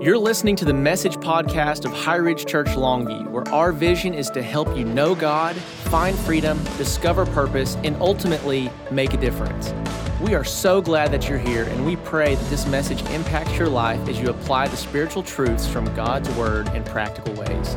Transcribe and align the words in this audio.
You're 0.00 0.16
listening 0.16 0.56
to 0.56 0.64
the 0.64 0.72
message 0.72 1.16
podcast 1.16 1.84
of 1.84 1.92
High 1.92 2.16
Ridge 2.16 2.46
Church 2.46 2.68
Longview, 2.68 3.28
where 3.28 3.46
our 3.48 3.70
vision 3.70 4.14
is 4.14 4.30
to 4.30 4.40
help 4.40 4.74
you 4.74 4.86
know 4.86 5.14
God, 5.14 5.54
find 5.56 6.18
freedom, 6.20 6.58
discover 6.78 7.26
purpose, 7.26 7.76
and 7.84 7.94
ultimately 7.96 8.70
make 8.90 9.12
a 9.12 9.18
difference. 9.18 9.74
We 10.22 10.34
are 10.34 10.42
so 10.42 10.80
glad 10.80 11.12
that 11.12 11.28
you're 11.28 11.36
here, 11.36 11.64
and 11.64 11.84
we 11.84 11.96
pray 11.96 12.34
that 12.34 12.48
this 12.48 12.66
message 12.66 13.02
impacts 13.10 13.58
your 13.58 13.68
life 13.68 14.08
as 14.08 14.18
you 14.18 14.30
apply 14.30 14.68
the 14.68 14.76
spiritual 14.78 15.22
truths 15.22 15.66
from 15.66 15.84
God's 15.94 16.30
Word 16.30 16.68
in 16.68 16.82
practical 16.84 17.34
ways. 17.34 17.76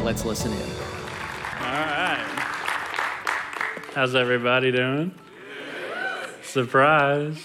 Let's 0.00 0.24
listen 0.24 0.52
in. 0.52 0.58
All 0.60 1.72
right. 1.72 2.24
How's 3.94 4.14
everybody 4.14 4.70
doing? 4.70 5.12
Surprise. 6.40 7.44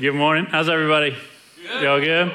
Good 0.00 0.14
morning. 0.14 0.46
How's 0.46 0.70
everybody? 0.70 1.14
Y'all 1.82 2.00
good? 2.00 2.32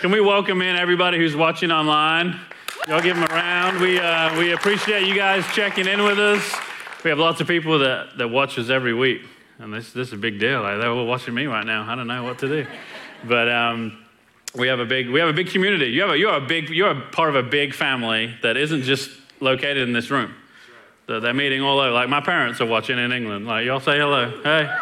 Can 0.00 0.12
we 0.12 0.20
welcome 0.20 0.62
in 0.62 0.76
everybody 0.76 1.18
who's 1.18 1.34
watching 1.34 1.72
online? 1.72 2.38
Y'all 2.86 3.00
give 3.00 3.16
them 3.16 3.24
a 3.24 3.34
round. 3.34 3.80
We, 3.80 3.98
uh, 3.98 4.38
we 4.38 4.52
appreciate 4.52 5.08
you 5.08 5.16
guys 5.16 5.44
checking 5.52 5.88
in 5.88 6.04
with 6.04 6.20
us. 6.20 6.54
We 7.02 7.10
have 7.10 7.18
lots 7.18 7.40
of 7.40 7.48
people 7.48 7.80
that, 7.80 8.18
that 8.18 8.28
watch 8.28 8.56
us 8.56 8.70
every 8.70 8.94
week, 8.94 9.22
and 9.58 9.74
this, 9.74 9.92
this 9.92 10.08
is 10.08 10.14
a 10.14 10.16
big 10.16 10.38
deal. 10.38 10.62
Like, 10.62 10.78
they're 10.78 10.92
all 10.92 11.06
watching 11.06 11.34
me 11.34 11.46
right 11.46 11.66
now. 11.66 11.90
I 11.90 11.96
don't 11.96 12.06
know 12.06 12.22
what 12.22 12.38
to 12.38 12.46
do. 12.46 12.66
But 13.24 13.48
um, 13.48 13.98
we 14.54 14.68
have 14.68 14.78
a 14.78 14.86
big 14.86 15.10
we 15.10 15.18
have 15.18 15.28
a 15.28 15.32
big 15.32 15.50
community. 15.50 15.86
You 15.86 16.02
have 16.02 16.10
a, 16.10 16.18
you're 16.18 16.36
a 16.36 16.40
big 16.40 16.68
you're 16.68 16.92
a 16.92 17.00
part 17.10 17.30
of 17.30 17.34
a 17.34 17.42
big 17.42 17.74
family 17.74 18.36
that 18.44 18.56
isn't 18.56 18.82
just 18.82 19.10
located 19.40 19.78
in 19.78 19.92
this 19.92 20.08
room. 20.12 20.36
They're 21.08 21.34
meeting 21.34 21.62
all 21.62 21.80
over. 21.80 21.90
Like 21.90 22.08
my 22.08 22.20
parents 22.20 22.60
are 22.60 22.66
watching 22.66 22.96
in 22.96 23.10
England. 23.10 23.44
Like 23.44 23.66
y'all 23.66 23.80
say 23.80 23.98
hello. 23.98 24.40
Hey. 24.44 24.72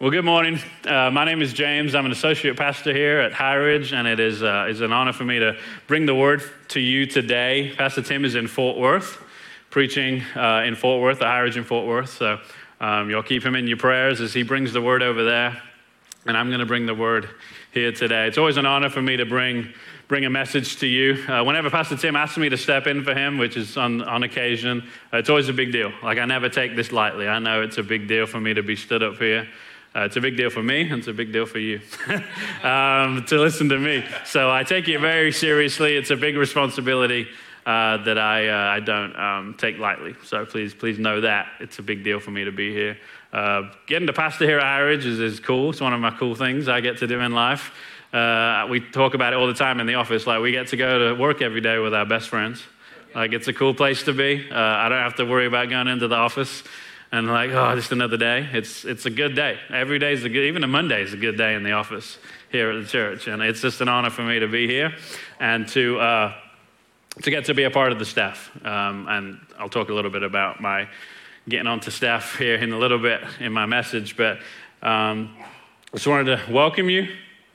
Well, 0.00 0.10
good 0.10 0.24
morning. 0.24 0.58
Uh, 0.86 1.10
my 1.10 1.26
name 1.26 1.42
is 1.42 1.52
James. 1.52 1.94
I'm 1.94 2.06
an 2.06 2.10
associate 2.10 2.56
pastor 2.56 2.90
here 2.90 3.18
at 3.18 3.34
High 3.34 3.56
Ridge, 3.56 3.92
and 3.92 4.08
it 4.08 4.18
is, 4.18 4.42
uh, 4.42 4.66
is 4.66 4.80
an 4.80 4.94
honor 4.94 5.12
for 5.12 5.24
me 5.24 5.38
to 5.40 5.58
bring 5.88 6.06
the 6.06 6.14
word 6.14 6.42
to 6.68 6.80
you 6.80 7.04
today. 7.04 7.74
Pastor 7.76 8.00
Tim 8.00 8.24
is 8.24 8.34
in 8.34 8.48
Fort 8.48 8.78
Worth, 8.78 9.22
preaching 9.68 10.22
uh, 10.34 10.62
in 10.64 10.74
Fort 10.74 11.02
Worth, 11.02 11.20
at 11.20 11.26
High 11.26 11.40
Ridge 11.40 11.58
in 11.58 11.64
Fort 11.64 11.86
Worth. 11.86 12.16
So 12.16 12.38
um, 12.80 13.10
you'll 13.10 13.22
keep 13.22 13.44
him 13.44 13.54
in 13.54 13.66
your 13.66 13.76
prayers 13.76 14.22
as 14.22 14.32
he 14.32 14.42
brings 14.42 14.72
the 14.72 14.80
word 14.80 15.02
over 15.02 15.22
there. 15.22 15.60
And 16.24 16.34
I'm 16.34 16.48
going 16.48 16.60
to 16.60 16.66
bring 16.66 16.86
the 16.86 16.94
word 16.94 17.28
here 17.70 17.92
today. 17.92 18.26
It's 18.26 18.38
always 18.38 18.56
an 18.56 18.64
honor 18.64 18.88
for 18.88 19.02
me 19.02 19.18
to 19.18 19.26
bring, 19.26 19.68
bring 20.08 20.24
a 20.24 20.30
message 20.30 20.78
to 20.78 20.86
you. 20.86 21.22
Uh, 21.28 21.44
whenever 21.44 21.68
Pastor 21.68 21.98
Tim 21.98 22.16
asks 22.16 22.38
me 22.38 22.48
to 22.48 22.56
step 22.56 22.86
in 22.86 23.04
for 23.04 23.14
him, 23.14 23.36
which 23.36 23.54
is 23.54 23.76
on, 23.76 24.00
on 24.00 24.22
occasion, 24.22 24.82
uh, 25.12 25.18
it's 25.18 25.28
always 25.28 25.50
a 25.50 25.52
big 25.52 25.72
deal. 25.72 25.92
Like, 26.02 26.16
I 26.16 26.24
never 26.24 26.48
take 26.48 26.74
this 26.74 26.90
lightly. 26.90 27.28
I 27.28 27.38
know 27.38 27.60
it's 27.60 27.76
a 27.76 27.82
big 27.82 28.08
deal 28.08 28.24
for 28.24 28.40
me 28.40 28.54
to 28.54 28.62
be 28.62 28.76
stood 28.76 29.02
up 29.02 29.16
here. 29.16 29.46
Uh, 29.94 30.00
it's 30.02 30.16
a 30.16 30.20
big 30.20 30.36
deal 30.36 30.50
for 30.50 30.62
me, 30.62 30.82
and 30.82 30.98
it's 30.98 31.08
a 31.08 31.12
big 31.12 31.32
deal 31.32 31.46
for 31.46 31.58
you 31.58 31.80
um, 32.62 33.24
to 33.24 33.38
listen 33.38 33.68
to 33.68 33.78
me. 33.78 34.04
So 34.24 34.48
I 34.48 34.62
take 34.62 34.86
it 34.86 35.00
very 35.00 35.32
seriously. 35.32 35.96
It's 35.96 36.10
a 36.10 36.16
big 36.16 36.36
responsibility 36.36 37.26
uh, 37.66 37.96
that 38.04 38.16
I, 38.16 38.48
uh, 38.48 38.76
I 38.76 38.80
don't 38.80 39.16
um, 39.16 39.54
take 39.58 39.78
lightly. 39.78 40.14
So 40.24 40.46
please, 40.46 40.74
please 40.74 40.98
know 40.98 41.20
that 41.22 41.48
it's 41.58 41.80
a 41.80 41.82
big 41.82 42.04
deal 42.04 42.20
for 42.20 42.30
me 42.30 42.44
to 42.44 42.52
be 42.52 42.72
here. 42.72 42.98
Uh, 43.32 43.62
getting 43.86 44.06
to 44.06 44.12
pastor 44.12 44.46
here 44.46 44.60
at 44.60 44.78
Ridge 44.78 45.06
is, 45.06 45.18
is 45.18 45.40
cool. 45.40 45.70
It's 45.70 45.80
one 45.80 45.92
of 45.92 46.00
my 46.00 46.10
cool 46.12 46.36
things 46.36 46.68
I 46.68 46.80
get 46.80 46.98
to 46.98 47.08
do 47.08 47.18
in 47.18 47.32
life. 47.32 47.72
Uh, 48.12 48.66
we 48.70 48.80
talk 48.80 49.14
about 49.14 49.32
it 49.32 49.36
all 49.36 49.48
the 49.48 49.54
time 49.54 49.80
in 49.80 49.86
the 49.86 49.94
office. 49.94 50.24
Like 50.24 50.40
we 50.40 50.52
get 50.52 50.68
to 50.68 50.76
go 50.76 51.10
to 51.10 51.20
work 51.20 51.42
every 51.42 51.60
day 51.60 51.78
with 51.78 51.94
our 51.94 52.06
best 52.06 52.28
friends. 52.28 52.62
Like 53.14 53.32
it's 53.32 53.48
a 53.48 53.52
cool 53.52 53.74
place 53.74 54.04
to 54.04 54.12
be. 54.12 54.48
Uh, 54.50 54.56
I 54.56 54.88
don't 54.88 54.98
have 54.98 55.16
to 55.16 55.24
worry 55.24 55.46
about 55.46 55.68
going 55.68 55.88
into 55.88 56.06
the 56.06 56.16
office 56.16 56.62
and 57.12 57.26
like, 57.26 57.50
oh, 57.50 57.74
just 57.74 57.90
another 57.92 58.16
day. 58.16 58.48
It's, 58.52 58.84
it's 58.84 59.04
a 59.04 59.10
good 59.10 59.34
day. 59.34 59.58
Every 59.68 59.98
day 59.98 60.12
is 60.12 60.24
a 60.24 60.28
good, 60.28 60.44
even 60.44 60.62
a 60.62 60.68
Monday 60.68 61.02
is 61.02 61.12
a 61.12 61.16
good 61.16 61.36
day 61.36 61.54
in 61.54 61.62
the 61.62 61.72
office 61.72 62.18
here 62.50 62.70
at 62.70 62.82
the 62.82 62.88
church. 62.88 63.26
And 63.26 63.42
it's 63.42 63.60
just 63.60 63.80
an 63.80 63.88
honor 63.88 64.10
for 64.10 64.22
me 64.22 64.38
to 64.38 64.46
be 64.46 64.66
here 64.68 64.94
and 65.40 65.66
to, 65.68 65.98
uh, 65.98 66.34
to 67.22 67.30
get 67.30 67.46
to 67.46 67.54
be 67.54 67.64
a 67.64 67.70
part 67.70 67.90
of 67.90 67.98
the 67.98 68.04
staff. 68.04 68.50
Um, 68.64 69.06
and 69.08 69.40
I'll 69.58 69.68
talk 69.68 69.88
a 69.88 69.94
little 69.94 70.10
bit 70.10 70.22
about 70.22 70.60
my 70.60 70.88
getting 71.48 71.66
onto 71.66 71.90
staff 71.90 72.36
here 72.38 72.54
in 72.54 72.72
a 72.72 72.78
little 72.78 72.98
bit 72.98 73.22
in 73.40 73.52
my 73.52 73.66
message. 73.66 74.16
But 74.16 74.38
um, 74.82 75.36
just 75.92 76.06
wanted 76.06 76.36
to 76.36 76.52
welcome 76.52 76.88
you 76.88 77.08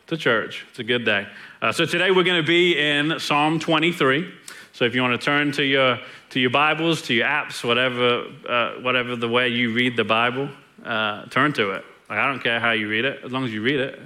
to 0.08 0.18
church. 0.18 0.66
It's 0.70 0.80
a 0.80 0.84
good 0.84 1.06
day. 1.06 1.28
Uh, 1.62 1.72
so 1.72 1.86
today 1.86 2.12
we're 2.12 2.24
going 2.24 2.42
to 2.42 2.48
be 2.48 2.78
in 2.78 3.20
Psalm 3.20 3.60
23. 3.60 4.32
So 4.76 4.84
if 4.84 4.94
you 4.94 5.02
want 5.02 5.18
to 5.18 5.26
turn 5.26 5.54
to 5.54 5.64
your 5.64 6.00
to 6.32 6.40
your 6.42 6.50
Bibles, 6.50 7.02
to 7.04 7.14
your 7.14 7.26
apps, 7.26 7.64
whatever 7.64 8.26
uh, 8.46 8.74
whatever 8.82 9.16
the 9.16 9.30
way 9.30 9.48
you 9.48 9.72
read 9.72 9.96
the 9.96 10.04
Bible, 10.04 10.50
uh, 10.84 11.28
turn 11.28 11.54
to 11.54 11.72
it. 11.72 11.86
Like, 12.10 12.20
I 12.20 12.28
don't 12.28 12.44
care 12.44 12.60
how 12.60 12.72
you 12.72 12.90
read 12.90 13.06
it, 13.06 13.22
as 13.24 13.32
long 13.32 13.46
as 13.46 13.54
you 13.54 13.62
read 13.62 13.80
it. 13.80 13.98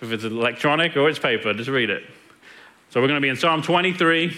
If 0.00 0.10
it's 0.10 0.24
electronic 0.24 0.96
or 0.96 1.08
it's 1.08 1.20
paper, 1.20 1.54
just 1.54 1.70
read 1.70 1.88
it. 1.88 2.02
So 2.88 3.00
we're 3.00 3.06
going 3.06 3.20
to 3.20 3.24
be 3.24 3.28
in 3.28 3.36
Psalm 3.36 3.62
23, 3.62 4.36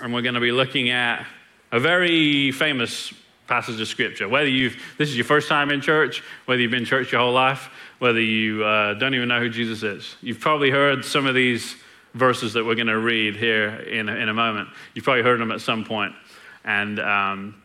and 0.00 0.14
we're 0.14 0.22
going 0.22 0.34
to 0.34 0.40
be 0.40 0.50
looking 0.50 0.88
at 0.88 1.26
a 1.70 1.78
very 1.78 2.52
famous 2.52 3.12
passage 3.46 3.78
of 3.78 3.86
scripture. 3.86 4.30
Whether 4.30 4.48
you've 4.48 4.82
this 4.96 5.10
is 5.10 5.16
your 5.18 5.26
first 5.26 5.46
time 5.46 5.70
in 5.70 5.82
church, 5.82 6.22
whether 6.46 6.62
you've 6.62 6.70
been 6.70 6.80
in 6.80 6.86
church 6.86 7.12
your 7.12 7.20
whole 7.20 7.34
life, 7.34 7.68
whether 7.98 8.22
you 8.22 8.64
uh, 8.64 8.94
don't 8.94 9.14
even 9.14 9.28
know 9.28 9.40
who 9.40 9.50
Jesus 9.50 9.82
is, 9.82 10.16
you've 10.22 10.40
probably 10.40 10.70
heard 10.70 11.04
some 11.04 11.26
of 11.26 11.34
these 11.34 11.76
verses 12.16 12.54
that 12.54 12.64
we're 12.64 12.74
going 12.74 12.86
to 12.88 12.98
read 12.98 13.36
here 13.36 13.68
in 13.68 14.08
in 14.08 14.28
a 14.28 14.34
moment. 14.34 14.68
You've 14.94 15.04
probably 15.04 15.22
heard 15.22 15.40
them 15.40 15.52
at 15.52 15.60
some 15.60 15.84
point. 15.84 16.14
And 16.64 16.98
um, 16.98 17.62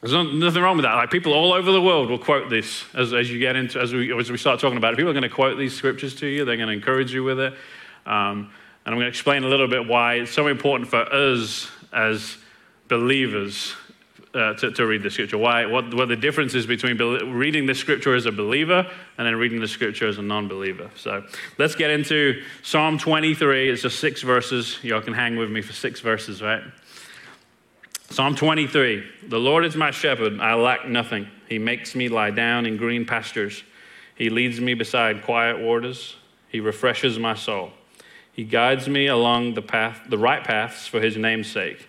there's 0.00 0.12
nothing 0.12 0.62
wrong 0.62 0.76
with 0.76 0.84
that. 0.84 0.94
Like 0.94 1.10
people 1.10 1.32
all 1.32 1.52
over 1.52 1.72
the 1.72 1.80
world 1.82 2.10
will 2.10 2.18
quote 2.18 2.48
this 2.50 2.84
as, 2.94 3.12
as 3.12 3.30
you 3.30 3.38
get 3.38 3.56
into, 3.56 3.80
as 3.80 3.92
we, 3.92 4.16
as 4.16 4.30
we 4.30 4.38
start 4.38 4.60
talking 4.60 4.76
about 4.76 4.92
it. 4.92 4.96
People 4.96 5.10
are 5.10 5.14
going 5.14 5.22
to 5.22 5.28
quote 5.28 5.58
these 5.58 5.74
scriptures 5.74 6.14
to 6.16 6.26
you. 6.26 6.44
They're 6.44 6.56
going 6.56 6.68
to 6.68 6.74
encourage 6.74 7.12
you 7.12 7.24
with 7.24 7.40
it. 7.40 7.54
Um, 8.04 8.50
and 8.84 8.94
I'm 8.94 8.94
going 8.94 9.06
to 9.06 9.08
explain 9.08 9.42
a 9.42 9.48
little 9.48 9.66
bit 9.66 9.88
why 9.88 10.14
it's 10.14 10.30
so 10.30 10.46
important 10.46 10.88
for 10.88 11.00
us 11.12 11.68
as 11.92 12.36
believers 12.88 13.74
uh, 14.34 14.54
to, 14.54 14.70
to, 14.70 14.86
read 14.86 15.02
the 15.02 15.10
scripture. 15.10 15.38
Why, 15.38 15.64
what, 15.66 15.94
what 15.94 16.08
the 16.08 16.16
difference 16.16 16.54
is 16.54 16.66
between 16.66 16.98
reading 16.98 17.66
the 17.66 17.74
scripture 17.74 18.14
as 18.14 18.26
a 18.26 18.32
believer 18.32 18.86
and 19.16 19.26
then 19.26 19.34
reading 19.36 19.60
the 19.60 19.68
scripture 19.68 20.06
as 20.08 20.18
a 20.18 20.22
non 20.22 20.48
believer. 20.48 20.90
So 20.94 21.24
let's 21.58 21.74
get 21.74 21.90
into 21.90 22.42
Psalm 22.62 22.98
23. 22.98 23.70
It's 23.70 23.82
just 23.82 23.98
six 23.98 24.22
verses. 24.22 24.78
Y'all 24.82 25.00
can 25.00 25.14
hang 25.14 25.36
with 25.36 25.50
me 25.50 25.62
for 25.62 25.72
six 25.72 26.00
verses, 26.00 26.42
right? 26.42 26.62
Psalm 28.10 28.36
23 28.36 29.04
The 29.28 29.38
Lord 29.38 29.64
is 29.64 29.74
my 29.76 29.90
shepherd, 29.90 30.40
I 30.40 30.54
lack 30.54 30.88
nothing. 30.88 31.28
He 31.48 31.58
makes 31.58 31.94
me 31.94 32.08
lie 32.08 32.30
down 32.30 32.66
in 32.66 32.76
green 32.76 33.04
pastures. 33.04 33.62
He 34.14 34.30
leads 34.30 34.60
me 34.60 34.74
beside 34.74 35.24
quiet 35.24 35.60
waters. 35.60 36.16
He 36.48 36.60
refreshes 36.60 37.18
my 37.18 37.34
soul. 37.34 37.72
He 38.32 38.44
guides 38.44 38.88
me 38.88 39.06
along 39.06 39.54
the 39.54 39.62
path, 39.62 40.02
the 40.08 40.18
right 40.18 40.44
paths 40.44 40.86
for 40.86 41.00
his 41.00 41.16
name's 41.16 41.50
sake. 41.50 41.88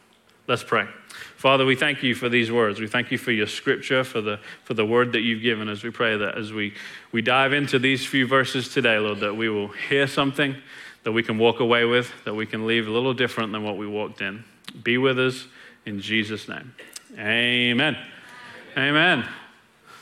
Let's 0.51 0.65
pray. 0.65 0.85
Father, 1.37 1.65
we 1.65 1.77
thank 1.77 2.03
you 2.03 2.13
for 2.13 2.27
these 2.27 2.51
words. 2.51 2.81
We 2.81 2.87
thank 2.87 3.09
you 3.09 3.17
for 3.17 3.31
your 3.31 3.47
scripture, 3.47 4.03
for 4.03 4.19
the, 4.19 4.37
for 4.65 4.73
the 4.73 4.85
word 4.85 5.13
that 5.13 5.21
you've 5.21 5.41
given 5.41 5.69
us. 5.69 5.81
We 5.81 5.91
pray 5.91 6.17
that 6.17 6.37
as 6.37 6.51
we, 6.51 6.73
we 7.13 7.21
dive 7.21 7.53
into 7.53 7.79
these 7.79 8.05
few 8.05 8.27
verses 8.27 8.67
today, 8.67 8.97
Lord, 8.97 9.21
that 9.21 9.33
we 9.33 9.47
will 9.47 9.69
hear 9.69 10.07
something 10.07 10.57
that 11.03 11.13
we 11.13 11.23
can 11.23 11.37
walk 11.37 11.61
away 11.61 11.85
with, 11.85 12.11
that 12.25 12.33
we 12.33 12.45
can 12.45 12.67
leave 12.67 12.85
a 12.85 12.91
little 12.91 13.13
different 13.13 13.53
than 13.53 13.63
what 13.63 13.77
we 13.77 13.87
walked 13.87 14.19
in. 14.19 14.43
Be 14.83 14.97
with 14.97 15.17
us 15.17 15.45
in 15.85 16.01
Jesus' 16.01 16.49
name. 16.49 16.75
Amen. 17.17 17.95
Amen. 18.75 19.25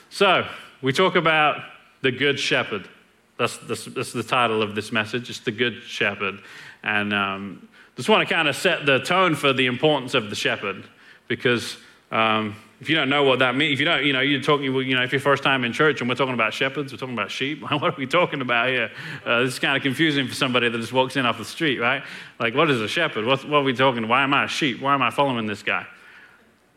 So, 0.10 0.48
we 0.82 0.94
talk 0.94 1.16
about 1.16 1.62
the 2.02 2.12
Good 2.12 2.40
Shepherd. 2.40 2.90
That's, 3.38 3.56
that's, 3.60 3.86
that's 3.86 4.14
the 4.14 4.24
title 4.24 4.64
of 4.64 4.74
this 4.74 4.92
message. 4.92 5.30
It's 5.30 5.42
the 5.42 5.52
Good 5.52 5.84
Shepherd. 5.84 6.40
And 6.82 7.14
um, 7.14 7.69
just 8.00 8.08
want 8.08 8.26
to 8.26 8.34
kind 8.34 8.48
of 8.48 8.56
set 8.56 8.86
the 8.86 9.00
tone 9.00 9.36
for 9.36 9.52
the 9.52 9.66
importance 9.66 10.14
of 10.14 10.30
the 10.30 10.36
shepherd 10.36 10.86
because 11.28 11.76
um, 12.12 12.56
if 12.80 12.90
you 12.90 12.96
don't 12.96 13.10
know 13.10 13.26
what 13.26 13.40
that 13.40 13.58
means, 13.58 13.74
if 13.74 13.80
you 13.80 13.86
don't, 13.86 14.06
you 14.06 14.14
know, 14.14 14.22
you're 14.22 14.40
talking, 14.40 14.74
you 14.74 14.96
know, 14.96 15.04
if 15.04 15.12
you're 15.12 15.20
first 15.20 15.44
time 15.44 15.66
in 15.66 15.74
church 15.74 16.00
and 16.00 16.10
we're 16.10 16.16
talking 16.16 16.34
about 16.34 16.54
shepherds, 16.54 16.94
we're 16.94 16.98
talking 16.98 17.14
about 17.14 17.30
sheep, 17.30 17.62
what 17.70 17.84
are 17.84 17.96
we 17.98 18.08
talking 18.08 18.40
about 18.40 18.70
here? 18.70 18.90
Uh, 19.26 19.42
this 19.42 19.56
is 19.56 19.60
kind 19.60 19.76
of 19.76 19.84
confusing 19.84 20.30
for 20.30 20.34
somebody 20.34 20.70
that 20.70 20.78
just 20.78 20.94
walks 20.94 21.18
in 21.18 21.26
off 21.26 21.38
the 21.38 21.44
street, 21.44 21.78
right? 21.78 22.02
Like, 22.40 22.56
what 22.56 22.70
is 22.70 22.80
a 22.80 22.88
shepherd? 22.88 23.26
What, 23.26 23.44
what 23.50 23.58
are 23.58 23.64
we 23.64 23.74
talking? 23.74 24.08
Why 24.08 24.24
am 24.24 24.34
I 24.34 24.46
a 24.46 24.48
sheep? 24.48 24.80
Why 24.80 24.94
am 24.94 25.02
I 25.02 25.10
following 25.12 25.46
this 25.46 25.62
guy? 25.62 25.86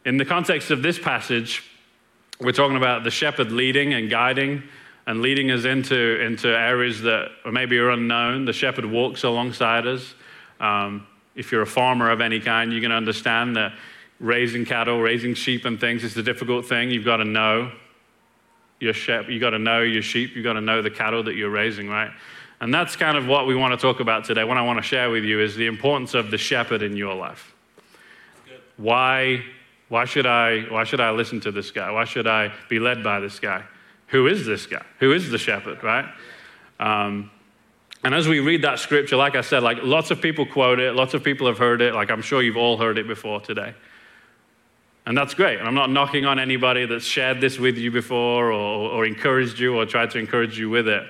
In 0.05 0.17
the 0.17 0.25
context 0.25 0.73
of 0.73 0.83
this 0.83 0.99
passage, 0.99 1.63
we're 2.41 2.51
talking 2.51 2.77
about 2.77 3.05
the 3.05 3.13
shepherd 3.13 3.53
leading 3.53 3.95
and 3.95 4.11
guiding 4.11 4.65
and 5.07 5.23
leading 5.23 5.53
us 5.53 5.67
into, 5.67 6.21
into 6.21 6.49
areas 6.49 7.01
that 7.03 7.31
maybe 7.49 7.79
are 7.79 7.91
unknown. 7.91 8.45
The 8.45 8.53
shepherd 8.53 8.87
walks 8.87 9.23
alongside 9.23 9.87
us. 9.87 10.17
Um, 10.59 11.07
if 11.35 11.53
you're 11.53 11.63
a 11.63 11.67
farmer 11.67 12.11
of 12.11 12.21
any 12.21 12.41
kind, 12.41 12.73
you 12.73 12.81
can 12.81 12.93
understand 12.93 13.57
that 13.57 13.73
raising 14.21 14.65
cattle, 14.65 15.01
raising 15.01 15.35
sheep 15.35 15.65
and 15.65 15.81
things 15.81 16.05
is 16.05 16.17
a 16.17 16.23
difficult 16.23 16.67
thing. 16.67 16.91
You've 16.91 17.05
got 17.05 17.17
to 17.17 17.25
know 17.25 17.73
your 18.81 18.93
sheep, 18.93 19.29
you've 19.29 19.41
got 19.41 19.51
to 19.51 19.59
know 19.59 19.83
your 19.83 20.03
sheep, 20.03 20.35
you've 20.35 20.45
got 20.45 20.55
to 20.55 20.61
know 20.61 20.83
the 20.83 20.91
cattle 20.91 21.23
that 21.25 21.35
you're 21.35 21.51
raising, 21.51 21.89
right? 21.89 22.11
And 22.61 22.73
that's 22.73 22.95
kind 22.95 23.17
of 23.17 23.27
what 23.27 23.47
we 23.47 23.55
want 23.55 23.73
to 23.73 23.77
talk 23.77 24.01
about 24.01 24.25
today. 24.25 24.45
What 24.45 24.57
I 24.57 24.63
want 24.63 24.79
to 24.79 24.83
share 24.83 25.11
with 25.11 25.25
you 25.25 25.41
is 25.41 25.57
the 25.57 25.67
importance 25.67 26.15
of 26.15 26.31
the 26.31 26.39
shepherd 26.39 26.83
in 26.83 26.97
your 26.97 27.15
life. 27.15 27.55
Why, 28.77 29.43
why, 29.89 30.05
should 30.05 30.27
I, 30.27 30.61
why 30.63 30.85
should 30.85 31.01
I 31.01 31.11
listen 31.11 31.41
to 31.41 31.53
this 31.53 31.71
guy? 31.71 31.91
Why 31.91 32.05
should 32.05 32.27
I 32.27 32.53
be 32.69 32.79
led 32.79 33.03
by 33.03 33.21
this 33.21 33.41
guy? 33.41 33.65
Who 34.09 34.27
is 34.27 34.47
this 34.47 34.67
guy? 34.67 34.85
Who 35.01 35.13
is 35.13 35.31
the 35.31 35.39
shepherd, 35.39 35.83
right? 35.83 36.07
Um, 36.79 37.31
and 38.05 38.15
as 38.15 38.27
we 38.27 38.41
read 38.41 38.63
that 38.63 38.79
scripture, 38.79 39.17
like 39.17 39.37
I 39.37 39.43
said, 39.43 39.63
like 39.63 39.79
lots 39.83 40.11
of 40.11 40.21
people 40.21 40.45
quote 40.45 40.81
it, 40.81 40.95
lots 40.95 41.15
of 41.15 41.23
people 41.23 41.47
have 41.47 41.59
heard 41.59 41.81
it. 41.81 41.95
Like 41.95 42.11
I'm 42.11 42.23
sure 42.23 42.43
you've 42.43 42.57
all 42.57 42.77
heard 42.77 42.99
it 42.99 43.07
before 43.07 43.41
today. 43.41 43.75
And 45.07 45.17
that's 45.17 45.35
great. 45.35 45.59
And 45.59 45.67
I'm 45.67 45.75
not 45.75 45.91
knocking 45.91 46.25
on 46.25 46.39
anybody 46.39 46.87
that's 46.87 47.05
shared 47.05 47.41
this 47.41 47.59
with 47.59 47.77
you 47.77 47.91
before 47.91 48.53
or, 48.53 48.91
or 48.91 49.05
encouraged 49.05 49.59
you 49.59 49.77
or 49.77 49.87
tried 49.87 50.11
to 50.13 50.19
encourage 50.19 50.59
you 50.59 50.71
with 50.71 50.87
it. 50.89 51.05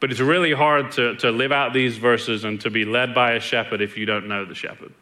But 0.00 0.10
it's 0.10 0.20
really 0.20 0.52
hard 0.52 0.92
to, 0.92 1.16
to 1.16 1.30
live 1.30 1.52
out 1.52 1.72
these 1.72 1.96
verses 1.96 2.44
and 2.44 2.60
to 2.62 2.70
be 2.70 2.84
led 2.84 3.14
by 3.14 3.32
a 3.32 3.40
shepherd 3.40 3.80
if 3.80 3.96
you 3.96 4.06
don't 4.06 4.28
know 4.28 4.44
the 4.44 4.54
shepherd. 4.54 4.92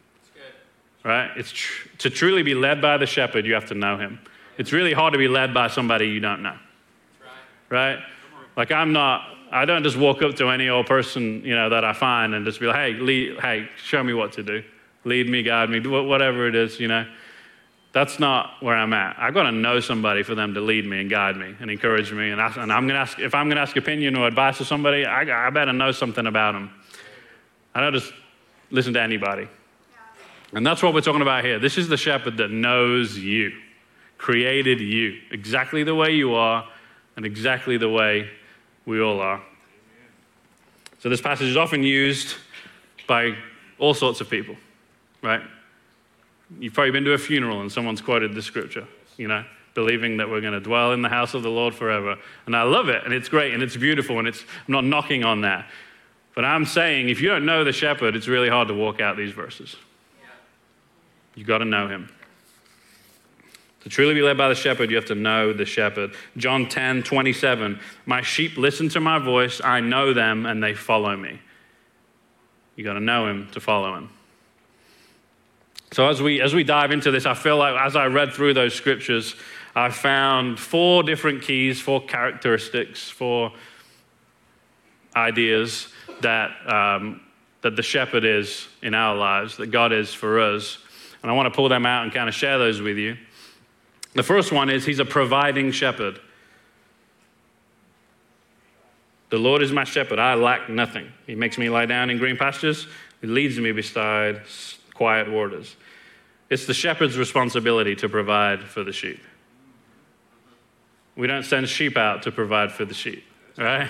Right? 1.03 1.31
It's 1.37 1.51
tr- 1.51 1.87
to 1.99 2.09
truly 2.09 2.43
be 2.43 2.55
led 2.55 2.81
by 2.81 2.97
the 2.97 3.05
shepherd, 3.05 3.45
you 3.45 3.53
have 3.53 3.67
to 3.67 3.75
know 3.75 3.97
him. 3.97 4.19
It's 4.57 4.71
really 4.71 4.93
hard 4.93 5.13
to 5.13 5.19
be 5.19 5.27
led 5.27 5.53
by 5.53 5.67
somebody 5.67 6.07
you 6.07 6.19
don't 6.19 6.41
know. 6.41 6.57
Right? 7.69 7.99
Like 8.57 8.71
I'm 8.71 8.93
not, 8.93 9.34
I 9.51 9.65
don't 9.65 9.83
just 9.83 9.97
walk 9.97 10.21
up 10.21 10.35
to 10.35 10.49
any 10.49 10.69
old 10.69 10.85
person, 10.85 11.43
you 11.43 11.55
know, 11.55 11.69
that 11.69 11.83
I 11.83 11.93
find 11.93 12.33
and 12.33 12.45
just 12.45 12.59
be 12.59 12.67
like, 12.67 12.75
hey, 12.75 12.93
lead, 12.93 13.39
hey, 13.39 13.69
show 13.83 14.03
me 14.03 14.13
what 14.13 14.33
to 14.33 14.43
do. 14.43 14.63
Lead 15.03 15.29
me, 15.29 15.43
guide 15.43 15.69
me, 15.69 15.79
whatever 15.79 16.47
it 16.47 16.55
is, 16.55 16.79
you 16.79 16.87
know. 16.87 17.05
That's 17.93 18.19
not 18.19 18.61
where 18.61 18.75
I'm 18.75 18.91
at. 18.91 19.15
I've 19.17 19.33
got 19.33 19.43
to 19.43 19.51
know 19.53 19.79
somebody 19.79 20.21
for 20.23 20.35
them 20.35 20.53
to 20.55 20.61
lead 20.61 20.85
me 20.85 20.99
and 20.99 21.09
guide 21.09 21.37
me 21.37 21.55
and 21.61 21.71
encourage 21.71 22.11
me. 22.11 22.31
And, 22.31 22.41
and 22.41 22.73
I'm 22.73 22.87
going 22.87 22.95
to 22.95 22.99
ask, 22.99 23.19
if 23.19 23.33
I'm 23.33 23.47
going 23.47 23.55
to 23.55 23.61
ask 23.61 23.77
opinion 23.77 24.17
or 24.17 24.27
advice 24.27 24.59
of 24.59 24.67
somebody, 24.67 25.05
I, 25.05 25.47
I 25.47 25.49
better 25.49 25.71
know 25.71 25.93
something 25.93 26.27
about 26.27 26.53
them. 26.53 26.71
I 27.73 27.79
don't 27.81 27.93
just 27.93 28.11
listen 28.69 28.93
to 28.95 29.01
anybody. 29.01 29.47
And 30.53 30.65
that's 30.65 30.83
what 30.83 30.93
we're 30.93 31.01
talking 31.01 31.21
about 31.21 31.45
here. 31.45 31.59
This 31.59 31.77
is 31.77 31.87
the 31.87 31.97
shepherd 31.97 32.37
that 32.37 32.51
knows 32.51 33.17
you, 33.17 33.53
created 34.17 34.79
you 34.79 35.19
exactly 35.31 35.83
the 35.83 35.95
way 35.95 36.11
you 36.11 36.33
are 36.33 36.67
and 37.15 37.25
exactly 37.25 37.77
the 37.77 37.89
way 37.89 38.29
we 38.85 39.01
all 39.01 39.19
are. 39.19 39.41
So 40.99 41.09
this 41.09 41.21
passage 41.21 41.47
is 41.47 41.57
often 41.57 41.83
used 41.83 42.35
by 43.07 43.35
all 43.77 43.93
sorts 43.93 44.21
of 44.21 44.29
people, 44.29 44.55
right? 45.21 45.41
You've 46.59 46.73
probably 46.73 46.91
been 46.91 47.03
to 47.05 47.13
a 47.13 47.17
funeral 47.17 47.61
and 47.61 47.71
someone's 47.71 48.01
quoted 48.01 48.33
the 48.33 48.41
scripture, 48.41 48.87
you 49.17 49.27
know, 49.27 49.43
believing 49.73 50.17
that 50.17 50.29
we're 50.29 50.41
going 50.41 50.53
to 50.53 50.59
dwell 50.59 50.93
in 50.93 51.01
the 51.01 51.09
house 51.09 51.33
of 51.33 51.43
the 51.43 51.49
Lord 51.49 51.75
forever. 51.75 52.17
And 52.45 52.55
I 52.55 52.63
love 52.63 52.89
it, 52.89 53.03
and 53.03 53.13
it's 53.13 53.29
great, 53.29 53.53
and 53.53 53.61
it's 53.61 53.75
beautiful, 53.75 54.19
and 54.19 54.27
it's, 54.27 54.41
I'm 54.41 54.71
not 54.71 54.83
knocking 54.83 55.23
on 55.23 55.41
that. 55.41 55.67
But 56.33 56.45
I'm 56.45 56.65
saying 56.65 57.09
if 57.09 57.21
you 57.21 57.29
don't 57.29 57.45
know 57.45 57.63
the 57.63 57.71
shepherd, 57.71 58.15
it's 58.15 58.27
really 58.27 58.49
hard 58.49 58.67
to 58.67 58.73
walk 58.73 58.99
out 58.99 59.17
these 59.17 59.31
verses. 59.31 59.75
You've 61.35 61.47
got 61.47 61.59
to 61.59 61.65
know 61.65 61.87
him. 61.87 62.09
To 63.85 63.89
truly 63.89 64.15
be 64.15 64.23
led 64.23 64.35
by 64.35 64.49
the 64.49 64.55
shepherd, 64.55 64.89
you 64.89 64.95
have 64.95 65.05
to 65.05 65.15
know 65.15 65.53
the 65.53 65.63
shepherd. 65.63 66.15
John 66.37 66.67
10, 66.67 67.03
27. 67.03 67.79
My 68.07 68.23
sheep 68.23 68.57
listen 68.57 68.89
to 68.89 68.99
my 68.99 69.19
voice, 69.19 69.61
I 69.63 69.79
know 69.79 70.11
them, 70.11 70.47
and 70.47 70.61
they 70.61 70.73
follow 70.73 71.15
me. 71.15 71.39
You 72.75 72.83
got 72.83 72.93
to 72.93 72.99
know 72.99 73.27
him 73.27 73.47
to 73.51 73.59
follow 73.59 73.95
him. 73.95 74.09
So 75.91 76.09
as 76.09 76.19
we 76.19 76.41
as 76.41 76.55
we 76.55 76.63
dive 76.63 76.91
into 76.91 77.11
this, 77.11 77.27
I 77.27 77.35
feel 77.35 77.57
like 77.57 77.79
as 77.79 77.95
I 77.95 78.07
read 78.07 78.33
through 78.33 78.55
those 78.55 78.73
scriptures, 78.73 79.35
I 79.75 79.91
found 79.91 80.59
four 80.59 81.03
different 81.03 81.43
keys, 81.43 81.79
four 81.79 82.03
characteristics, 82.03 83.07
four 83.07 83.53
ideas 85.15 85.89
that 86.21 86.49
um, 86.65 87.21
that 87.61 87.75
the 87.75 87.83
shepherd 87.83 88.25
is 88.25 88.67
in 88.81 88.95
our 88.95 89.15
lives, 89.15 89.57
that 89.57 89.67
God 89.67 89.93
is 89.93 90.11
for 90.11 90.39
us, 90.41 90.79
and 91.21 91.31
I 91.31 91.35
want 91.35 91.53
to 91.53 91.55
pull 91.55 91.69
them 91.69 91.85
out 91.85 92.03
and 92.03 92.11
kind 92.11 92.27
of 92.27 92.33
share 92.33 92.57
those 92.57 92.81
with 92.81 92.97
you. 92.97 93.15
The 94.15 94.23
first 94.23 94.51
one 94.51 94.69
is 94.69 94.85
He's 94.85 94.99
a 94.99 95.05
providing 95.05 95.71
shepherd. 95.71 96.19
The 99.29 99.37
Lord 99.37 99.61
is 99.61 99.71
my 99.71 99.83
shepherd; 99.83 100.17
I 100.17 100.35
lack 100.35 100.69
nothing. 100.69 101.11
He 101.27 101.35
makes 101.35 101.57
me 101.57 101.69
lie 101.69 101.85
down 101.85 102.09
in 102.09 102.17
green 102.17 102.37
pastures. 102.37 102.87
He 103.21 103.27
leads 103.27 103.59
me 103.59 103.71
beside 103.71 104.41
quiet 104.93 105.29
waters. 105.29 105.75
It's 106.49 106.65
the 106.65 106.73
shepherd's 106.73 107.17
responsibility 107.17 107.95
to 107.97 108.07
provide 108.07 108.63
for 108.63 108.83
the 108.83 108.93
sheep. 108.93 109.21
We 111.15 111.27
don't 111.27 111.43
send 111.43 111.67
sheep 111.67 111.97
out 111.97 112.23
to 112.23 112.31
provide 112.31 112.71
for 112.71 112.85
the 112.85 112.93
sheep, 112.93 113.23
right? 113.57 113.89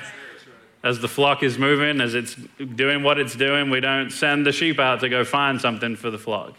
As 0.83 0.99
the 0.99 1.07
flock 1.07 1.43
is 1.43 1.57
moving, 1.57 1.99
as 1.99 2.13
it's 2.13 2.35
doing 2.75 3.03
what 3.03 3.19
it's 3.19 3.35
doing, 3.35 3.69
we 3.69 3.79
don't 3.79 4.11
send 4.11 4.45
the 4.45 4.51
sheep 4.51 4.79
out 4.79 4.99
to 5.01 5.09
go 5.09 5.23
find 5.23 5.59
something 5.59 5.95
for 5.95 6.11
the 6.11 6.19
flock. 6.19 6.53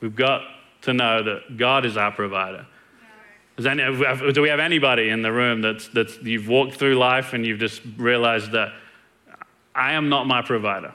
We've 0.00 0.14
got 0.14 0.42
to 0.82 0.92
know 0.92 1.22
that 1.22 1.56
God 1.56 1.84
is 1.84 1.96
our 1.96 2.12
provider. 2.12 2.66
Any, 3.66 3.82
do 4.32 4.42
we 4.42 4.48
have 4.48 4.60
anybody 4.60 5.08
in 5.08 5.22
the 5.22 5.32
room 5.32 5.62
that's, 5.62 5.88
that's 5.88 6.16
you've 6.22 6.48
walked 6.48 6.76
through 6.76 6.96
life 6.96 7.32
and 7.32 7.44
you've 7.44 7.58
just 7.58 7.82
realized 7.96 8.52
that 8.52 8.72
I 9.74 9.92
am 9.92 10.08
not 10.08 10.26
my 10.26 10.42
provider? 10.42 10.94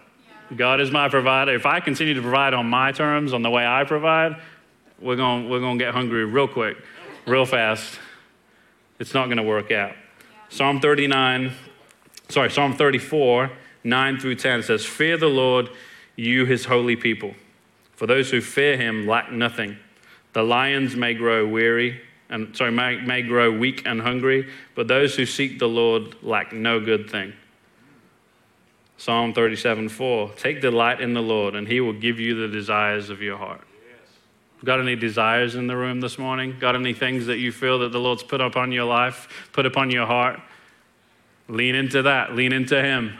God 0.55 0.79
is 0.79 0.91
my 0.91 1.09
provider. 1.09 1.53
If 1.53 1.65
I 1.65 1.79
continue 1.79 2.13
to 2.13 2.21
provide 2.21 2.53
on 2.53 2.67
my 2.67 2.91
terms, 2.91 3.33
on 3.33 3.41
the 3.41 3.49
way 3.49 3.65
I 3.65 3.83
provide, 3.83 4.37
we're 4.99 5.15
going 5.15 5.49
we're 5.49 5.59
to 5.59 5.77
get 5.77 5.93
hungry 5.93 6.25
real 6.25 6.47
quick, 6.47 6.77
real 7.25 7.45
fast. 7.45 7.99
It's 8.99 9.13
not 9.13 9.25
going 9.25 9.37
to 9.37 9.43
work 9.43 9.71
out. 9.71 9.93
Psalm 10.49 10.79
39, 10.79 11.51
sorry, 12.29 12.49
Psalm 12.49 12.73
34, 12.73 13.51
9 13.83 14.19
through 14.19 14.35
10 14.35 14.63
says, 14.63 14.85
Fear 14.85 15.17
the 15.17 15.27
Lord, 15.27 15.69
you 16.15 16.45
his 16.45 16.65
holy 16.65 16.95
people. 16.95 17.33
For 17.95 18.07
those 18.07 18.31
who 18.31 18.39
fear 18.39 18.77
him 18.77 19.07
lack 19.07 19.31
nothing. 19.31 19.77
The 20.33 20.43
lions 20.43 20.95
may 20.95 21.13
grow 21.13 21.47
weary, 21.47 22.01
and 22.33 22.55
sorry, 22.57 22.71
may, 22.71 22.99
may 22.99 23.21
grow 23.21 23.51
weak 23.51 23.83
and 23.85 24.01
hungry, 24.01 24.49
but 24.73 24.87
those 24.87 25.15
who 25.15 25.25
seek 25.25 25.59
the 25.59 25.67
Lord 25.67 26.15
lack 26.23 26.51
no 26.51 26.79
good 26.79 27.09
thing. 27.09 27.31
Psalm 28.97 29.33
37 29.33 29.87
4. 29.89 30.31
Take 30.31 30.59
delight 30.59 30.99
in 30.99 31.13
the 31.13 31.21
Lord, 31.21 31.55
and 31.55 31.67
he 31.67 31.79
will 31.79 31.93
give 31.93 32.19
you 32.19 32.33
the 32.35 32.47
desires 32.47 33.09
of 33.11 33.21
your 33.21 33.37
heart. 33.37 33.61
Got 34.65 34.79
any 34.79 34.95
desires 34.95 35.55
in 35.55 35.67
the 35.67 35.75
room 35.75 36.01
this 36.01 36.17
morning? 36.17 36.55
Got 36.59 36.75
any 36.75 36.93
things 36.93 37.27
that 37.27 37.37
you 37.37 37.51
feel 37.51 37.79
that 37.79 37.91
the 37.91 37.99
Lord's 37.99 38.23
put 38.23 38.41
upon 38.41 38.71
your 38.71 38.85
life, 38.85 39.49
put 39.51 39.65
upon 39.65 39.91
your 39.91 40.07
heart? 40.07 40.39
Lean 41.49 41.75
into 41.75 42.01
that. 42.01 42.33
Lean 42.33 42.51
into 42.51 42.81
Him. 42.81 43.19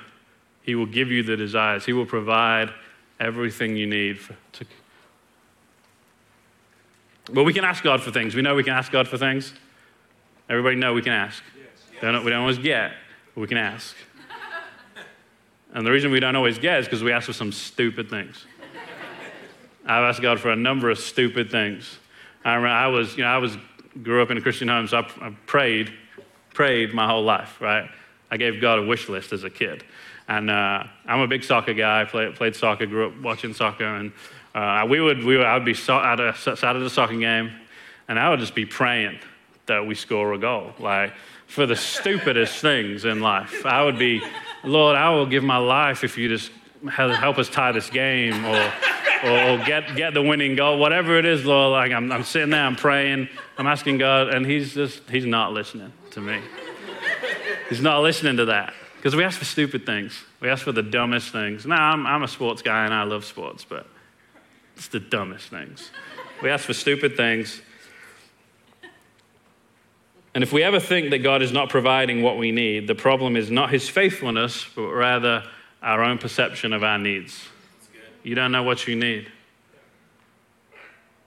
He 0.64 0.74
will 0.74 0.86
give 0.86 1.12
you 1.12 1.22
the 1.22 1.38
desires. 1.38 1.86
He 1.86 1.94
will 1.94 2.06
provide 2.06 2.72
everything 3.20 3.76
you 3.76 3.86
need. 3.86 4.20
To... 4.54 4.66
Well, 7.32 7.46
we 7.46 7.54
can 7.54 7.64
ask 7.64 7.84
God 7.84 8.02
for 8.02 8.12
things. 8.12 8.36
We 8.36 8.42
know 8.42 8.56
we 8.56 8.64
can 8.64 8.74
ask 8.74 8.92
God 8.92 9.08
for 9.08 9.18
things. 9.18 9.54
Everybody 10.50 10.76
know 10.76 10.94
we 10.94 11.02
can 11.02 11.14
ask. 11.14 11.42
Yes. 11.58 12.02
Don't, 12.02 12.26
we 12.26 12.32
don't 12.32 12.42
always 12.42 12.58
get, 12.58 12.94
but 13.34 13.42
we 13.42 13.48
can 13.48 13.58
ask. 13.58 13.96
And 15.74 15.88
the 15.88 15.92
reason 15.92 16.12
we 16.12 16.20
don't 16.20 16.36
always 16.36 16.60
get 16.60 16.80
is 16.80 16.86
because 16.86 17.02
we 17.02 17.12
ask 17.12 17.26
for 17.26 17.34
some 17.34 17.52
stupid 17.52 18.10
things. 18.10 18.46
I've 19.86 20.04
asked 20.04 20.22
God 20.22 20.40
for 20.40 20.52
a 20.52 20.56
number 20.56 20.90
of 20.90 21.00
stupid 21.00 21.50
things. 21.50 21.98
I 22.46 22.56
I 22.56 22.88
was, 22.88 23.18
you 23.18 23.24
know, 23.24 23.30
I 23.30 23.38
was 23.38 23.58
grew 24.02 24.22
up 24.22 24.32
in 24.32 24.38
a 24.38 24.42
Christian 24.42 24.68
home, 24.68 24.88
so 24.88 24.98
I, 24.98 25.28
I 25.28 25.36
prayed, 25.46 25.94
prayed 26.54 26.94
my 26.94 27.08
whole 27.08 27.24
life, 27.24 27.60
right? 27.62 27.90
I 28.32 28.38
gave 28.38 28.60
God 28.62 28.80
a 28.80 28.84
wish 28.84 29.10
list 29.10 29.34
as 29.34 29.44
a 29.44 29.50
kid. 29.50 29.84
And 30.28 30.50
uh, 30.50 30.86
I'm 31.06 31.20
a 31.20 31.28
big 31.28 31.44
soccer 31.44 31.74
guy. 31.74 32.06
Played, 32.06 32.36
played 32.36 32.56
soccer, 32.56 32.86
grew 32.86 33.08
up 33.08 33.22
watching 33.22 33.54
soccer, 33.54 33.86
and 33.86 34.12
uh, 34.54 34.86
we 34.90 35.00
would, 35.00 35.24
we 35.24 35.38
would, 35.38 35.46
I 35.46 35.56
would 35.56 35.66
be 35.66 35.74
so, 35.74 35.98
at 35.98 36.20
a 36.20 36.36
Saturday 36.36 36.90
soccer 36.90 37.18
game, 37.18 37.52
and 38.08 38.20
I 38.20 38.30
would 38.30 38.40
just 38.40 38.56
be 38.56 38.66
praying 38.66 39.20
that 39.66 39.86
we 39.86 39.96
score 39.96 40.34
a 40.34 40.38
goal, 40.38 40.74
like 40.80 41.14
for 41.48 41.66
the 41.66 41.76
stupidest 41.76 42.58
things 42.62 43.06
in 43.06 43.22
life. 43.22 43.66
I 43.66 43.84
would 43.84 43.98
be 43.98 44.22
Lord, 44.64 44.96
I 44.96 45.10
will 45.10 45.26
give 45.26 45.44
my 45.44 45.58
life 45.58 46.04
if 46.04 46.18
you 46.18 46.30
just 46.30 46.52
help 46.90 47.38
us 47.38 47.50
tie 47.50 47.72
this 47.74 47.90
game 47.90 48.46
or, 48.46 48.74
or, 49.26 49.58
get, 49.66 49.96
get 49.96 50.14
the 50.14 50.22
winning 50.22 50.56
goal, 50.56 50.78
whatever 50.78 51.18
it 51.18 51.26
is, 51.26 51.46
Lord. 51.46 51.72
Like 51.72 51.92
I'm, 51.92 52.12
I'm 52.12 52.24
sitting 52.24 52.50
there, 52.50 52.64
I'm 52.64 52.76
praying, 52.76 53.28
I'm 53.58 53.68
asking 53.68 53.98
God, 53.98 54.30
and 54.30 54.46
He's 54.46 54.74
just, 54.74 55.10
He's 55.10 55.26
not 55.26 55.52
listening 55.52 55.92
to 56.12 56.22
me. 56.22 56.40
He's 57.70 57.82
not 57.82 58.02
listening 58.02 58.38
to 58.38 58.46
that. 58.46 58.74
Because 58.96 59.16
we 59.16 59.24
ask 59.26 59.38
for 59.38 59.46
stupid 59.46 59.86
things. 59.86 60.18
We 60.40 60.50
ask 60.50 60.64
for 60.64 60.72
the 60.72 60.84
dumbest 60.84 61.32
things. 61.32 61.66
Now, 61.66 61.92
I'm, 61.92 62.08
I'm 62.08 62.24
a 62.24 62.28
sports 62.28 62.62
guy 62.62 62.86
and 62.86 62.94
I 62.94 63.04
love 63.04 63.26
sports, 63.26 63.66
but 63.68 63.86
it's 64.76 64.88
the 64.88 65.00
dumbest 65.00 65.50
things. 65.50 65.92
We 66.42 66.50
ask 66.50 66.66
for 66.66 66.74
stupid 66.74 67.16
things 67.16 67.62
and 70.36 70.44
if 70.44 70.52
we 70.52 70.64
ever 70.64 70.80
think 70.80 71.12
that 71.12 71.20
God 71.20 71.42
is 71.42 71.52
not 71.52 71.70
providing 71.70 72.24
what 72.24 72.38
we 72.38 72.52
need, 72.52 72.88
the 72.88 72.96
problem 72.96 73.36
is 73.36 73.52
not 73.52 73.70
his 73.70 73.88
faithfulness, 73.88 74.66
but 74.76 74.88
rather 74.88 75.44
our 75.82 76.04
own 76.04 76.18
perception 76.18 76.74
of 76.74 76.84
our 76.84 76.98
needs. 76.98 77.48
You 78.24 78.34
don't 78.34 78.52
know 78.52 78.64
what 78.64 78.88
you 78.88 78.96
need. 78.96 79.32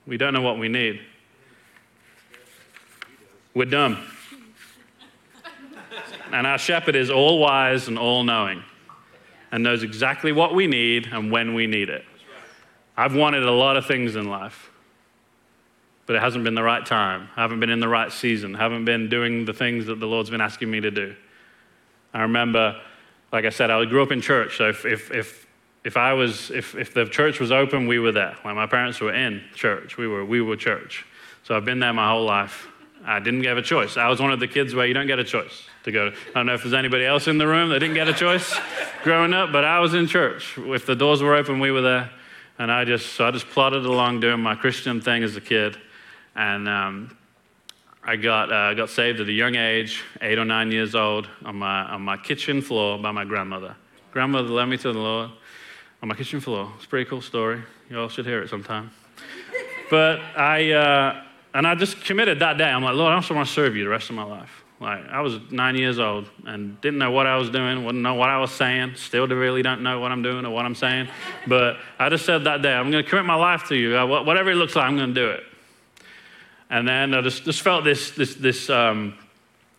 We 0.06 0.16
don't 0.16 0.32
know 0.32 0.42
what 0.42 0.58
we 0.58 0.68
need. 0.68 1.00
We're 3.54 3.66
dumb. 3.66 3.98
And 6.32 6.46
our 6.46 6.58
shepherd 6.58 6.96
is 6.96 7.08
all 7.08 7.38
wise 7.38 7.86
and 7.86 7.98
all 7.98 8.24
knowing 8.24 8.62
and 9.52 9.62
knows 9.62 9.84
exactly 9.84 10.32
what 10.32 10.54
we 10.54 10.66
need 10.66 11.06
and 11.12 11.30
when 11.30 11.54
we 11.54 11.68
need 11.68 11.88
it. 11.88 12.04
I've 12.96 13.14
wanted 13.14 13.42
a 13.42 13.52
lot 13.52 13.76
of 13.76 13.86
things 13.86 14.16
in 14.16 14.28
life, 14.28 14.70
but 16.06 16.16
it 16.16 16.22
hasn't 16.22 16.44
been 16.44 16.54
the 16.54 16.62
right 16.62 16.84
time. 16.84 17.28
I 17.36 17.42
haven't 17.42 17.60
been 17.60 17.70
in 17.70 17.80
the 17.80 17.88
right 17.88 18.10
season. 18.10 18.56
I 18.56 18.58
haven't 18.58 18.84
been 18.84 19.08
doing 19.08 19.44
the 19.44 19.52
things 19.52 19.86
that 19.86 20.00
the 20.00 20.06
Lord's 20.06 20.30
been 20.30 20.40
asking 20.40 20.70
me 20.70 20.80
to 20.80 20.90
do. 20.90 21.14
I 22.14 22.22
remember, 22.22 22.80
like 23.32 23.44
I 23.44 23.50
said, 23.50 23.70
I 23.70 23.84
grew 23.84 24.02
up 24.02 24.12
in 24.12 24.20
church, 24.22 24.56
so 24.56 24.68
if, 24.68 24.86
if, 24.86 25.10
if, 25.10 25.46
if 25.84 25.96
I 25.96 26.14
was, 26.14 26.50
if, 26.50 26.74
if 26.74 26.94
the 26.94 27.04
church 27.04 27.38
was 27.38 27.52
open, 27.52 27.86
we 27.86 27.98
were 27.98 28.12
there. 28.12 28.36
Like 28.44 28.54
my 28.54 28.66
parents 28.66 29.00
were 29.00 29.12
in 29.12 29.42
church, 29.54 29.98
we 29.98 30.08
were, 30.08 30.24
we 30.24 30.40
were 30.40 30.56
church. 30.56 31.04
So 31.42 31.54
I've 31.54 31.64
been 31.64 31.78
there 31.78 31.92
my 31.92 32.08
whole 32.08 32.24
life. 32.24 32.68
I 33.04 33.20
didn't 33.20 33.44
have 33.44 33.58
a 33.58 33.62
choice. 33.62 33.96
I 33.96 34.08
was 34.08 34.20
one 34.20 34.32
of 34.32 34.40
the 34.40 34.48
kids 34.48 34.74
where 34.74 34.86
you 34.86 34.94
don't 34.94 35.06
get 35.06 35.20
a 35.20 35.24
choice 35.24 35.68
to 35.84 35.92
go. 35.92 36.08
I 36.08 36.32
don't 36.34 36.46
know 36.46 36.54
if 36.54 36.62
there's 36.62 36.74
anybody 36.74 37.04
else 37.04 37.28
in 37.28 37.38
the 37.38 37.46
room 37.46 37.68
that 37.68 37.78
didn't 37.78 37.94
get 37.94 38.08
a 38.08 38.12
choice 38.12 38.58
growing 39.04 39.32
up, 39.32 39.52
but 39.52 39.64
I 39.64 39.78
was 39.78 39.94
in 39.94 40.08
church. 40.08 40.58
If 40.58 40.86
the 40.86 40.96
doors 40.96 41.22
were 41.22 41.36
open, 41.36 41.60
we 41.60 41.70
were 41.70 41.82
there. 41.82 42.10
And 42.58 42.72
I 42.72 42.84
just, 42.84 43.14
so 43.14 43.26
I 43.26 43.30
just 43.30 43.48
plodded 43.48 43.84
along 43.84 44.20
doing 44.20 44.40
my 44.40 44.54
Christian 44.54 45.00
thing 45.00 45.22
as 45.22 45.36
a 45.36 45.40
kid. 45.40 45.76
And 46.34 46.68
um, 46.68 47.16
I 48.02 48.16
got, 48.16 48.52
uh, 48.52 48.74
got 48.74 48.88
saved 48.88 49.20
at 49.20 49.28
a 49.28 49.32
young 49.32 49.56
age, 49.56 50.02
eight 50.20 50.38
or 50.38 50.44
nine 50.44 50.70
years 50.70 50.94
old, 50.94 51.28
on 51.44 51.56
my, 51.56 51.84
on 51.84 52.02
my 52.02 52.16
kitchen 52.16 52.62
floor 52.62 52.98
by 52.98 53.10
my 53.10 53.24
grandmother. 53.24 53.76
Grandmother 54.12 54.48
led 54.48 54.66
me 54.66 54.76
to 54.78 54.92
the 54.92 54.98
Lord 54.98 55.30
on 56.02 56.08
my 56.08 56.14
kitchen 56.14 56.40
floor. 56.40 56.72
It's 56.76 56.84
a 56.84 56.88
pretty 56.88 57.08
cool 57.08 57.20
story. 57.20 57.62
You 57.90 58.00
all 58.00 58.08
should 58.08 58.26
hear 58.26 58.42
it 58.42 58.48
sometime. 58.48 58.90
But 59.90 60.20
I, 60.36 60.72
uh, 60.72 61.22
and 61.54 61.66
I 61.66 61.74
just 61.74 62.02
committed 62.04 62.38
that 62.40 62.58
day. 62.58 62.68
I'm 62.68 62.82
like, 62.82 62.94
Lord, 62.94 63.12
I 63.12 63.16
also 63.16 63.34
want 63.34 63.48
to 63.48 63.52
serve 63.52 63.76
you 63.76 63.84
the 63.84 63.90
rest 63.90 64.08
of 64.10 64.16
my 64.16 64.24
life. 64.24 64.64
Like, 64.78 65.08
I 65.08 65.22
was 65.22 65.38
nine 65.50 65.74
years 65.76 65.98
old 65.98 66.28
and 66.44 66.78
didn't 66.82 66.98
know 66.98 67.10
what 67.10 67.26
I 67.26 67.36
was 67.36 67.48
doing, 67.48 67.84
wouldn't 67.84 68.02
know 68.02 68.14
what 68.14 68.28
I 68.28 68.38
was 68.38 68.50
saying, 68.50 68.96
still 68.96 69.26
really 69.26 69.62
don't 69.62 69.82
know 69.82 70.00
what 70.00 70.12
I'm 70.12 70.22
doing 70.22 70.44
or 70.44 70.50
what 70.50 70.66
I'm 70.66 70.74
saying. 70.74 71.08
But 71.46 71.78
I 71.98 72.10
just 72.10 72.26
said 72.26 72.44
that 72.44 72.60
day, 72.60 72.74
I'm 72.74 72.90
going 72.90 73.02
to 73.02 73.08
commit 73.08 73.24
my 73.24 73.36
life 73.36 73.68
to 73.68 73.74
you. 73.74 73.94
Whatever 74.06 74.50
it 74.50 74.56
looks 74.56 74.76
like, 74.76 74.84
I'm 74.84 74.96
going 74.96 75.14
to 75.14 75.20
do 75.20 75.30
it. 75.30 75.44
And 76.68 76.86
then 76.86 77.14
I 77.14 77.22
just, 77.22 77.44
just 77.44 77.62
felt 77.62 77.84
this, 77.84 78.10
this, 78.10 78.34
this, 78.34 78.68
um, 78.68 79.14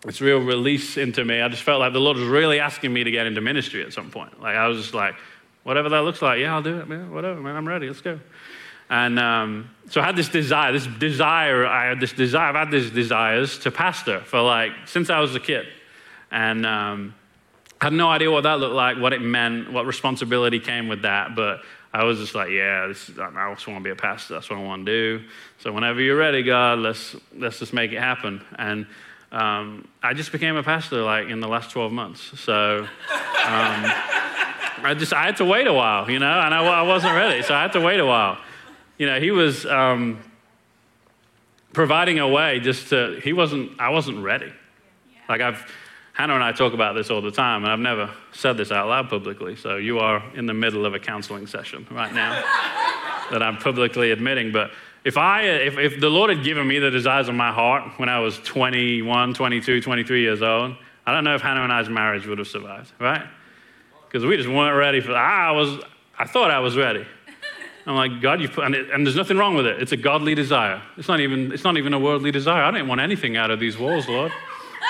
this 0.04 0.20
real 0.20 0.39
release 0.39 0.98
into 0.98 1.24
me. 1.24 1.42
I 1.42 1.50
just 1.50 1.63
felt 1.63 1.80
like 1.80 1.94
the 1.94 2.00
Lord 2.00 2.18
was 2.18 2.27
really 2.27 2.60
asking 2.60 2.92
me 2.92 3.04
to 3.04 3.12
get 3.12 3.27
into 3.27 3.42
ministry 3.42 3.84
at 3.84 3.94
some 3.94 4.10
point. 4.10 4.42
Like, 4.42 4.56
I 4.56 4.68
was 4.68 4.82
just 4.82 4.94
like, 4.96 5.13
whatever 5.63 5.89
that 5.89 6.01
looks 6.01 6.22
like, 6.22 6.39
yeah, 6.39 6.56
I'll 6.56 6.63
do 6.63 6.80
it, 6.80 6.88
man. 6.88 7.12
Whatever, 7.12 7.39
man, 7.42 7.56
I'm 7.56 7.68
ready. 7.68 7.88
Let's 7.88 8.01
go. 8.01 8.20
And 8.89 9.20
um, 9.20 9.70
so 9.89 10.01
I 10.01 10.06
had 10.06 10.15
this 10.15 10.29
desire, 10.29 10.72
this 10.72 10.88
desire, 10.88 11.65
I 11.65 11.86
had 11.86 12.00
this 12.00 12.13
desire, 12.13 12.50
I've 12.50 12.56
had 12.56 12.72
these 12.72 12.89
desires 12.91 13.58
to 13.60 13.72
pastor 13.72 14.22
for 14.22 14.41
like, 14.41 14.72
since 14.86 15.10
I 15.10 15.20
was 15.20 15.36
a 15.36 15.39
kid. 15.39 15.67
And 16.32 16.65
um, 16.65 17.13
I 17.82 17.86
had 17.86 17.94
no 17.94 18.10
idea 18.10 18.32
what 18.32 18.44
that 18.44 18.60
looked 18.60 18.75
like, 18.75 18.98
what 18.98 19.13
it 19.13 19.22
meant, 19.22 19.72
what 19.72 19.86
responsibility 19.86 20.60
came 20.60 20.88
with 20.88 21.01
that. 21.01 21.36
But 21.36 21.62
I 21.94 22.03
was 22.03 22.20
just 22.20 22.36
like, 22.36 22.50
yeah, 22.50 22.88
this 22.88 23.10
is, 23.10 23.20
I 23.20 23.53
just 23.53 23.67
want 23.67 23.79
to 23.79 23.84
be 23.84 23.89
a 23.89 23.96
pastor. 23.96 24.36
That's 24.36 24.50
what 24.50 24.60
I 24.60 24.63
want 24.63 24.86
to 24.86 24.91
do. 24.91 25.25
So 25.60 25.72
whenever 25.72 26.01
you're 26.01 26.17
ready, 26.17 26.44
God, 26.44 26.79
let's, 26.79 27.15
let's 27.36 27.60
just 27.60 27.74
make 27.74 27.91
it 27.91 28.00
happen. 28.00 28.41
And 28.58 28.88
um, 29.32 29.88
I 30.01 30.13
just 30.13 30.32
became 30.32 30.56
a 30.56 30.63
pastor 30.63 31.01
like 31.01 31.27
in 31.27 31.41
the 31.41 31.48
last 31.48 31.72
12 31.72 31.91
months. 31.91 32.39
So 32.39 32.79
um, 32.79 32.88
I 33.10 34.96
just, 34.98 35.12
I 35.12 35.25
had 35.25 35.38
to 35.38 35.46
wait 35.46 35.67
a 35.67 35.74
while, 35.74 36.10
you 36.10 36.20
know, 36.20 36.39
and 36.39 36.53
I, 36.53 36.63
I 36.63 36.82
wasn't 36.84 37.15
ready. 37.15 37.41
So 37.41 37.53
I 37.53 37.62
had 37.62 37.74
to 37.74 37.82
wait 37.82 38.00
a 38.00 38.06
while 38.06 38.38
you 38.98 39.06
know, 39.06 39.20
he 39.20 39.32
was 39.32 39.66
um, 39.66 40.20
providing 41.74 42.20
a 42.20 42.27
way 42.27 42.60
just 42.60 42.89
to, 42.89 43.20
he 43.24 43.34
wasn't, 43.34 43.80
I 43.80 43.89
wasn't 43.89 44.24
ready. 44.24 44.51
Like 45.30 45.42
I've, 45.42 45.72
Hannah 46.13 46.34
and 46.34 46.44
I 46.44 46.51
talk 46.51 46.74
about 46.74 46.96
this 46.96 47.12
all 47.12 47.22
the 47.22 47.32
time, 47.32 47.63
and 47.63 47.72
I've 47.72 47.80
never 47.80 48.10
said 48.32 48.58
this 48.58 48.72
out 48.72 48.88
loud 48.88 49.08
publicly. 49.08 49.56
So 49.56 49.77
you 49.77 50.00
are 50.00 50.24
in 50.34 50.48
the 50.48 50.54
middle 50.54 50.86
of 50.86 50.96
a 50.96 51.00
counseling 51.00 51.46
session 51.46 51.86
right 51.92 52.12
now 52.12 52.32
that 53.32 53.44
I'm 53.44 53.58
publicly 53.58 54.10
admitting. 54.10 54.51
But 54.51 54.72
if, 55.04 55.16
I, 55.16 55.44
if, 55.44 55.77
if 55.77 56.00
the 56.00 56.10
Lord 56.10 56.32
had 56.32 56.44
given 56.44 56.68
me 56.68 56.80
the 56.80 56.89
desires 56.89 57.30
of 57.30 57.36
my 57.36 57.51
heart 57.51 58.00
when 58.00 58.10
I 58.10 58.20
was 58.20 58.39
21, 58.39 59.36
22, 59.36 59.82
23 59.82 60.22
years 60.22 60.42
old, 60.42 60.75
I 61.06 61.13
don't 61.13 61.24
know 61.24 61.36
if 61.36 61.42
Hannah 61.42 61.62
and 61.62 61.72
I's 61.72 61.88
marriage 61.88 62.25
would 62.25 62.39
have 62.39 62.48
survived, 62.48 62.92
right? 63.00 63.27
Because 64.08 64.25
we 64.25 64.38
just 64.38 64.50
weren't 64.50 64.75
ready 64.75 65.01
for. 65.01 65.13
I 65.13 65.51
was, 65.51 65.80
I 66.18 66.25
thought 66.25 66.50
I 66.50 66.60
was 66.60 66.75
ready. 66.75 67.06
I'm 67.88 67.96
like, 67.96 68.22
God, 68.22 68.41
you've 68.41 68.51
put, 68.51 68.65
and, 68.65 68.75
it, 68.75 68.89
and, 68.91 69.06
there's 69.06 69.15
nothing 69.15 69.38
wrong 69.38 69.56
with 69.56 69.65
it. 69.65 69.82
It's 69.82 69.94
a 69.94 69.98
godly 69.98 70.36
desire. 70.36 70.82
It's 70.98 71.08
not, 71.08 71.22
even, 71.22 71.53
it's 71.53 71.63
not 71.63 71.77
even 71.77 71.94
a 71.94 72.00
worldly 72.00 72.32
desire. 72.32 72.62
I 72.62 72.72
don't 72.72 72.88
want 72.88 73.00
anything 73.00 73.38
out 73.38 73.50
of 73.50 73.62
these 73.62 73.77
walls, 73.77 74.10
Lord. 74.10 74.34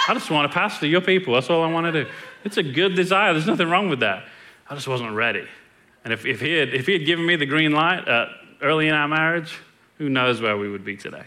I 0.10 0.16
just 0.16 0.32
want 0.32 0.52
to 0.52 0.58
pastor 0.58 0.88
your 0.88 1.02
people. 1.02 1.36
That's 1.36 1.50
all 1.52 1.64
I 1.64 1.72
want 1.72 1.86
to 1.86 2.04
do. 2.04 2.10
It's 2.44 2.58
a 2.58 2.64
good 2.64 2.96
desire. 2.96 3.34
There's 3.34 3.46
nothing 3.46 3.70
wrong 3.70 3.88
with 3.90 4.00
that. 4.00 4.26
I 4.68 4.74
just 4.74 4.88
wasn't 4.88 5.14
ready. 5.14 5.48
And 6.04 6.12
if, 6.12 6.26
if, 6.26 6.42
he, 6.42 6.54
had, 6.54 6.74
if 6.74 6.88
he 6.88 6.94
had 6.94 7.06
given 7.06 7.24
me 7.24 7.36
the 7.36 7.46
green 7.46 7.72
light 7.72 8.08
uh, 8.08 8.30
early 8.64 8.88
in 8.88 8.96
our 8.96 9.08
marriage, 9.08 9.56
who 10.00 10.10
knows 10.10 10.42
where 10.42 10.58
we 10.58 10.68
would 10.68 10.84
be 10.84 10.98
today? 10.98 11.26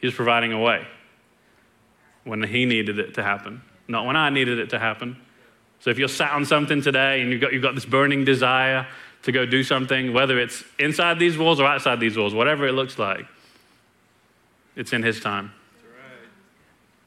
He 0.00 0.08
was 0.08 0.14
providing 0.14 0.52
a 0.52 0.58
way 0.58 0.86
when 2.24 2.42
he 2.42 2.64
needed 2.64 2.98
it 2.98 3.14
to 3.14 3.22
happen, 3.22 3.62
not 3.86 4.06
when 4.06 4.16
I 4.16 4.30
needed 4.30 4.58
it 4.58 4.70
to 4.70 4.78
happen. 4.80 5.16
So 5.80 5.90
if 5.90 5.98
you're 5.98 6.08
sat 6.08 6.32
on 6.32 6.44
something 6.44 6.82
today 6.82 7.20
and 7.20 7.30
you've 7.30 7.40
got, 7.40 7.52
you've 7.52 7.62
got 7.62 7.76
this 7.76 7.86
burning 7.86 8.24
desire 8.24 8.88
to 9.22 9.32
go 9.32 9.44
do 9.44 9.62
something, 9.62 10.12
whether 10.12 10.38
it's 10.38 10.62
inside 10.78 11.18
these 11.18 11.36
walls 11.36 11.60
or 11.60 11.66
outside 11.66 12.00
these 12.00 12.16
walls, 12.16 12.34
whatever 12.34 12.66
it 12.66 12.72
looks 12.72 12.98
like, 12.98 13.26
it's 14.76 14.92
in 14.92 15.02
His 15.02 15.20
time. 15.20 15.52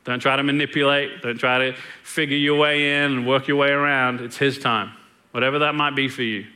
Don't 0.03 0.19
try 0.19 0.35
to 0.35 0.43
manipulate. 0.43 1.21
Don't 1.21 1.37
try 1.37 1.59
to 1.59 1.75
figure 2.03 2.37
your 2.37 2.57
way 2.57 3.03
in 3.03 3.11
and 3.11 3.27
work 3.27 3.47
your 3.47 3.57
way 3.57 3.69
around. 3.69 4.19
It's 4.19 4.37
His 4.37 4.57
time. 4.57 4.91
Whatever 5.31 5.59
that 5.59 5.75
might 5.75 5.95
be 5.95 6.09
for 6.09 6.23
you. 6.23 6.47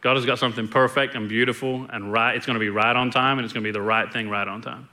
God 0.00 0.16
has 0.16 0.26
got 0.26 0.38
something 0.38 0.68
perfect 0.68 1.14
and 1.14 1.28
beautiful 1.28 1.86
and 1.90 2.12
right. 2.12 2.36
It's 2.36 2.46
going 2.46 2.54
to 2.54 2.60
be 2.60 2.68
right 2.68 2.94
on 2.94 3.10
time 3.10 3.38
and 3.38 3.44
it's 3.44 3.52
going 3.52 3.64
to 3.64 3.68
be 3.68 3.72
the 3.72 3.82
right 3.82 4.12
thing 4.12 4.28
right 4.28 4.46
on 4.46 4.62
time. 4.62 4.88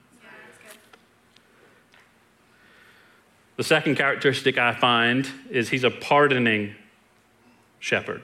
the 3.57 3.63
second 3.63 3.95
characteristic 3.95 4.57
I 4.57 4.73
find 4.73 5.29
is 5.49 5.69
he's 5.69 5.83
a 5.83 5.91
pardoning 5.91 6.75
shepherd. 7.79 8.21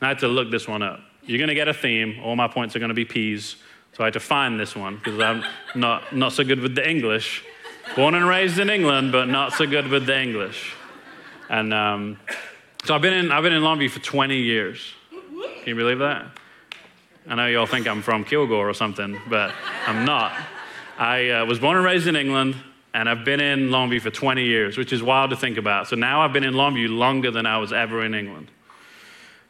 I 0.00 0.08
had 0.08 0.18
to 0.20 0.28
look 0.28 0.50
this 0.50 0.66
one 0.66 0.82
up. 0.82 1.00
You're 1.24 1.38
going 1.38 1.48
to 1.48 1.54
get 1.54 1.68
a 1.68 1.74
theme. 1.74 2.20
All 2.22 2.36
my 2.36 2.48
points 2.48 2.74
are 2.74 2.78
going 2.78 2.88
to 2.88 2.94
be 2.94 3.04
P's. 3.04 3.56
So 3.92 4.04
I 4.04 4.06
had 4.06 4.14
to 4.14 4.20
find 4.20 4.58
this 4.58 4.74
one 4.74 4.96
because 4.96 5.18
I'm 5.20 5.44
not, 5.74 6.14
not 6.14 6.32
so 6.32 6.44
good 6.44 6.60
with 6.60 6.74
the 6.74 6.88
English. 6.88 7.44
Born 7.96 8.14
and 8.14 8.26
raised 8.26 8.58
in 8.58 8.70
England, 8.70 9.12
but 9.12 9.28
not 9.28 9.52
so 9.52 9.66
good 9.66 9.88
with 9.88 10.06
the 10.06 10.18
English. 10.18 10.74
And 11.48 11.74
um, 11.74 12.18
so 12.84 12.94
I've 12.94 13.02
been, 13.02 13.12
in, 13.12 13.32
I've 13.32 13.42
been 13.42 13.52
in 13.52 13.62
Longview 13.62 13.90
for 13.90 14.00
20 14.00 14.36
years. 14.36 14.94
Can 15.10 15.66
you 15.66 15.74
believe 15.74 15.98
that? 15.98 16.26
I 17.26 17.34
know 17.34 17.46
you 17.46 17.58
all 17.58 17.66
think 17.66 17.86
I'm 17.86 18.00
from 18.00 18.24
Kilgore 18.24 18.68
or 18.68 18.74
something, 18.74 19.20
but 19.28 19.52
I'm 19.86 20.04
not. 20.04 20.32
I 20.98 21.30
uh, 21.30 21.44
was 21.44 21.58
born 21.58 21.76
and 21.76 21.84
raised 21.84 22.06
in 22.06 22.16
England, 22.16 22.56
and 22.94 23.08
I've 23.08 23.24
been 23.24 23.40
in 23.40 23.68
Longview 23.68 24.00
for 24.00 24.10
20 24.10 24.44
years, 24.44 24.78
which 24.78 24.92
is 24.92 25.02
wild 25.02 25.30
to 25.30 25.36
think 25.36 25.58
about. 25.58 25.88
So 25.88 25.96
now 25.96 26.22
I've 26.22 26.32
been 26.32 26.44
in 26.44 26.54
Longview 26.54 26.88
longer 26.96 27.30
than 27.30 27.44
I 27.44 27.58
was 27.58 27.72
ever 27.72 28.04
in 28.04 28.14
England. 28.14 28.50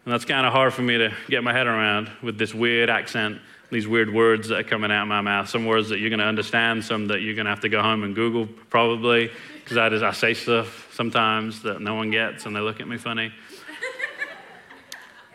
And 0.04 0.14
that's 0.14 0.25
kind 0.25 0.47
of 0.47 0.52
hard 0.52 0.73
for 0.73 0.83
me 0.83 0.97
to 0.99 1.12
get 1.28 1.45
my 1.45 1.52
head 1.52 1.66
around 1.66 2.11
with 2.23 2.38
this 2.38 2.54
weird 2.54 2.88
accent, 2.88 3.38
these 3.71 3.87
weird 3.87 4.12
words 4.12 4.49
that 4.49 4.59
are 4.61 4.64
coming 4.64 4.90
out 4.90 5.02
of 5.02 5.09
my 5.09 5.21
mouth. 5.21 5.49
Some 5.49 5.66
words 5.66 5.90
that 5.90 5.99
you're 5.99 6.09
going 6.09 6.21
to 6.21 6.26
understand, 6.26 6.85
some 6.85 7.09
that 7.09 7.21
you're 7.21 7.35
going 7.35 7.45
to 7.45 7.50
have 7.50 7.61
to 7.61 7.69
go 7.69 7.83
home 7.83 8.02
and 8.02 8.14
Google 8.14 8.49
probably, 8.71 9.30
because 9.62 9.76
I, 9.76 10.09
I 10.09 10.12
say 10.12 10.33
stuff 10.33 10.90
sometimes 10.95 11.62
that 11.62 11.83
no 11.83 11.95
one 11.95 12.11
gets 12.11 12.47
and 12.47 12.57
they 12.57 12.61
look 12.61 12.80
at 12.80 12.88
me 12.88 12.97
funny. 12.97 13.30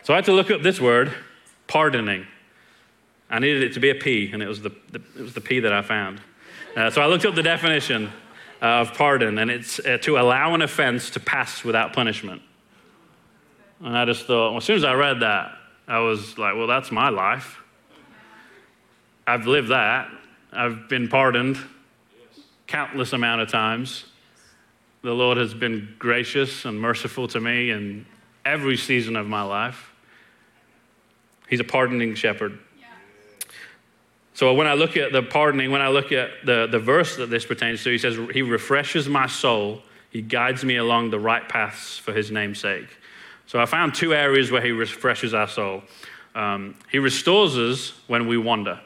so 0.02 0.12
I 0.12 0.16
had 0.16 0.24
to 0.24 0.32
look 0.32 0.50
up 0.50 0.62
this 0.62 0.80
word, 0.80 1.12
pardoning. 1.68 2.26
I 3.30 3.38
needed 3.38 3.62
it 3.62 3.72
to 3.74 3.80
be 3.80 3.90
a 3.90 3.94
P, 3.94 4.30
and 4.32 4.42
it 4.42 4.48
was 4.48 4.62
the, 4.62 4.70
the 4.90 5.00
it 5.16 5.22
was 5.22 5.34
the 5.34 5.40
P 5.40 5.60
that 5.60 5.72
I 5.72 5.82
found. 5.82 6.20
Uh, 6.76 6.90
so 6.90 7.02
I 7.02 7.06
looked 7.06 7.24
up 7.24 7.34
the 7.34 7.42
definition 7.42 8.12
of 8.60 8.94
pardon, 8.94 9.38
and 9.38 9.50
it's 9.50 9.78
uh, 9.80 9.98
to 10.02 10.18
allow 10.18 10.54
an 10.54 10.62
offense 10.62 11.10
to 11.10 11.20
pass 11.20 11.64
without 11.64 11.92
punishment. 11.92 12.42
And 13.80 13.96
I 13.96 14.04
just 14.04 14.26
thought, 14.26 14.50
well, 14.50 14.58
as 14.58 14.64
soon 14.64 14.76
as 14.76 14.84
I 14.84 14.94
read 14.94 15.20
that, 15.20 15.52
I 15.86 16.00
was 16.00 16.38
like, 16.38 16.54
well, 16.56 16.66
that's 16.66 16.90
my 16.90 17.10
life. 17.10 17.60
I've 19.26 19.46
lived 19.46 19.68
that. 19.68 20.08
I've 20.52 20.88
been 20.88 21.08
pardoned 21.08 21.58
countless 22.66 23.12
amount 23.12 23.40
of 23.42 23.48
times. 23.50 24.04
The 25.02 25.12
Lord 25.12 25.38
has 25.38 25.54
been 25.54 25.94
gracious 25.98 26.64
and 26.64 26.80
merciful 26.80 27.28
to 27.28 27.40
me 27.40 27.70
in 27.70 28.06
every 28.44 28.76
season 28.76 29.16
of 29.16 29.26
my 29.26 29.42
life. 29.42 29.92
He's 31.48 31.60
a 31.60 31.64
pardoning 31.64 32.14
shepherd. 32.14 32.58
So 34.34 34.52
when 34.52 34.66
I 34.66 34.74
look 34.74 34.96
at 34.96 35.12
the 35.12 35.22
pardoning, 35.22 35.70
when 35.70 35.80
I 35.80 35.88
look 35.88 36.12
at 36.12 36.44
the, 36.44 36.66
the 36.66 36.78
verse 36.78 37.16
that 37.16 37.30
this 37.30 37.46
pertains 37.46 37.82
to, 37.84 37.90
he 37.90 37.98
says, 37.98 38.18
He 38.32 38.42
refreshes 38.42 39.08
my 39.08 39.26
soul. 39.26 39.82
He 40.10 40.20
guides 40.22 40.64
me 40.64 40.76
along 40.76 41.10
the 41.10 41.18
right 41.18 41.48
paths 41.48 41.98
for 41.98 42.12
his 42.12 42.30
name's 42.30 42.60
sake. 42.60 42.88
So 43.46 43.60
I 43.60 43.66
found 43.66 43.94
two 43.94 44.12
areas 44.12 44.50
where 44.50 44.60
he 44.60 44.72
refreshes 44.72 45.32
our 45.32 45.48
soul. 45.48 45.82
Um, 46.34 46.76
he 46.90 46.98
restores 46.98 47.56
us 47.56 47.92
when 48.08 48.26
we 48.26 48.36
wander. 48.36 48.80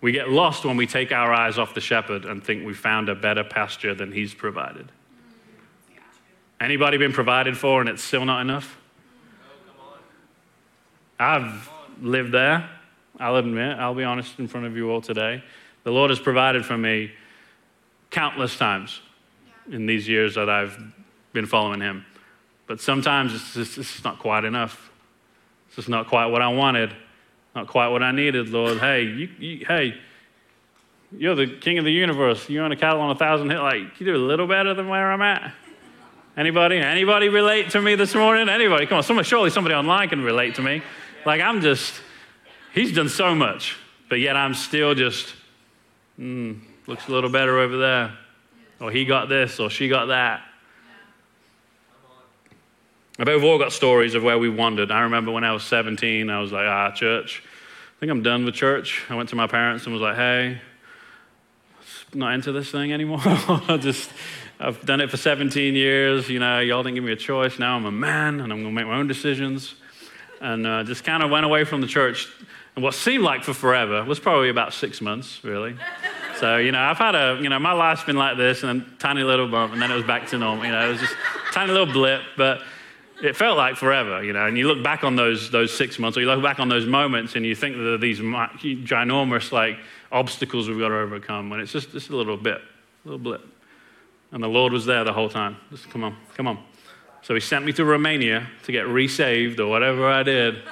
We 0.00 0.12
get 0.12 0.30
lost 0.30 0.64
when 0.64 0.76
we 0.76 0.86
take 0.86 1.12
our 1.12 1.32
eyes 1.32 1.58
off 1.58 1.74
the 1.74 1.80
shepherd 1.80 2.24
and 2.24 2.42
think 2.42 2.64
we 2.64 2.72
found 2.72 3.08
a 3.08 3.14
better 3.14 3.44
pasture 3.44 3.94
than 3.94 4.12
he's 4.12 4.32
provided. 4.32 4.90
Anybody 6.60 6.98
been 6.98 7.12
provided 7.12 7.56
for 7.56 7.80
and 7.80 7.88
it's 7.88 8.02
still 8.02 8.24
not 8.24 8.40
enough? 8.42 8.78
I've 11.18 11.70
lived 12.00 12.32
there. 12.32 12.68
I'll 13.18 13.36
admit, 13.36 13.78
I'll 13.78 13.94
be 13.94 14.04
honest 14.04 14.38
in 14.38 14.48
front 14.48 14.66
of 14.66 14.76
you 14.76 14.90
all 14.90 15.02
today. 15.02 15.42
The 15.84 15.90
Lord 15.90 16.10
has 16.10 16.18
provided 16.18 16.64
for 16.64 16.78
me 16.78 17.12
countless 18.10 18.56
times 18.56 19.00
in 19.70 19.86
these 19.86 20.08
years 20.08 20.34
that 20.34 20.48
I've 20.48 20.78
been 21.32 21.46
following 21.46 21.80
Him. 21.80 22.06
But 22.70 22.80
sometimes 22.80 23.34
it's 23.34 23.54
just 23.54 23.78
it's 23.78 24.04
not 24.04 24.20
quite 24.20 24.44
enough. 24.44 24.92
It's 25.66 25.74
just 25.74 25.88
not 25.88 26.06
quite 26.06 26.26
what 26.26 26.40
I 26.40 26.46
wanted, 26.46 26.94
not 27.52 27.66
quite 27.66 27.88
what 27.88 28.00
I 28.00 28.12
needed, 28.12 28.50
Lord. 28.50 28.78
Hey, 28.78 29.02
you, 29.02 29.28
you, 29.40 29.66
hey, 29.66 30.00
you're 31.10 31.34
the 31.34 31.48
king 31.48 31.78
of 31.78 31.84
the 31.84 31.90
universe. 31.90 32.48
You 32.48 32.62
own 32.62 32.70
a 32.70 32.76
cattle 32.76 33.00
on 33.00 33.10
a 33.10 33.16
thousand 33.16 33.50
hills. 33.50 33.62
Like, 33.62 33.98
you 33.98 34.06
do 34.06 34.14
a 34.14 34.18
little 34.24 34.46
better 34.46 34.72
than 34.72 34.88
where 34.88 35.10
I'm 35.10 35.20
at. 35.20 35.52
Anybody? 36.36 36.78
Anybody 36.78 37.28
relate 37.28 37.70
to 37.70 37.82
me 37.82 37.96
this 37.96 38.14
morning? 38.14 38.48
Anybody? 38.48 38.86
Come 38.86 38.98
on, 38.98 39.02
someone, 39.02 39.24
surely 39.24 39.50
somebody 39.50 39.74
online 39.74 40.08
can 40.08 40.22
relate 40.22 40.54
to 40.54 40.62
me. 40.62 40.80
Like, 41.26 41.40
I'm 41.40 41.62
just, 41.62 41.92
he's 42.72 42.94
done 42.94 43.08
so 43.08 43.34
much, 43.34 43.78
but 44.08 44.20
yet 44.20 44.36
I'm 44.36 44.54
still 44.54 44.94
just, 44.94 45.34
mm, 46.16 46.60
looks 46.86 47.08
a 47.08 47.10
little 47.10 47.30
better 47.30 47.58
over 47.58 47.76
there. 47.76 48.16
Or 48.80 48.92
he 48.92 49.04
got 49.06 49.28
this, 49.28 49.58
or 49.58 49.70
she 49.70 49.88
got 49.88 50.06
that. 50.06 50.42
I 53.20 53.24
bet 53.24 53.34
we've 53.34 53.44
all 53.44 53.58
got 53.58 53.70
stories 53.70 54.14
of 54.14 54.22
where 54.22 54.38
we 54.38 54.48
wandered. 54.48 54.90
I 54.90 55.02
remember 55.02 55.30
when 55.30 55.44
I 55.44 55.52
was 55.52 55.62
17, 55.64 56.30
I 56.30 56.40
was 56.40 56.52
like, 56.52 56.66
ah, 56.66 56.90
church. 56.92 57.42
I 57.44 58.00
think 58.00 58.10
I'm 58.10 58.22
done 58.22 58.46
with 58.46 58.54
church. 58.54 59.04
I 59.10 59.14
went 59.14 59.28
to 59.28 59.36
my 59.36 59.46
parents 59.46 59.84
and 59.84 59.92
was 59.92 60.00
like, 60.00 60.16
hey, 60.16 60.58
not 62.14 62.32
into 62.32 62.50
this 62.50 62.70
thing 62.70 62.94
anymore. 62.94 63.20
Just, 63.78 64.10
I've 64.58 64.86
done 64.86 65.02
it 65.02 65.10
for 65.10 65.18
17 65.18 65.74
years. 65.74 66.30
You 66.30 66.38
know, 66.38 66.60
y'all 66.60 66.82
didn't 66.82 66.94
give 66.94 67.04
me 67.04 67.12
a 67.12 67.16
choice. 67.16 67.58
Now 67.58 67.76
I'm 67.76 67.84
a 67.84 67.92
man 67.92 68.40
and 68.40 68.54
I'm 68.54 68.62
going 68.62 68.74
to 68.74 68.80
make 68.80 68.86
my 68.86 68.96
own 68.96 69.06
decisions 69.06 69.74
and 70.40 70.66
uh, 70.66 70.84
just 70.84 71.04
kind 71.04 71.22
of 71.22 71.28
went 71.28 71.44
away 71.44 71.64
from 71.64 71.82
the 71.82 71.86
church. 71.86 72.26
And 72.74 72.82
what 72.82 72.94
seemed 72.94 73.22
like 73.22 73.44
for 73.44 73.52
forever 73.52 74.02
was 74.02 74.18
probably 74.18 74.48
about 74.48 74.72
six 74.72 75.02
months, 75.02 75.44
really. 75.44 75.76
So, 76.38 76.56
you 76.56 76.72
know, 76.72 76.80
I've 76.80 76.96
had 76.96 77.14
a, 77.14 77.38
you 77.42 77.50
know, 77.50 77.58
my 77.58 77.72
life's 77.72 78.02
been 78.02 78.16
like 78.16 78.38
this 78.38 78.62
and 78.62 78.80
a 78.80 78.84
tiny 78.98 79.24
little 79.24 79.46
bump, 79.46 79.74
and 79.74 79.82
then 79.82 79.90
it 79.90 79.94
was 79.94 80.04
back 80.04 80.26
to 80.28 80.38
normal. 80.38 80.64
You 80.64 80.72
know, 80.72 80.86
it 80.86 80.92
was 80.92 81.00
just 81.00 81.12
a 81.12 81.52
tiny 81.52 81.72
little 81.72 81.92
blip, 81.92 82.22
but 82.38 82.62
it 83.22 83.36
felt 83.36 83.56
like 83.56 83.76
forever, 83.76 84.22
you 84.22 84.32
know. 84.32 84.46
And 84.46 84.56
you 84.56 84.66
look 84.66 84.82
back 84.82 85.04
on 85.04 85.16
those, 85.16 85.50
those 85.50 85.76
six 85.76 85.98
months, 85.98 86.16
or 86.16 86.20
you 86.20 86.26
look 86.26 86.42
back 86.42 86.58
on 86.58 86.68
those 86.68 86.86
moments, 86.86 87.36
and 87.36 87.44
you 87.44 87.54
think 87.54 87.76
that 87.76 87.82
there 87.82 87.94
are 87.94 87.98
these 87.98 88.20
ginormous, 88.20 89.52
like, 89.52 89.78
obstacles 90.12 90.68
we've 90.68 90.78
got 90.78 90.88
to 90.88 90.98
overcome, 90.98 91.50
when 91.50 91.60
it's 91.60 91.72
just, 91.72 91.92
just 91.92 92.10
a 92.10 92.16
little 92.16 92.36
bit, 92.36 92.58
a 92.58 93.08
little 93.08 93.18
blip. 93.18 93.46
And 94.32 94.42
the 94.42 94.48
Lord 94.48 94.72
was 94.72 94.86
there 94.86 95.04
the 95.04 95.12
whole 95.12 95.28
time. 95.28 95.56
Just 95.70 95.90
come 95.90 96.04
on, 96.04 96.16
come 96.36 96.46
on. 96.46 96.62
So 97.22 97.34
he 97.34 97.40
sent 97.40 97.64
me 97.64 97.72
to 97.74 97.84
Romania 97.84 98.46
to 98.62 98.72
get 98.72 98.86
resaved 98.86 99.60
or 99.60 99.68
whatever 99.68 100.08
I 100.08 100.22
did. 100.22 100.62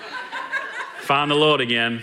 Found 1.03 1.31
the 1.31 1.35
Lord 1.35 1.61
again. 1.61 2.03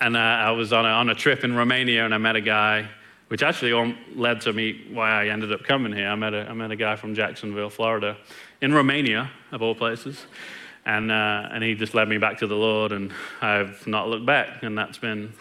And 0.00 0.16
uh, 0.16 0.20
I 0.20 0.50
was 0.52 0.72
on 0.72 0.86
a, 0.86 0.88
on 0.88 1.10
a 1.10 1.14
trip 1.14 1.44
in 1.44 1.54
Romania 1.54 2.04
and 2.04 2.14
I 2.14 2.18
met 2.18 2.36
a 2.36 2.40
guy, 2.40 2.88
which 3.28 3.42
actually 3.42 3.96
led 4.14 4.40
to 4.42 4.52
me 4.52 4.86
why 4.92 5.10
I 5.10 5.28
ended 5.28 5.52
up 5.52 5.64
coming 5.64 5.92
here. 5.92 6.08
I 6.08 6.14
met 6.14 6.34
a, 6.34 6.48
I 6.48 6.52
met 6.52 6.70
a 6.70 6.76
guy 6.76 6.96
from 6.96 7.14
Jacksonville, 7.14 7.70
Florida, 7.70 8.16
in 8.60 8.72
Romania, 8.72 9.30
of 9.52 9.62
all 9.62 9.74
places. 9.74 10.24
And, 10.86 11.10
uh, 11.10 11.48
and 11.50 11.64
he 11.64 11.74
just 11.74 11.94
led 11.94 12.08
me 12.08 12.18
back 12.18 12.38
to 12.38 12.46
the 12.46 12.56
Lord, 12.56 12.92
and 12.92 13.12
I've 13.40 13.86
not 13.86 14.08
looked 14.08 14.26
back. 14.26 14.62
And 14.62 14.76
that's 14.76 14.98
been 14.98 15.32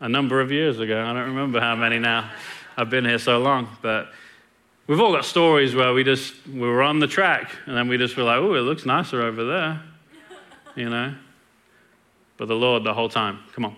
a 0.00 0.08
number 0.08 0.40
of 0.40 0.50
years 0.50 0.80
ago. 0.80 1.02
I 1.02 1.12
don't 1.12 1.28
remember 1.28 1.60
how 1.60 1.76
many 1.76 1.98
now. 1.98 2.30
I've 2.76 2.90
been 2.90 3.04
here 3.04 3.18
so 3.18 3.38
long. 3.38 3.68
But 3.82 4.08
We've 4.88 5.00
all 5.00 5.12
got 5.12 5.26
stories 5.26 5.74
where 5.74 5.92
we 5.92 6.02
just, 6.02 6.34
we 6.46 6.60
were 6.60 6.82
on 6.82 6.98
the 6.98 7.06
track 7.06 7.52
and 7.66 7.76
then 7.76 7.88
we 7.88 7.98
just 7.98 8.16
were 8.16 8.22
like, 8.22 8.38
oh, 8.38 8.54
it 8.54 8.60
looks 8.60 8.86
nicer 8.86 9.20
over 9.20 9.44
there, 9.44 9.82
you 10.74 10.88
know? 10.88 11.14
But 12.38 12.48
the 12.48 12.54
Lord, 12.54 12.84
the 12.84 12.94
whole 12.94 13.10
time, 13.10 13.40
come 13.52 13.66
on, 13.66 13.76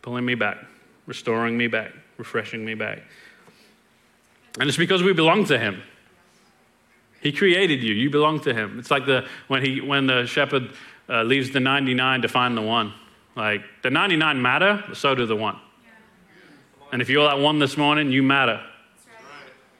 pulling 0.00 0.24
me 0.24 0.34
back, 0.34 0.56
restoring 1.04 1.54
me 1.58 1.66
back, 1.66 1.92
refreshing 2.16 2.64
me 2.64 2.72
back. 2.72 3.02
And 4.58 4.70
it's 4.70 4.78
because 4.78 5.02
we 5.02 5.12
belong 5.12 5.44
to 5.46 5.58
Him. 5.58 5.82
He 7.20 7.32
created 7.32 7.82
you. 7.82 7.94
You 7.94 8.10
belong 8.10 8.40
to 8.40 8.54
Him. 8.54 8.78
It's 8.78 8.90
like 8.90 9.06
the 9.06 9.26
when 9.48 9.64
he 9.64 9.80
when 9.80 10.06
the 10.06 10.26
shepherd 10.26 10.70
uh, 11.08 11.22
leaves 11.22 11.50
the 11.50 11.60
99 11.60 12.22
to 12.22 12.28
find 12.28 12.56
the 12.56 12.62
one. 12.62 12.92
Like 13.36 13.62
the 13.82 13.90
99 13.90 14.40
matter, 14.42 14.84
so 14.94 15.14
do 15.14 15.26
the 15.26 15.36
one. 15.36 15.58
And 16.92 17.02
if 17.02 17.08
you're 17.08 17.24
that 17.24 17.38
one 17.38 17.58
this 17.58 17.76
morning, 17.76 18.10
you 18.10 18.22
matter 18.22 18.62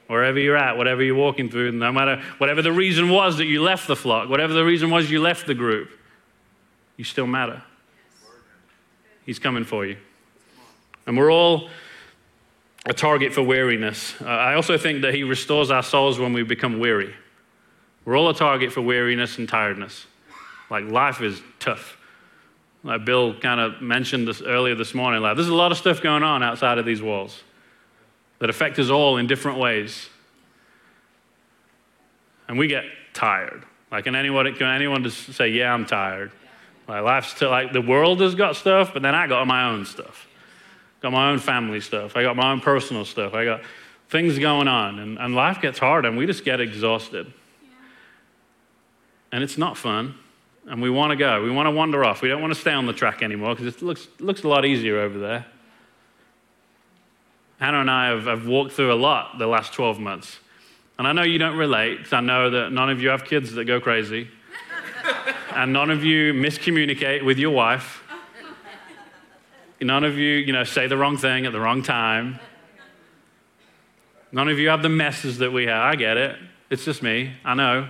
wherever 0.09 0.39
you're 0.39 0.57
at, 0.57 0.75
whatever 0.75 1.03
you're 1.03 1.15
walking 1.15 1.49
through, 1.49 1.71
no 1.71 1.91
matter 1.91 2.19
whatever 2.39 2.63
the 2.63 2.71
reason 2.71 3.09
was 3.09 3.37
that 3.37 3.45
you 3.45 3.61
left 3.61 3.87
the 3.87 3.95
flock, 3.95 4.27
whatever 4.27 4.53
the 4.53 4.65
reason 4.65 4.89
was 4.89 5.09
you 5.11 5.21
left 5.21 5.45
the 5.45 5.53
group, 5.53 5.89
you 6.97 7.03
still 7.03 7.27
matter. 7.27 7.61
He's 9.23 9.37
coming 9.37 9.63
for 9.63 9.85
you. 9.85 9.97
And 11.05 11.15
we're 11.15 11.31
all 11.31 11.69
a 12.87 12.93
target 12.93 13.33
for 13.33 13.43
weariness. 13.43 14.19
Uh, 14.19 14.25
I 14.25 14.55
also 14.55 14.79
think 14.79 15.03
that 15.03 15.13
He 15.13 15.23
restores 15.23 15.69
our 15.69 15.83
souls 15.83 16.17
when 16.17 16.33
we 16.33 16.41
become 16.41 16.79
weary. 16.79 17.13
We're 18.05 18.17
all 18.17 18.29
a 18.29 18.33
target 18.33 18.71
for 18.71 18.81
weariness 18.81 19.37
and 19.37 19.47
tiredness. 19.47 20.05
Like 20.69 20.85
life 20.85 21.21
is 21.21 21.41
tough. 21.59 21.97
Like 22.83 23.05
Bill 23.05 23.37
kind 23.39 23.59
of 23.59 23.81
mentioned 23.81 24.27
this 24.27 24.41
earlier 24.41 24.75
this 24.75 24.93
morning, 24.93 25.21
like 25.21 25.35
there's 25.35 25.49
a 25.49 25.55
lot 25.55 25.71
of 25.71 25.77
stuff 25.77 26.01
going 26.01 26.23
on 26.23 26.43
outside 26.43 26.77
of 26.77 26.85
these 26.85 27.01
walls 27.01 27.43
that 28.39 28.49
affect 28.49 28.79
us 28.79 28.89
all 28.89 29.17
in 29.17 29.27
different 29.27 29.59
ways. 29.59 30.09
And 32.47 32.57
we 32.57 32.67
get 32.67 32.85
tired. 33.13 33.63
Like, 33.91 34.05
can 34.05 34.15
anyone, 34.15 34.53
can 34.55 34.67
anyone 34.67 35.03
just 35.03 35.33
say, 35.33 35.49
Yeah, 35.49 35.73
I'm 35.73 35.85
tired? 35.85 36.31
Like, 36.87 37.03
life's 37.03 37.33
t- 37.33 37.45
like 37.45 37.73
the 37.73 37.81
world 37.81 38.21
has 38.21 38.33
got 38.33 38.55
stuff, 38.55 38.93
but 38.93 39.01
then 39.01 39.13
I 39.13 39.27
got 39.27 39.45
my 39.45 39.69
own 39.69 39.85
stuff. 39.85 40.27
Got 41.01 41.11
my 41.11 41.29
own 41.29 41.39
family 41.39 41.81
stuff. 41.81 42.15
I 42.15 42.23
got 42.23 42.35
my 42.35 42.51
own 42.51 42.61
personal 42.61 43.05
stuff. 43.05 43.33
I 43.33 43.45
got 43.45 43.61
things 44.09 44.39
going 44.39 44.67
on. 44.67 44.99
And, 44.99 45.19
and 45.19 45.35
life 45.35 45.61
gets 45.61 45.77
hard, 45.77 46.05
and 46.05 46.17
we 46.17 46.25
just 46.25 46.43
get 46.43 46.59
exhausted. 46.59 47.31
And 49.31 49.43
it's 49.43 49.57
not 49.57 49.77
fun. 49.77 50.15
And 50.67 50.81
we 50.81 50.89
want 50.89 51.11
to 51.11 51.15
go. 51.15 51.41
We 51.43 51.51
want 51.51 51.67
to 51.67 51.71
wander 51.71 52.03
off. 52.03 52.21
We 52.21 52.29
don't 52.29 52.41
want 52.41 52.53
to 52.53 52.59
stay 52.59 52.71
on 52.71 52.85
the 52.85 52.93
track 52.93 53.23
anymore 53.23 53.55
because 53.55 53.73
it 53.73 53.81
looks, 53.81 54.07
looks 54.19 54.43
a 54.43 54.47
lot 54.47 54.65
easier 54.65 54.99
over 54.99 55.17
there. 55.17 55.45
Hannah 57.59 57.81
and 57.81 57.91
I 57.91 58.07
have, 58.07 58.25
have 58.25 58.47
walked 58.47 58.73
through 58.73 58.93
a 58.93 58.95
lot 58.95 59.37
the 59.37 59.47
last 59.47 59.73
12 59.73 59.99
months. 59.99 60.39
And 60.97 61.07
I 61.07 61.13
know 61.13 61.23
you 61.23 61.37
don't 61.37 61.57
relate, 61.57 62.11
I 62.13 62.21
know 62.21 62.49
that 62.49 62.71
none 62.71 62.89
of 62.89 63.01
you 63.01 63.09
have 63.09 63.25
kids 63.25 63.53
that 63.53 63.65
go 63.65 63.79
crazy. 63.79 64.29
and 65.55 65.73
none 65.73 65.89
of 65.89 66.03
you 66.03 66.33
miscommunicate 66.33 67.23
with 67.23 67.37
your 67.37 67.51
wife. 67.51 68.03
None 69.81 70.03
of 70.03 70.17
you, 70.17 70.35
you 70.35 70.51
know, 70.51 70.65
say 70.65 70.87
the 70.87 70.97
wrong 70.97 71.17
thing 71.17 71.45
at 71.45 71.53
the 71.53 71.59
wrong 71.59 71.83
time. 71.83 72.39
None 74.31 74.49
of 74.49 74.59
you 74.59 74.69
have 74.69 74.81
the 74.81 74.89
messes 74.89 75.37
that 75.37 75.51
we 75.51 75.65
have. 75.65 75.81
I 75.81 75.95
get 75.95 76.17
it. 76.17 76.37
It's 76.69 76.85
just 76.85 77.01
me. 77.01 77.33
I 77.43 77.55
know. 77.55 77.89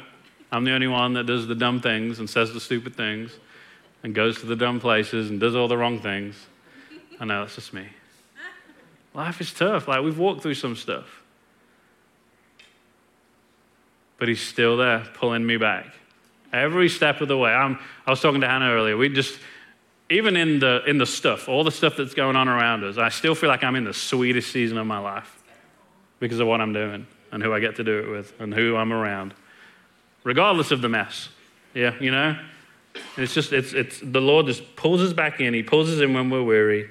I'm 0.51 0.63
the 0.63 0.71
only 0.71 0.87
one 0.87 1.13
that 1.13 1.25
does 1.25 1.47
the 1.47 1.55
dumb 1.55 1.79
things 1.79 2.19
and 2.19 2.29
says 2.29 2.53
the 2.53 2.59
stupid 2.59 2.95
things 2.95 3.31
and 4.03 4.15
goes 4.15 4.39
to 4.39 4.45
the 4.45 4.55
dumb 4.55 4.79
places 4.79 5.29
and 5.29 5.39
does 5.39 5.55
all 5.55 5.67
the 5.67 5.77
wrong 5.77 5.99
things. 5.99 6.35
I 7.19 7.25
know, 7.25 7.43
it's 7.43 7.55
just 7.55 7.73
me. 7.73 7.87
Life 9.13 9.41
is 9.41 9.53
tough. 9.53 9.87
Like, 9.87 10.03
we've 10.03 10.17
walked 10.17 10.41
through 10.41 10.53
some 10.53 10.75
stuff. 10.75 11.21
But 14.17 14.27
he's 14.27 14.41
still 14.41 14.77
there, 14.77 15.05
pulling 15.15 15.45
me 15.45 15.57
back. 15.57 15.87
Every 16.51 16.89
step 16.89 17.21
of 17.21 17.27
the 17.27 17.37
way. 17.37 17.51
I'm, 17.51 17.79
I 18.05 18.11
was 18.11 18.21
talking 18.21 18.41
to 18.41 18.47
Hannah 18.47 18.71
earlier. 18.71 18.97
We 18.97 19.09
just, 19.09 19.39
even 20.09 20.35
in 20.35 20.59
the, 20.59 20.83
in 20.87 20.97
the 20.97 21.05
stuff, 21.05 21.47
all 21.47 21.63
the 21.63 21.71
stuff 21.71 21.95
that's 21.97 22.13
going 22.13 22.35
on 22.35 22.47
around 22.47 22.83
us, 22.83 22.97
I 22.97 23.09
still 23.09 23.35
feel 23.35 23.49
like 23.49 23.63
I'm 23.63 23.75
in 23.75 23.83
the 23.83 23.93
sweetest 23.93 24.51
season 24.51 24.77
of 24.77 24.87
my 24.87 24.99
life 24.99 25.43
because 26.19 26.39
of 26.39 26.47
what 26.47 26.61
I'm 26.61 26.73
doing 26.73 27.05
and 27.31 27.43
who 27.43 27.53
I 27.53 27.59
get 27.59 27.75
to 27.77 27.83
do 27.83 27.99
it 27.99 28.09
with 28.09 28.33
and 28.39 28.53
who 28.53 28.75
I'm 28.75 28.91
around, 28.91 29.33
regardless 30.23 30.71
of 30.71 30.81
the 30.81 30.89
mess. 30.89 31.29
Yeah, 31.73 31.93
you 31.99 32.11
know? 32.11 32.37
It's 33.17 33.33
just, 33.33 33.53
it's, 33.53 33.73
it's, 33.73 33.99
the 33.99 34.21
Lord 34.21 34.47
just 34.47 34.75
pulls 34.75 35.01
us 35.01 35.13
back 35.13 35.39
in. 35.39 35.53
He 35.53 35.63
pulls 35.63 35.89
us 35.89 35.99
in 36.01 36.13
when 36.13 36.29
we're 36.29 36.43
weary. 36.43 36.89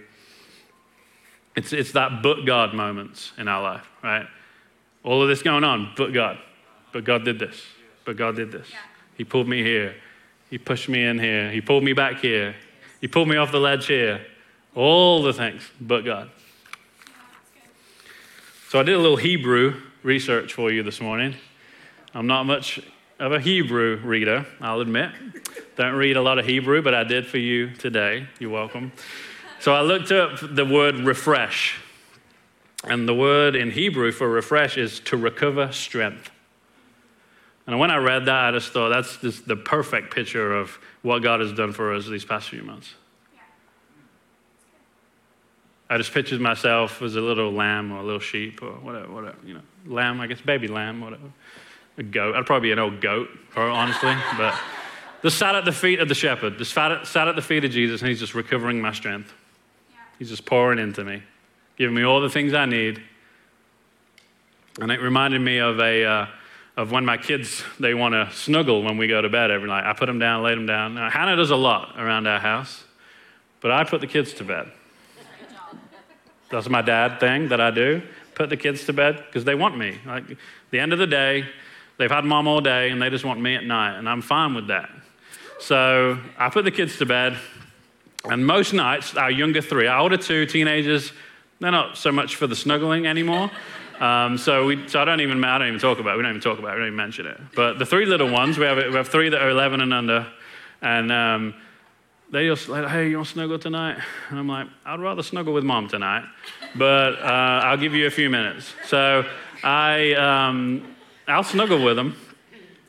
It's, 1.57 1.73
it's 1.73 1.93
that 1.93 2.23
but 2.23 2.45
God 2.45 2.75
moments 2.75 3.33
in 3.37 3.49
our 3.49 3.63
life, 3.63 3.87
right? 4.03 4.27
All 5.03 5.23
of 5.23 5.29
this 5.29 5.43
going 5.43 5.65
on, 5.65 5.93
but 5.97 6.13
God. 6.13 6.39
But 6.93 7.05
God 7.05 7.25
did 7.25 7.39
this. 7.39 7.63
But 8.05 8.17
God 8.17 8.37
did 8.37 8.53
this. 8.53 8.69
He 9.17 9.25
pulled 9.25 9.49
me 9.49 9.63
here. 9.63 9.95
He 10.51 10.59
pushed 10.59 10.89
me 10.89 11.05
in 11.05 11.19
here. 11.19 11.51
He 11.51 11.61
pulled 11.61 11.83
me 11.83 11.93
back 11.93 12.21
here. 12.21 12.55
He 13.01 13.09
pulled 13.09 13.29
me 13.29 13.37
off 13.37 13.53
the 13.53 13.61
ledge 13.61 13.87
here. 13.87 14.25
All 14.75 15.23
the 15.23 15.33
things, 15.33 15.63
but 15.81 16.05
God. 16.05 16.31
So 18.69 18.79
I 18.79 18.83
did 18.83 18.95
a 18.95 18.99
little 18.99 19.17
Hebrew 19.17 19.81
research 20.03 20.53
for 20.53 20.71
you 20.71 20.83
this 20.83 21.01
morning. 21.01 21.35
I'm 22.15 22.27
not 22.27 22.45
much 22.45 22.81
of 23.19 23.33
a 23.33 23.41
Hebrew 23.41 23.97
reader, 23.97 24.47
I'll 24.61 24.81
admit. 24.81 25.11
Don't 25.77 25.95
read 25.95 26.17
a 26.17 26.23
lot 26.23 26.39
of 26.39 26.47
Hebrew, 26.47 26.83
but 26.83 26.95
I 26.95 27.05
did 27.05 27.27
for 27.27 27.39
you 27.39 27.71
today. 27.71 28.27
You're 28.39 28.51
welcome. 28.51 28.93
So 29.61 29.75
I 29.75 29.81
looked 29.81 30.13
up 30.13 30.39
the 30.41 30.65
word 30.65 30.97
refresh. 30.97 31.81
And 32.85 33.09
the 33.09 33.15
word 33.15 33.57
in 33.57 33.73
Hebrew 33.73 34.13
for 34.13 34.29
refresh 34.29 34.77
is 34.77 35.01
to 35.01 35.17
recover 35.17 35.73
strength. 35.73 36.31
And 37.67 37.79
when 37.79 37.91
I 37.91 37.97
read 37.97 38.27
that, 38.27 38.45
I 38.45 38.51
just 38.53 38.73
thought 38.73 38.89
that's 38.89 39.17
just 39.19 39.47
the 39.47 39.57
perfect 39.57 40.15
picture 40.15 40.55
of 40.55 40.79
what 41.03 41.23
God 41.23 41.41
has 41.41 41.53
done 41.53 41.73
for 41.73 41.93
us 41.93 42.07
these 42.07 42.25
past 42.25 42.49
few 42.49 42.63
months. 42.63 42.95
I 45.91 45.97
just 45.97 46.13
pictured 46.13 46.41
myself 46.41 47.03
as 47.03 47.17
a 47.17 47.21
little 47.21 47.51
lamb 47.51 47.93
or 47.93 47.99
a 47.99 48.03
little 48.03 48.21
sheep 48.21 48.63
or 48.63 48.73
whatever, 48.73 49.13
whatever, 49.13 49.39
you 49.45 49.55
know, 49.55 49.63
lamb, 49.87 50.21
I 50.21 50.27
guess, 50.27 50.41
baby 50.41 50.69
lamb, 50.69 51.01
whatever. 51.01 51.33
A 51.99 52.03
goat. 52.03 52.37
I'd 52.37 52.47
probably 52.47 52.69
be 52.69 52.73
an 52.73 52.79
old 52.79 53.01
goat, 53.01 53.29
honestly, 53.57 54.15
but 54.37 54.55
just 55.23 55.37
sat 55.37 55.57
at 55.57 55.65
the 55.65 55.73
feet 55.73 55.99
of 55.99 56.09
the 56.09 56.15
shepherd, 56.15 56.57
just 56.57 56.73
sat 56.73 56.93
at, 56.93 57.07
sat 57.07 57.27
at 57.27 57.35
the 57.35 57.43
feet 57.43 57.65
of 57.65 57.73
Jesus, 57.73 58.01
and 58.01 58.09
he's 58.09 58.21
just 58.21 58.35
recovering 58.35 58.81
my 58.81 58.93
strength. 58.93 59.33
He's 60.19 60.29
just 60.29 60.47
pouring 60.47 60.79
into 60.79 61.05
me, 61.05 61.23
giving 61.77 61.95
me 61.95 62.05
all 62.05 62.21
the 62.21 62.31
things 62.31 62.55
I 62.55 62.67
need. 62.67 63.03
And 64.81 64.93
it 64.93 65.01
reminded 65.01 65.41
me 65.41 65.59
of 65.59 65.81
a, 65.81 66.05
uh, 66.05 66.27
of 66.77 66.93
when 66.93 67.05
my 67.05 67.17
kids 67.17 67.65
they 67.81 67.95
want 67.95 68.15
to 68.15 68.31
snuggle 68.33 68.85
when 68.85 68.97
we 68.97 69.09
go 69.09 69.21
to 69.21 69.29
bed 69.29 69.51
every 69.51 69.67
night. 69.67 69.89
I 69.89 69.93
put 69.93 70.07
them 70.07 70.21
down, 70.21 70.45
lay 70.45 70.55
them 70.55 70.67
down. 70.67 70.95
Now, 70.95 71.11
Hannah 71.11 71.35
does 71.35 71.51
a 71.51 71.57
lot 71.57 71.99
around 71.99 72.29
our 72.29 72.39
house, 72.39 72.85
but 73.61 73.73
I 73.73 73.83
put 73.83 74.01
the 74.01 74.07
kids 74.07 74.33
to 74.35 74.45
bed. 74.45 74.71
That's 76.51 76.69
my 76.69 76.81
dad 76.81 77.19
thing 77.19 77.49
that 77.49 77.61
I 77.61 77.73
do. 77.73 78.03
Put 78.37 78.51
the 78.51 78.57
kids 78.57 78.85
to 78.87 78.93
bed 78.93 79.25
because 79.27 79.45
they 79.45 79.57
want 79.57 79.77
me. 79.77 79.99
Like 80.07 80.25
the 80.71 80.79
end 80.79 80.93
of 80.93 81.01
the 81.01 81.09
day, 81.09 81.49
they've 81.99 82.11
had 82.11 82.25
mom 82.25 82.49
all 82.49 82.61
day 82.61 82.91
and 82.91 83.03
they 83.03 83.11
just 83.11 83.25
want 83.25 83.41
me 83.41 83.55
at 83.55 83.65
night, 83.65 83.99
and 83.99 84.09
I'm 84.09 84.23
fine 84.23 84.55
with 84.55 84.69
that. 84.69 84.91
So 85.61 86.19
I 86.39 86.49
put 86.51 86.65
the 86.65 86.71
kids 86.71 86.99
to 86.99 87.07
bed, 87.07 87.37
and 88.25 88.47
most 88.47 88.73
nights, 88.73 89.17
our 89.17 89.31
younger 89.31 89.61
three, 89.61 89.87
our 89.87 89.99
older 89.99 90.17
two 90.17 90.47
teenagers, 90.47 91.13
they're 91.61 91.73
not 91.73 91.97
so 91.97 92.13
much 92.13 92.37
for 92.37 92.47
the 92.47 92.57
snuggling 92.57 93.07
anymore. 93.07 93.51
Um, 94.01 94.39
so, 94.39 94.67
we, 94.67 94.87
so 94.89 95.03
I 95.03 95.05
don't 95.05 95.21
even 95.21 95.43
I 95.43 95.59
don't 95.59 95.69
even 95.69 95.81
talk 95.81 95.99
about 95.99 96.15
it. 96.15 96.17
We 96.19 96.23
don't 96.23 96.31
even 96.31 96.41
talk 96.41 96.61
about 96.61 96.71
it. 96.71 96.75
We 96.75 96.79
don't 96.81 96.89
even 96.89 96.97
mention 96.97 97.27
it. 97.27 97.41
But 97.55 97.81
the 97.81 97.87
three 97.87 98.07
little 98.07 98.31
ones, 98.31 98.57
we 98.57 98.65
have, 98.65 98.77
we 98.77 98.95
have 98.95 99.09
three 99.09 99.29
that 99.29 99.43
are 99.43 99.51
11 99.51 99.81
and 99.81 99.93
under, 99.93 100.27
and 100.81 101.11
um, 101.11 101.55
they 102.31 102.47
just 102.47 102.69
like, 102.69 102.87
hey, 102.89 103.09
you 103.09 103.17
want 103.17 103.27
to 103.27 103.33
snuggle 103.33 103.59
tonight? 103.59 103.99
And 104.31 104.39
I'm 104.39 104.49
like, 104.49 104.69
I'd 104.85 105.01
rather 105.01 105.23
snuggle 105.23 105.53
with 105.53 105.65
mom 105.65 105.89
tonight, 105.89 106.25
but 106.77 107.19
uh, 107.19 107.63
I'll 107.65 107.77
give 107.77 107.95
you 107.95 108.07
a 108.07 108.11
few 108.11 108.31
minutes. 108.31 108.73
So 108.87 109.25
I, 109.65 110.13
um, 110.13 110.95
I'll 111.29 111.45
snuggle 111.45 111.83
with 111.83 111.97
them. 111.97 112.17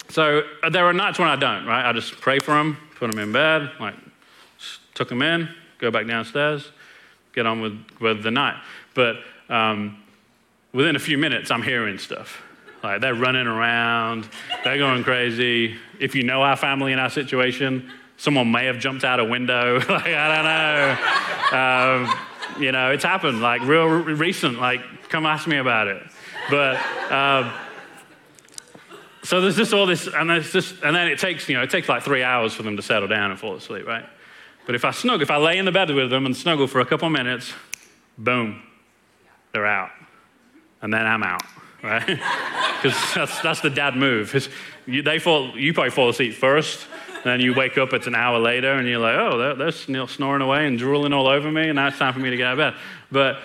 So 0.09 0.43
uh, 0.63 0.69
there 0.69 0.85
are 0.85 0.93
nights 0.93 1.19
when 1.19 1.27
I 1.27 1.35
don't, 1.35 1.65
right? 1.65 1.87
I 1.87 1.93
just 1.93 2.19
pray 2.19 2.39
for 2.39 2.55
them, 2.55 2.77
put 2.95 3.11
them 3.11 3.19
in 3.19 3.31
bed, 3.31 3.71
like 3.79 3.95
tuck 4.95 5.09
them 5.09 5.21
in, 5.21 5.49
go 5.77 5.91
back 5.91 6.07
downstairs, 6.07 6.71
get 7.33 7.45
on 7.45 7.61
with, 7.61 7.79
with 7.99 8.23
the 8.23 8.31
night. 8.31 8.55
But 8.95 9.17
um, 9.49 10.01
within 10.73 10.95
a 10.95 10.99
few 10.99 11.17
minutes, 11.17 11.51
I'm 11.51 11.61
hearing 11.61 11.97
stuff. 11.97 12.41
Like 12.83 13.01
they're 13.01 13.15
running 13.15 13.45
around, 13.45 14.27
they're 14.63 14.77
going 14.77 15.03
crazy. 15.03 15.75
If 15.99 16.15
you 16.15 16.23
know 16.23 16.41
our 16.41 16.55
family 16.55 16.91
and 16.91 17.01
our 17.01 17.09
situation, 17.09 17.91
someone 18.17 18.51
may 18.51 18.65
have 18.65 18.79
jumped 18.79 19.03
out 19.03 19.19
a 19.19 19.25
window. 19.25 19.79
like 19.89 20.07
I 20.07 21.97
don't 21.97 22.09
know. 22.09 22.09
Um, 22.09 22.61
you 22.61 22.71
know, 22.71 22.91
it's 22.91 23.03
happened 23.03 23.41
like 23.41 23.61
real 23.63 23.87
recent. 23.87 24.59
Like, 24.59 24.81
come 25.09 25.25
ask 25.25 25.47
me 25.47 25.57
about 25.57 25.87
it. 25.87 26.03
But 26.49 26.75
um, 27.11 27.51
so 29.23 29.41
there's 29.41 29.57
just 29.57 29.73
all 29.73 29.85
this, 29.85 30.07
and 30.07 30.29
there's 30.29 30.51
just, 30.51 30.75
and 30.83 30.95
then 30.95 31.07
it 31.07 31.19
takes 31.19 31.47
you 31.49 31.55
know 31.55 31.63
it 31.63 31.69
takes 31.69 31.89
like 31.89 32.03
three 32.03 32.23
hours 32.23 32.53
for 32.53 32.63
them 32.63 32.77
to 32.77 32.81
settle 32.81 33.07
down 33.07 33.31
and 33.31 33.39
fall 33.39 33.55
asleep, 33.55 33.85
right? 33.85 34.05
But 34.65 34.75
if 34.75 34.85
I 34.85 34.91
snuggle, 34.91 35.21
if 35.21 35.31
I 35.31 35.37
lay 35.37 35.57
in 35.57 35.65
the 35.65 35.71
bed 35.71 35.89
with 35.89 36.09
them 36.09 36.25
and 36.25 36.35
snuggle 36.35 36.67
for 36.67 36.79
a 36.79 36.85
couple 36.85 37.09
minutes, 37.09 37.53
boom, 38.17 38.61
they're 39.51 39.65
out 39.65 39.89
and 40.81 40.93
then 40.93 41.05
I'm 41.05 41.23
out, 41.23 41.43
right? 41.83 42.19
Because 42.79 43.13
that's, 43.13 43.41
that's 43.41 43.59
the 43.59 43.69
dad 43.69 43.97
move. 43.97 44.49
You, 44.85 45.01
they 45.01 45.19
fall, 45.19 45.49
you 45.49 45.73
probably 45.73 45.89
fall 45.89 46.07
asleep 46.07 46.33
first, 46.33 46.87
and 47.09 47.25
then 47.25 47.41
you 47.41 47.53
wake 47.53 47.77
up, 47.77 47.91
it's 47.91 48.07
an 48.07 48.15
hour 48.15 48.39
later, 48.39 48.71
and 48.71 48.87
you're 48.87 48.99
like, 48.99 49.17
oh, 49.17 49.37
they're, 49.37 49.71
they're 49.71 50.07
snoring 50.07 50.41
away 50.41 50.65
and 50.65 50.79
drooling 50.79 51.11
all 51.11 51.27
over 51.27 51.51
me, 51.51 51.63
and 51.63 51.75
now 51.75 51.89
it's 51.89 51.97
time 51.97 52.13
for 52.13 52.19
me 52.19 52.29
to 52.29 52.37
get 52.37 52.47
out 52.47 52.53
of 52.53 52.57
bed. 52.57 52.81
But, 53.11 53.39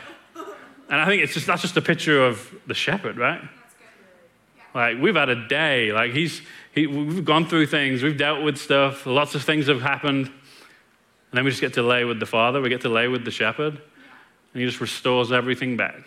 and 0.88 1.00
I 1.00 1.04
think 1.04 1.24
it's 1.24 1.34
just, 1.34 1.48
that's 1.48 1.62
just 1.62 1.76
a 1.76 1.82
picture 1.82 2.24
of 2.24 2.48
the 2.68 2.74
shepherd, 2.74 3.18
right? 3.18 3.42
Like, 4.74 5.00
we've 5.00 5.14
had 5.14 5.28
a 5.28 5.46
day. 5.46 5.92
Like, 5.92 6.12
he's, 6.12 6.42
he, 6.74 6.87
we've 6.87 7.24
gone 7.24 7.46
through 7.46 7.66
things, 7.66 8.02
we've 8.02 8.18
dealt 8.18 8.42
with 8.42 8.58
stuff, 8.58 9.06
lots 9.06 9.34
of 9.34 9.42
things 9.44 9.68
have 9.68 9.80
happened. 9.80 10.26
And 10.26 11.38
then 11.38 11.44
we 11.44 11.50
just 11.50 11.60
get 11.60 11.74
to 11.74 11.82
lay 11.82 12.04
with 12.04 12.20
the 12.20 12.26
Father, 12.26 12.60
we 12.60 12.68
get 12.68 12.80
to 12.82 12.88
lay 12.88 13.08
with 13.08 13.24
the 13.24 13.30
shepherd, 13.30 13.74
and 13.74 14.60
he 14.60 14.66
just 14.66 14.80
restores 14.80 15.32
everything 15.32 15.76
back. 15.76 16.02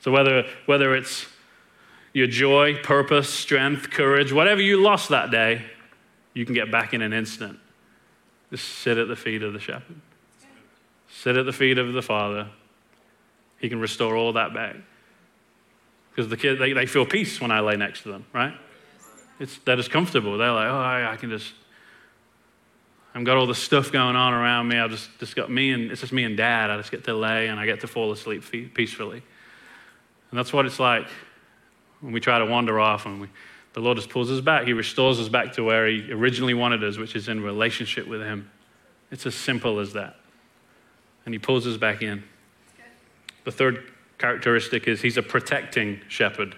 So 0.00 0.10
whether, 0.10 0.46
whether 0.66 0.94
it's 0.94 1.26
your 2.12 2.26
joy, 2.26 2.76
purpose, 2.82 3.28
strength, 3.28 3.90
courage, 3.90 4.32
whatever 4.32 4.60
you 4.60 4.80
lost 4.80 5.10
that 5.10 5.30
day, 5.30 5.64
you 6.34 6.44
can 6.44 6.54
get 6.54 6.70
back 6.70 6.94
in 6.94 7.02
an 7.02 7.12
instant. 7.12 7.58
Just 8.50 8.66
sit 8.66 8.96
at 8.96 9.08
the 9.08 9.16
feet 9.16 9.42
of 9.42 9.52
the 9.52 9.60
shepherd. 9.60 9.96
Sit 11.10 11.36
at 11.36 11.44
the 11.44 11.52
feet 11.52 11.78
of 11.78 11.92
the 11.92 12.02
Father. 12.02 12.48
He 13.58 13.68
can 13.68 13.80
restore 13.80 14.16
all 14.16 14.32
that 14.34 14.54
back. 14.54 14.76
Because 16.18 16.30
the 16.30 16.36
kids, 16.36 16.58
they, 16.58 16.72
they 16.72 16.86
feel 16.86 17.06
peace 17.06 17.40
when 17.40 17.52
I 17.52 17.60
lay 17.60 17.76
next 17.76 18.02
to 18.02 18.08
them, 18.08 18.24
right? 18.32 18.52
It's, 19.38 19.56
they're 19.58 19.80
comfortable. 19.84 20.36
They're 20.36 20.50
like, 20.50 20.66
oh, 20.66 20.76
I, 20.76 21.12
I 21.12 21.16
can 21.16 21.30
just, 21.30 21.54
I've 23.14 23.22
got 23.22 23.36
all 23.36 23.46
this 23.46 23.60
stuff 23.60 23.92
going 23.92 24.16
on 24.16 24.34
around 24.34 24.66
me. 24.66 24.80
I've 24.80 24.90
just, 24.90 25.16
just 25.20 25.36
got 25.36 25.48
me 25.48 25.70
and, 25.70 25.92
it's 25.92 26.00
just 26.00 26.12
me 26.12 26.24
and 26.24 26.36
dad. 26.36 26.70
I 26.70 26.76
just 26.76 26.90
get 26.90 27.04
to 27.04 27.14
lay 27.14 27.46
and 27.46 27.60
I 27.60 27.66
get 27.66 27.82
to 27.82 27.86
fall 27.86 28.10
asleep 28.10 28.42
peacefully. 28.74 29.22
And 30.32 30.36
that's 30.36 30.52
what 30.52 30.66
it's 30.66 30.80
like 30.80 31.06
when 32.00 32.12
we 32.12 32.18
try 32.18 32.40
to 32.40 32.46
wander 32.46 32.80
off 32.80 33.06
and 33.06 33.20
we, 33.20 33.28
the 33.74 33.80
Lord 33.80 33.96
just 33.96 34.10
pulls 34.10 34.28
us 34.28 34.40
back. 34.40 34.66
He 34.66 34.72
restores 34.72 35.20
us 35.20 35.28
back 35.28 35.52
to 35.52 35.62
where 35.62 35.86
He 35.86 36.10
originally 36.10 36.54
wanted 36.54 36.82
us, 36.82 36.96
which 36.96 37.14
is 37.14 37.28
in 37.28 37.44
relationship 37.44 38.08
with 38.08 38.22
Him. 38.22 38.50
It's 39.12 39.24
as 39.24 39.36
simple 39.36 39.78
as 39.78 39.92
that. 39.92 40.16
And 41.24 41.32
He 41.32 41.38
pulls 41.38 41.64
us 41.64 41.76
back 41.76 42.02
in. 42.02 42.24
The 43.44 43.52
third 43.52 43.92
characteristic 44.18 44.86
is 44.86 45.00
He's 45.00 45.16
a 45.16 45.22
protecting 45.22 46.00
shepherd. 46.08 46.56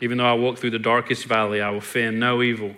Even 0.00 0.18
though 0.18 0.26
I 0.26 0.34
walk 0.34 0.58
through 0.58 0.70
the 0.70 0.78
darkest 0.78 1.24
valley, 1.24 1.60
I 1.62 1.70
will 1.70 1.80
fear 1.80 2.12
no 2.12 2.42
evil, 2.42 2.74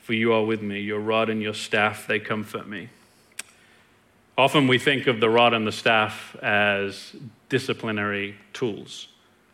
for 0.00 0.14
you 0.14 0.32
are 0.32 0.44
with 0.44 0.62
me. 0.62 0.80
Your 0.80 0.98
rod 0.98 1.30
and 1.30 1.40
your 1.40 1.54
staff, 1.54 2.06
they 2.08 2.18
comfort 2.18 2.68
me. 2.68 2.88
Often 4.36 4.66
we 4.66 4.78
think 4.78 5.06
of 5.06 5.20
the 5.20 5.30
rod 5.30 5.54
and 5.54 5.64
the 5.64 5.72
staff 5.72 6.34
as 6.42 7.14
disciplinary 7.48 8.34
tools, 8.52 9.06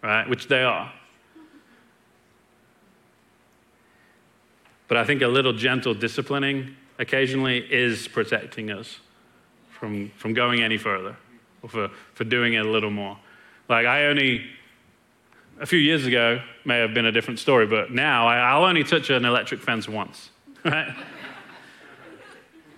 right? 0.03 0.27
Which 0.27 0.49
they 0.49 0.63
are. 0.63 0.91
But 4.89 4.97
I 4.97 5.05
think 5.05 5.21
a 5.21 5.29
little 5.29 5.53
gentle 5.53 5.93
disciplining 5.93 6.77
occasionally 6.99 7.59
is 7.59 8.09
protecting 8.09 8.71
us 8.71 9.01
from, 9.71 10.11
from 10.17 10.33
going 10.33 10.63
any 10.63 10.79
further 10.79 11.17
or 11.63 11.69
for, 11.69 11.89
for 12.15 12.25
doing 12.25 12.55
it 12.55 12.65
a 12.65 12.71
little 12.71 12.91
more. 12.91 13.17
Like, 13.69 13.87
I 13.87 14.07
only, 14.07 14.45
a 15.61 15.67
few 15.67 15.79
years 15.79 16.07
ago, 16.07 16.43
may 16.65 16.79
have 16.79 16.95
been 16.95 17.07
a 17.07 17.13
different 17.13 17.39
story, 17.39 17.67
but 17.67 17.93
now 17.93 18.27
I, 18.27 18.39
I'll 18.39 18.65
only 18.65 18.85
touch 18.85 19.11
an 19.11 19.25
electric 19.25 19.61
fence 19.61 19.89
once, 19.89 20.31
right? 20.65 20.95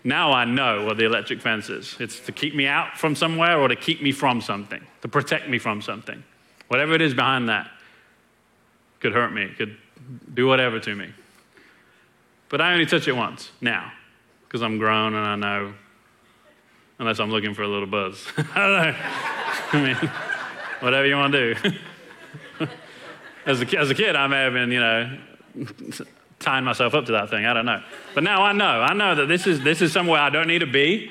Now 0.05 0.33
I 0.33 0.45
know 0.45 0.85
what 0.85 0.97
the 0.97 1.05
electric 1.05 1.40
fence 1.40 1.68
is. 1.68 1.97
It's 2.01 2.18
to 2.21 2.33
keep 2.33 2.55
me 2.55 2.66
out 2.66 2.99
from 2.99 3.14
somewhere 3.14 3.59
or 3.59 3.68
to 3.68 3.77
keep 3.77 4.03
me 4.03 4.11
from 4.12 4.40
something, 4.40 4.85
to 5.03 5.09
protect 5.09 5.49
me 5.49 5.59
from 5.59 5.81
something. 5.81 6.23
Whatever 6.68 6.95
it 6.95 7.01
is 7.01 7.14
behind 7.14 7.49
that 7.49 7.71
could 8.99 9.12
hurt 9.12 9.33
me, 9.33 9.49
could 9.57 9.77
do 10.35 10.47
whatever 10.47 10.81
to 10.81 10.95
me. 10.95 11.12
But 12.49 12.61
I 12.61 12.73
only 12.73 12.87
touch 12.87 13.07
it 13.07 13.16
once 13.16 13.51
now 13.61 13.92
because 14.45 14.62
I'm 14.62 14.79
grown 14.79 15.14
and 15.14 15.27
I 15.27 15.37
know, 15.37 15.75
unless 17.03 17.19
I'm 17.19 17.33
looking 17.33 17.53
for 17.53 17.62
a 17.62 17.69
little 17.69 17.88
buzz. 17.88 18.25
I 18.38 18.43
don't 18.43 18.55
know. 18.55 18.95
I 19.73 19.83
mean, 19.83 20.11
whatever 20.79 21.05
you 21.05 21.17
want 21.17 21.33
to 21.33 21.55
do. 21.55 21.71
as, 23.47 23.61
a, 23.61 23.79
as 23.79 23.91
a 23.91 23.95
kid, 23.95 24.15
I 24.15 24.29
may 24.29 24.45
have 24.45 24.53
been, 24.53 24.71
you 24.71 24.79
know, 24.79 25.19
tying 26.38 26.65
myself 26.65 26.95
up 26.95 27.07
to 27.07 27.12
that 27.12 27.29
thing. 27.29 27.45
I 27.45 27.55
don't 27.55 27.67
know. 27.67 27.83
But 28.15 28.23
now 28.23 28.43
I 28.43 28.53
know. 28.53 28.65
I 28.65 28.95
know 28.95 29.17
that 29.17 29.27
this 29.27 29.49
is, 29.49 29.62
this 29.62 29.83
is 29.83 29.93
somewhere 29.93 30.21
I 30.21 30.31
don't 30.31 30.47
need 30.47 30.61
to 30.61 30.67
be, 30.67 31.11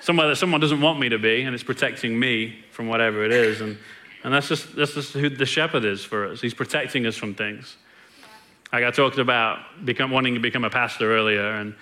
somewhere 0.00 0.28
that 0.28 0.36
someone 0.36 0.60
doesn't 0.60 0.80
want 0.80 1.00
me 1.00 1.08
to 1.08 1.18
be, 1.18 1.42
and 1.42 1.56
it's 1.56 1.64
protecting 1.64 2.16
me 2.16 2.64
from 2.70 2.86
whatever 2.86 3.24
it 3.24 3.32
is. 3.32 3.60
And, 3.60 3.78
and 4.22 4.32
that's, 4.32 4.46
just, 4.46 4.76
that's 4.76 4.94
just 4.94 5.12
who 5.12 5.28
the 5.28 5.44
shepherd 5.44 5.84
is 5.84 6.04
for 6.04 6.28
us. 6.28 6.40
He's 6.40 6.54
protecting 6.54 7.04
us 7.04 7.16
from 7.16 7.34
things. 7.34 7.76
Like 8.72 8.84
I 8.84 8.92
talked 8.92 9.18
about 9.18 9.58
become, 9.84 10.12
wanting 10.12 10.34
to 10.34 10.40
become 10.40 10.62
a 10.62 10.70
pastor 10.70 11.12
earlier 11.16 11.50
and 11.50 11.74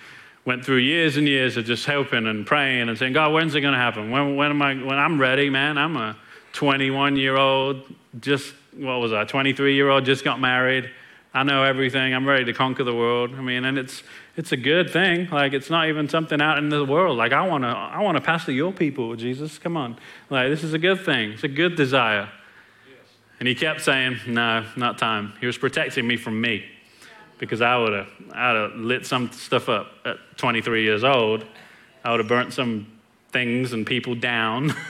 went 0.45 0.63
through 0.63 0.77
years 0.77 1.17
and 1.17 1.27
years 1.27 1.57
of 1.57 1.65
just 1.65 1.85
helping 1.85 2.27
and 2.27 2.45
praying 2.45 2.87
and 2.87 2.97
saying, 2.97 3.13
God, 3.13 3.33
when's 3.33 3.55
it 3.55 3.61
going 3.61 3.73
to 3.73 3.79
happen? 3.79 4.11
When, 4.11 4.35
when 4.35 4.51
am 4.51 4.61
I, 4.61 4.75
when 4.75 4.97
I'm 4.97 5.19
ready, 5.19 5.49
man, 5.49 5.77
I'm 5.77 5.97
a 5.97 6.15
21 6.53 7.17
year 7.17 7.35
old, 7.35 7.81
just 8.19 8.53
what 8.77 8.99
was 8.99 9.11
I, 9.11 9.25
23 9.25 9.73
year 9.75 9.89
old, 9.89 10.05
just 10.05 10.23
got 10.23 10.39
married. 10.39 10.89
I 11.33 11.43
know 11.43 11.63
everything. 11.63 12.13
I'm 12.13 12.25
ready 12.25 12.45
to 12.45 12.53
conquer 12.53 12.85
the 12.85 12.95
world. 12.95 13.35
I 13.35 13.41
mean, 13.41 13.65
and 13.65 13.77
it's 13.77 14.03
it's 14.37 14.53
a 14.53 14.57
good 14.57 14.89
thing. 14.89 15.29
Like 15.29 15.51
it's 15.51 15.69
not 15.69 15.89
even 15.89 16.07
something 16.07 16.41
out 16.41 16.57
in 16.57 16.69
the 16.69 16.85
world. 16.85 17.17
Like 17.17 17.33
I 17.33 17.45
want 17.45 17.65
to 17.65 17.67
I 17.67 18.01
want 18.01 18.15
to 18.15 18.21
pastor 18.21 18.53
your 18.53 18.71
people, 18.71 19.13
Jesus. 19.17 19.57
Come 19.57 19.75
on. 19.75 19.97
Like 20.29 20.49
this 20.49 20.63
is 20.63 20.73
a 20.73 20.77
good 20.77 21.03
thing. 21.03 21.31
It's 21.31 21.43
a 21.43 21.49
good 21.49 21.75
desire. 21.75 22.29
Yes. 22.87 23.09
And 23.41 23.49
he 23.49 23.55
kept 23.55 23.81
saying, 23.81 24.19
"No, 24.27 24.65
not 24.77 24.97
time." 24.97 25.33
He 25.41 25.45
was 25.45 25.57
protecting 25.57 26.07
me 26.07 26.15
from 26.15 26.39
me. 26.39 26.63
Because 27.37 27.61
I 27.61 27.77
would 27.77 27.93
have 27.93 28.09
I 28.31 28.53
would 28.53 28.71
have 28.71 28.79
lit 28.79 29.05
some 29.05 29.31
stuff 29.31 29.69
up 29.69 29.87
at 30.05 30.17
23 30.37 30.83
years 30.83 31.03
old. 31.03 31.45
I 32.03 32.11
would 32.11 32.19
have 32.19 32.29
burnt 32.29 32.53
some 32.53 32.87
things 33.31 33.73
and 33.73 33.85
people 33.85 34.15
down. 34.15 34.73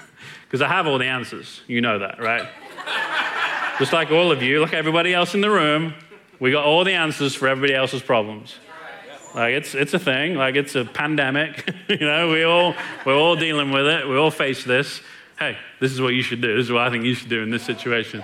Because 0.46 0.62
I 0.62 0.68
have 0.70 0.88
all 0.88 0.98
the 0.98 1.06
answers. 1.06 1.62
You 1.68 1.82
know 1.82 2.00
that, 2.00 2.20
right? 2.22 2.48
Just 3.80 3.92
like 3.92 4.12
all 4.12 4.32
of 4.32 4.42
you, 4.42 4.62
like 4.62 4.74
everybody 4.74 5.14
else 5.14 5.34
in 5.34 5.42
the 5.42 5.50
room, 5.50 5.94
we 6.40 6.52
got 6.52 6.64
all 6.64 6.84
the 6.84 6.94
answers 6.94 7.36
for 7.36 7.48
everybody 7.48 7.74
else's 7.74 8.02
problems. 8.02 8.56
Like 9.34 9.54
it's 9.54 9.76
it's 9.76 9.94
a 9.94 10.00
thing. 10.00 10.36
Like 10.36 10.56
it's 10.56 10.76
a 10.76 10.86
pandemic. 10.86 11.70
you 11.90 11.98
know, 11.98 12.32
we 12.32 12.44
all 12.44 12.74
we're 13.06 13.18
all 13.18 13.36
dealing 13.36 13.72
with 13.72 13.86
it. 13.86 14.08
We 14.08 14.16
all 14.16 14.32
face 14.32 14.64
this. 14.64 15.02
Hey, 15.38 15.58
this 15.80 15.92
is 15.92 16.00
what 16.00 16.14
you 16.14 16.22
should 16.22 16.42
do. 16.42 16.56
This 16.56 16.66
is 16.66 16.72
what 16.72 16.82
I 16.82 16.90
think 16.90 17.04
you 17.04 17.14
should 17.14 17.30
do 17.30 17.44
in 17.44 17.50
this 17.50 17.64
situation. 17.64 18.24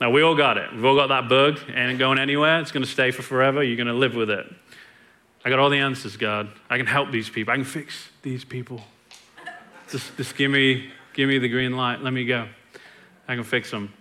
Now 0.00 0.10
we 0.10 0.22
all 0.22 0.36
got 0.36 0.58
it. 0.58 0.72
We've 0.72 0.84
all 0.84 0.96
got 0.96 1.08
that 1.08 1.28
bug. 1.28 1.58
Ain't 1.74 1.98
going 1.98 2.18
anywhere. 2.18 2.60
It's 2.60 2.72
going 2.72 2.84
to 2.84 2.90
stay 2.90 3.10
for 3.10 3.22
forever. 3.22 3.62
You're 3.62 3.76
going 3.76 3.86
to 3.88 3.94
live 3.94 4.14
with 4.14 4.30
it. 4.30 4.46
I 5.44 5.50
got 5.50 5.58
all 5.58 5.70
the 5.70 5.78
answers, 5.78 6.16
God. 6.16 6.50
I 6.70 6.76
can 6.76 6.86
help 6.86 7.10
these 7.10 7.28
people. 7.28 7.52
I 7.52 7.56
can 7.56 7.64
fix 7.64 8.08
these 8.22 8.44
people. 8.44 8.80
Just, 9.90 10.16
just 10.16 10.36
give 10.36 10.50
me 10.50 10.90
give 11.14 11.28
me 11.28 11.38
the 11.38 11.48
green 11.48 11.76
light. 11.76 12.00
Let 12.00 12.12
me 12.12 12.24
go. 12.24 12.48
I 13.28 13.34
can 13.34 13.44
fix 13.44 13.70
them. 13.70 13.92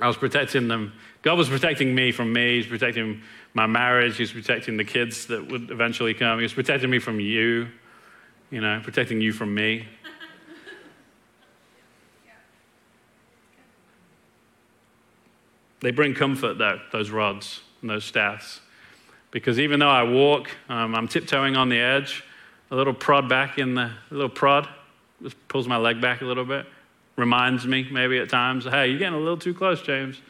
I 0.00 0.08
was 0.08 0.16
protecting 0.16 0.68
them 0.68 0.92
God 1.24 1.38
was 1.38 1.48
protecting 1.48 1.94
me 1.94 2.12
from 2.12 2.34
me. 2.34 2.56
He's 2.56 2.66
protecting 2.66 3.22
my 3.54 3.66
marriage. 3.66 4.18
He's 4.18 4.30
protecting 4.30 4.76
the 4.76 4.84
kids 4.84 5.26
that 5.28 5.50
would 5.50 5.70
eventually 5.70 6.12
come. 6.12 6.38
He 6.38 6.42
was 6.42 6.52
protecting 6.52 6.90
me 6.90 6.98
from 6.98 7.18
you, 7.18 7.68
you 8.50 8.60
know, 8.60 8.80
protecting 8.84 9.22
you 9.22 9.32
from 9.32 9.54
me. 9.54 9.88
They 15.84 15.90
bring 15.90 16.14
comfort, 16.14 16.56
though, 16.56 16.80
those 16.92 17.10
rods 17.10 17.60
and 17.82 17.90
those 17.90 18.06
staffs. 18.06 18.62
Because 19.30 19.60
even 19.60 19.80
though 19.80 19.90
I 19.90 20.02
walk, 20.02 20.50
um, 20.70 20.94
I'm 20.94 21.06
tiptoeing 21.06 21.56
on 21.56 21.68
the 21.68 21.78
edge, 21.78 22.24
a 22.70 22.74
little 22.74 22.94
prod 22.94 23.28
back 23.28 23.58
in 23.58 23.74
the, 23.74 23.90
little 24.10 24.30
prod, 24.30 24.66
just 25.22 25.36
pulls 25.46 25.68
my 25.68 25.76
leg 25.76 26.00
back 26.00 26.22
a 26.22 26.24
little 26.24 26.46
bit, 26.46 26.64
reminds 27.16 27.66
me 27.66 27.86
maybe 27.92 28.18
at 28.18 28.30
times, 28.30 28.64
hey, 28.64 28.88
you're 28.88 28.98
getting 28.98 29.12
a 29.12 29.18
little 29.18 29.36
too 29.36 29.52
close, 29.52 29.82
James. 29.82 30.22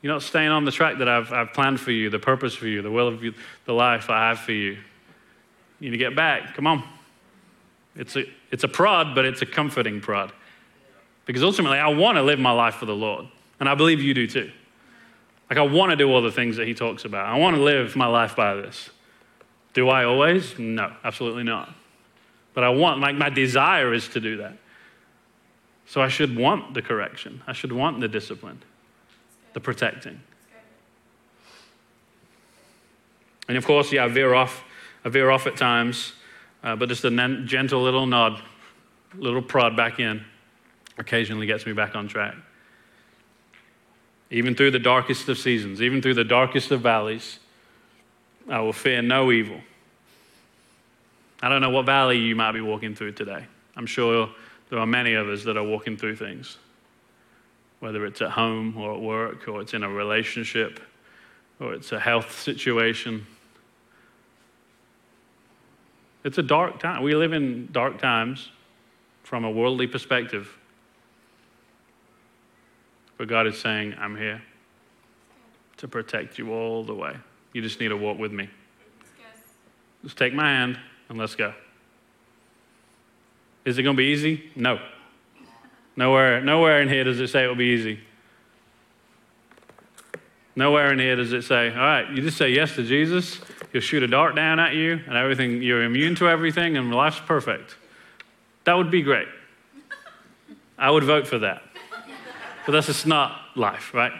You're 0.00 0.12
not 0.12 0.22
staying 0.22 0.50
on 0.50 0.64
the 0.64 0.70
track 0.70 0.98
that 0.98 1.08
I've, 1.08 1.32
I've 1.32 1.52
planned 1.52 1.80
for 1.80 1.90
you, 1.90 2.08
the 2.08 2.20
purpose 2.20 2.54
for 2.54 2.68
you, 2.68 2.80
the 2.80 2.92
will 2.92 3.08
of 3.08 3.24
you, 3.24 3.34
the 3.64 3.72
life 3.72 4.10
I 4.10 4.28
have 4.28 4.38
for 4.38 4.52
you. 4.52 4.74
You 5.80 5.90
need 5.90 5.90
to 5.90 5.96
get 5.96 6.14
back. 6.14 6.54
Come 6.54 6.68
on. 6.68 6.84
It's 7.96 8.14
a, 8.14 8.26
it's 8.52 8.62
a 8.62 8.68
prod, 8.68 9.16
but 9.16 9.24
it's 9.24 9.42
a 9.42 9.46
comforting 9.46 10.00
prod. 10.00 10.32
Because 11.26 11.42
ultimately, 11.42 11.78
I 11.78 11.88
want 11.88 12.16
to 12.16 12.22
live 12.22 12.38
my 12.38 12.52
life 12.52 12.76
for 12.76 12.86
the 12.86 12.94
Lord. 12.94 13.26
And 13.58 13.68
I 13.68 13.74
believe 13.74 14.00
you 14.00 14.14
do 14.14 14.28
too. 14.28 14.52
Like, 15.50 15.58
I 15.58 15.62
want 15.62 15.90
to 15.90 15.96
do 15.96 16.10
all 16.10 16.22
the 16.22 16.32
things 16.32 16.56
that 16.56 16.66
he 16.66 16.74
talks 16.74 17.04
about. 17.04 17.26
I 17.26 17.38
want 17.38 17.56
to 17.56 17.62
live 17.62 17.96
my 17.96 18.06
life 18.06 18.34
by 18.34 18.54
this. 18.54 18.90
Do 19.74 19.88
I 19.88 20.04
always? 20.04 20.58
No, 20.58 20.92
absolutely 21.04 21.42
not. 21.42 21.74
But 22.54 22.64
I 22.64 22.70
want, 22.70 23.00
like, 23.00 23.16
my 23.16 23.28
desire 23.28 23.92
is 23.92 24.08
to 24.10 24.20
do 24.20 24.38
that. 24.38 24.56
So 25.86 26.00
I 26.00 26.08
should 26.08 26.36
want 26.36 26.74
the 26.74 26.82
correction, 26.82 27.42
I 27.46 27.52
should 27.52 27.72
want 27.72 28.00
the 28.00 28.08
discipline 28.08 28.62
the 29.54 29.60
protecting. 29.60 30.20
And 33.48 33.56
of 33.56 33.64
course, 33.64 33.90
yeah, 33.92 34.04
I 34.04 34.08
veer 34.08 34.34
off. 34.34 34.64
I 35.04 35.08
veer 35.08 35.30
off 35.30 35.46
at 35.46 35.56
times, 35.56 36.12
uh, 36.62 36.76
but 36.76 36.88
just 36.88 37.04
a 37.04 37.44
gentle 37.44 37.82
little 37.82 38.06
nod, 38.06 38.42
little 39.16 39.42
prod 39.42 39.76
back 39.76 40.00
in, 40.00 40.24
occasionally 40.98 41.46
gets 41.46 41.66
me 41.66 41.72
back 41.72 41.94
on 41.94 42.08
track. 42.08 42.34
Even 44.34 44.56
through 44.56 44.72
the 44.72 44.80
darkest 44.80 45.28
of 45.28 45.38
seasons, 45.38 45.80
even 45.80 46.02
through 46.02 46.14
the 46.14 46.24
darkest 46.24 46.72
of 46.72 46.80
valleys, 46.80 47.38
I 48.48 48.60
will 48.60 48.72
fear 48.72 49.00
no 49.00 49.30
evil. 49.30 49.60
I 51.40 51.48
don't 51.48 51.60
know 51.60 51.70
what 51.70 51.86
valley 51.86 52.18
you 52.18 52.34
might 52.34 52.52
be 52.52 52.60
walking 52.60 52.96
through 52.96 53.12
today. 53.12 53.46
I'm 53.76 53.86
sure 53.86 54.28
there 54.70 54.80
are 54.80 54.86
many 54.86 55.14
of 55.14 55.28
us 55.28 55.44
that 55.44 55.56
are 55.56 55.62
walking 55.62 55.96
through 55.96 56.16
things 56.16 56.58
whether 57.84 58.06
it's 58.06 58.22
at 58.22 58.30
home 58.30 58.74
or 58.78 58.94
at 58.94 59.00
work 59.00 59.46
or 59.46 59.60
it's 59.60 59.74
in 59.74 59.82
a 59.82 59.88
relationship 59.88 60.80
or 61.60 61.74
it's 61.74 61.92
a 61.92 62.00
health 62.00 62.40
situation. 62.40 63.26
It's 66.24 66.38
a 66.38 66.42
dark 66.42 66.80
time. 66.80 67.02
We 67.02 67.14
live 67.14 67.34
in 67.34 67.68
dark 67.72 67.98
times 67.98 68.48
from 69.22 69.44
a 69.44 69.50
worldly 69.50 69.86
perspective. 69.86 70.56
But 73.16 73.28
God 73.28 73.46
is 73.46 73.60
saying, 73.60 73.94
I'm 73.98 74.16
here 74.16 74.42
to 75.78 75.88
protect 75.88 76.38
you 76.38 76.52
all 76.52 76.84
the 76.84 76.94
way. 76.94 77.16
You 77.52 77.62
just 77.62 77.80
need 77.80 77.88
to 77.88 77.96
walk 77.96 78.18
with 78.18 78.32
me. 78.32 78.48
Just 80.02 80.18
take 80.18 80.34
my 80.34 80.48
hand 80.48 80.78
and 81.08 81.18
let's 81.18 81.34
go. 81.34 81.54
Is 83.64 83.78
it 83.78 83.82
going 83.82 83.96
to 83.96 83.98
be 83.98 84.12
easy? 84.12 84.50
No. 84.54 84.78
Nowhere, 85.96 86.40
nowhere 86.40 86.82
in 86.82 86.88
here 86.88 87.04
does 87.04 87.20
it 87.20 87.28
say 87.28 87.44
it 87.44 87.46
will 87.46 87.54
be 87.54 87.66
easy. 87.66 88.00
Nowhere 90.56 90.92
in 90.92 90.98
here 90.98 91.16
does 91.16 91.32
it 91.32 91.42
say, 91.42 91.70
all 91.70 91.76
right, 91.76 92.08
you 92.10 92.22
just 92.22 92.36
say 92.36 92.50
yes 92.50 92.74
to 92.74 92.84
Jesus, 92.84 93.40
he'll 93.72 93.80
shoot 93.80 94.02
a 94.02 94.06
dart 94.06 94.36
down 94.36 94.60
at 94.60 94.74
you, 94.74 95.00
and 95.06 95.16
everything, 95.16 95.62
you're 95.62 95.82
immune 95.82 96.14
to 96.16 96.28
everything, 96.28 96.76
and 96.76 96.94
life's 96.94 97.20
perfect. 97.20 97.76
That 98.64 98.74
would 98.74 98.90
be 98.90 99.02
great. 99.02 99.28
I 100.78 100.90
would 100.90 101.04
vote 101.04 101.26
for 101.26 101.38
that. 101.40 101.62
But 102.66 102.72
that's 102.72 102.86
just 102.86 103.06
not 103.06 103.40
life, 103.54 103.92
right? 103.92 104.12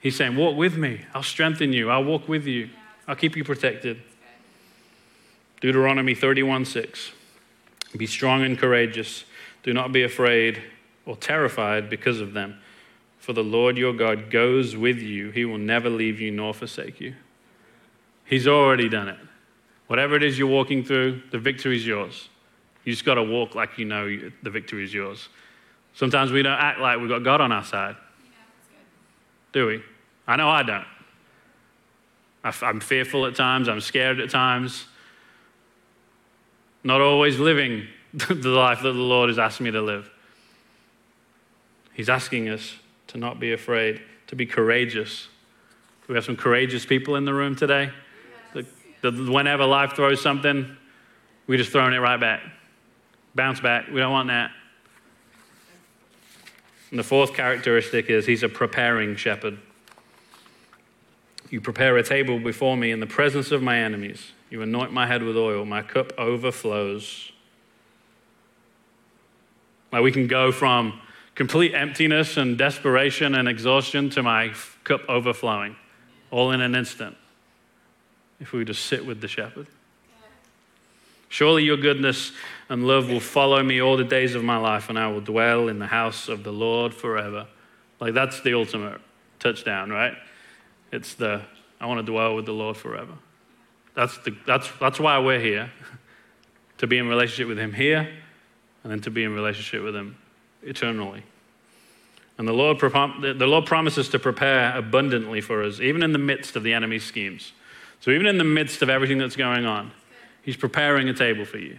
He's 0.00 0.16
saying, 0.16 0.36
walk 0.36 0.56
with 0.56 0.76
me. 0.76 1.00
I'll 1.14 1.22
strengthen 1.22 1.72
you. 1.72 1.90
I'll 1.90 2.04
walk 2.04 2.28
with 2.28 2.46
you. 2.46 2.68
I'll 3.06 3.16
keep 3.16 3.36
you 3.36 3.44
protected. 3.44 4.02
Deuteronomy 5.60 6.14
31 6.14 6.64
6. 6.64 7.12
Be 7.96 8.06
strong 8.06 8.42
and 8.42 8.58
courageous. 8.58 9.24
Do 9.62 9.72
not 9.72 9.92
be 9.92 10.02
afraid 10.02 10.62
or 11.06 11.16
terrified 11.16 11.88
because 11.88 12.20
of 12.20 12.32
them, 12.32 12.58
for 13.18 13.32
the 13.32 13.44
Lord 13.44 13.78
your 13.78 13.92
God 13.92 14.30
goes 14.30 14.76
with 14.76 14.98
you. 14.98 15.30
He 15.30 15.44
will 15.44 15.58
never 15.58 15.88
leave 15.88 16.20
you 16.20 16.30
nor 16.30 16.52
forsake 16.52 17.00
you. 17.00 17.14
He's 18.24 18.48
already 18.48 18.88
done 18.88 19.08
it. 19.08 19.18
Whatever 19.86 20.16
it 20.16 20.22
is 20.22 20.38
you're 20.38 20.48
walking 20.48 20.84
through, 20.84 21.22
the 21.30 21.38
victory 21.38 21.76
is 21.76 21.86
yours. 21.86 22.28
You 22.84 22.92
just 22.92 23.04
got 23.04 23.14
to 23.14 23.22
walk 23.22 23.54
like 23.54 23.78
you 23.78 23.84
know 23.84 24.30
the 24.42 24.50
victory 24.50 24.84
is 24.84 24.92
yours. 24.92 25.28
Sometimes 25.94 26.32
we 26.32 26.42
don't 26.42 26.58
act 26.58 26.80
like 26.80 26.98
we've 26.98 27.08
got 27.08 27.20
God 27.20 27.40
on 27.40 27.52
our 27.52 27.64
side. 27.64 27.96
Do 29.52 29.66
we? 29.66 29.82
I 30.26 30.36
know 30.36 30.48
I 30.48 30.62
don't. 30.62 30.86
I'm 32.62 32.80
fearful 32.80 33.24
at 33.26 33.34
times, 33.34 33.68
I'm 33.68 33.80
scared 33.80 34.20
at 34.20 34.28
times. 34.28 34.84
Not 36.82 37.00
always 37.00 37.38
living 37.38 37.86
the 38.12 38.50
life 38.50 38.82
that 38.82 38.92
the 38.92 38.98
Lord 38.98 39.30
has 39.30 39.38
asked 39.38 39.60
me 39.60 39.70
to 39.70 39.80
live. 39.80 40.10
He's 41.94 42.08
asking 42.08 42.48
us 42.48 42.74
to 43.08 43.18
not 43.18 43.40
be 43.40 43.52
afraid, 43.52 44.02
to 44.26 44.36
be 44.36 44.44
courageous. 44.44 45.28
We 46.08 46.16
have 46.16 46.24
some 46.24 46.36
courageous 46.36 46.84
people 46.84 47.16
in 47.16 47.24
the 47.24 47.32
room 47.32 47.56
today. 47.56 47.90
Yes. 48.54 48.66
Whenever 49.02 49.64
life 49.64 49.94
throws 49.94 50.20
something, 50.20 50.76
we 51.46 51.56
just 51.56 51.70
throwing 51.70 51.94
it 51.94 51.98
right 51.98 52.20
back. 52.20 52.40
Bounce 53.34 53.60
back. 53.60 53.88
We 53.88 54.00
don't 54.00 54.12
want 54.12 54.28
that. 54.28 54.50
And 56.94 56.98
the 57.00 57.02
fourth 57.02 57.34
characteristic 57.34 58.08
is 58.08 58.24
he's 58.24 58.44
a 58.44 58.48
preparing 58.48 59.16
shepherd. 59.16 59.58
You 61.50 61.60
prepare 61.60 61.96
a 61.96 62.04
table 62.04 62.38
before 62.38 62.76
me 62.76 62.92
in 62.92 63.00
the 63.00 63.06
presence 63.08 63.50
of 63.50 63.64
my 63.64 63.78
enemies. 63.80 64.30
You 64.48 64.62
anoint 64.62 64.92
my 64.92 65.08
head 65.08 65.24
with 65.24 65.36
oil. 65.36 65.64
My 65.64 65.82
cup 65.82 66.12
overflows. 66.16 67.32
Like 69.90 70.04
we 70.04 70.12
can 70.12 70.28
go 70.28 70.52
from 70.52 71.00
complete 71.34 71.74
emptiness 71.74 72.36
and 72.36 72.56
desperation 72.56 73.34
and 73.34 73.48
exhaustion 73.48 74.08
to 74.10 74.22
my 74.22 74.52
cup 74.84 75.00
overflowing, 75.08 75.74
all 76.30 76.52
in 76.52 76.60
an 76.60 76.76
instant, 76.76 77.16
if 78.38 78.52
we 78.52 78.64
just 78.64 78.86
sit 78.86 79.04
with 79.04 79.20
the 79.20 79.26
shepherd. 79.26 79.66
Surely 81.34 81.64
your 81.64 81.76
goodness 81.76 82.30
and 82.68 82.86
love 82.86 83.10
will 83.10 83.18
follow 83.18 83.60
me 83.60 83.82
all 83.82 83.96
the 83.96 84.04
days 84.04 84.36
of 84.36 84.44
my 84.44 84.56
life, 84.56 84.88
and 84.88 84.96
I 84.96 85.08
will 85.08 85.20
dwell 85.20 85.66
in 85.66 85.80
the 85.80 85.86
house 85.88 86.28
of 86.28 86.44
the 86.44 86.52
Lord 86.52 86.94
forever. 86.94 87.48
Like 87.98 88.14
that's 88.14 88.40
the 88.42 88.54
ultimate 88.54 89.00
touchdown, 89.40 89.90
right? 89.90 90.12
It's 90.92 91.14
the 91.14 91.42
I 91.80 91.86
want 91.86 91.98
to 91.98 92.06
dwell 92.06 92.36
with 92.36 92.46
the 92.46 92.52
Lord 92.52 92.76
forever. 92.76 93.14
That's, 93.96 94.16
the, 94.18 94.36
that's, 94.46 94.68
that's 94.78 95.00
why 95.00 95.18
we're 95.18 95.40
here, 95.40 95.72
to 96.78 96.86
be 96.86 96.98
in 96.98 97.08
relationship 97.08 97.48
with 97.48 97.58
Him 97.58 97.72
here 97.72 98.08
and 98.84 98.92
then 98.92 99.00
to 99.00 99.10
be 99.10 99.24
in 99.24 99.34
relationship 99.34 99.82
with 99.82 99.96
Him 99.96 100.16
eternally. 100.62 101.24
And 102.38 102.46
the 102.46 102.52
Lord, 102.52 102.78
the 102.78 103.46
Lord 103.46 103.66
promises 103.66 104.08
to 104.10 104.20
prepare 104.20 104.76
abundantly 104.76 105.40
for 105.40 105.64
us, 105.64 105.80
even 105.80 106.04
in 106.04 106.12
the 106.12 106.18
midst 106.18 106.54
of 106.54 106.62
the 106.62 106.74
enemy's 106.74 107.02
schemes. 107.02 107.50
So, 107.98 108.12
even 108.12 108.26
in 108.26 108.38
the 108.38 108.44
midst 108.44 108.82
of 108.82 108.88
everything 108.88 109.18
that's 109.18 109.34
going 109.34 109.66
on, 109.66 109.90
He's 110.44 110.56
preparing 110.56 111.08
a 111.08 111.14
table 111.14 111.44
for 111.44 111.58
you. 111.58 111.78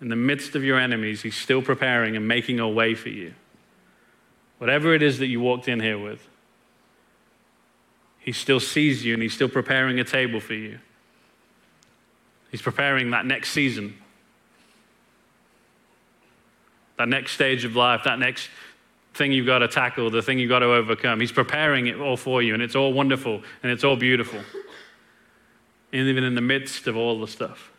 In 0.00 0.08
the 0.08 0.16
midst 0.16 0.56
of 0.56 0.64
your 0.64 0.78
enemies, 0.78 1.22
He's 1.22 1.36
still 1.36 1.62
preparing 1.62 2.16
and 2.16 2.26
making 2.26 2.58
a 2.58 2.68
way 2.68 2.94
for 2.94 3.10
you. 3.10 3.34
Whatever 4.58 4.94
it 4.94 5.02
is 5.02 5.18
that 5.18 5.26
you 5.26 5.40
walked 5.40 5.68
in 5.68 5.78
here 5.78 5.98
with, 5.98 6.26
He 8.18 8.32
still 8.32 8.58
sees 8.58 9.04
you 9.04 9.14
and 9.14 9.22
He's 9.22 9.34
still 9.34 9.50
preparing 9.50 10.00
a 10.00 10.04
table 10.04 10.40
for 10.40 10.54
you. 10.54 10.78
He's 12.50 12.62
preparing 12.62 13.10
that 13.10 13.26
next 13.26 13.50
season, 13.50 13.96
that 16.98 17.08
next 17.08 17.32
stage 17.32 17.64
of 17.64 17.76
life, 17.76 18.02
that 18.04 18.18
next 18.18 18.48
thing 19.14 19.32
you've 19.32 19.46
got 19.46 19.58
to 19.58 19.68
tackle, 19.68 20.10
the 20.10 20.22
thing 20.22 20.38
you've 20.38 20.48
got 20.48 20.60
to 20.60 20.72
overcome. 20.72 21.20
He's 21.20 21.32
preparing 21.32 21.86
it 21.86 21.98
all 21.98 22.16
for 22.16 22.42
you, 22.42 22.54
and 22.54 22.62
it's 22.62 22.74
all 22.74 22.92
wonderful 22.92 23.42
and 23.62 23.72
it's 23.72 23.84
all 23.84 23.96
beautiful. 23.96 24.40
And 25.92 26.08
even 26.08 26.24
in 26.24 26.34
the 26.34 26.40
midst 26.40 26.86
of 26.86 26.96
all 26.96 27.20
the 27.20 27.28
stuff. 27.28 27.70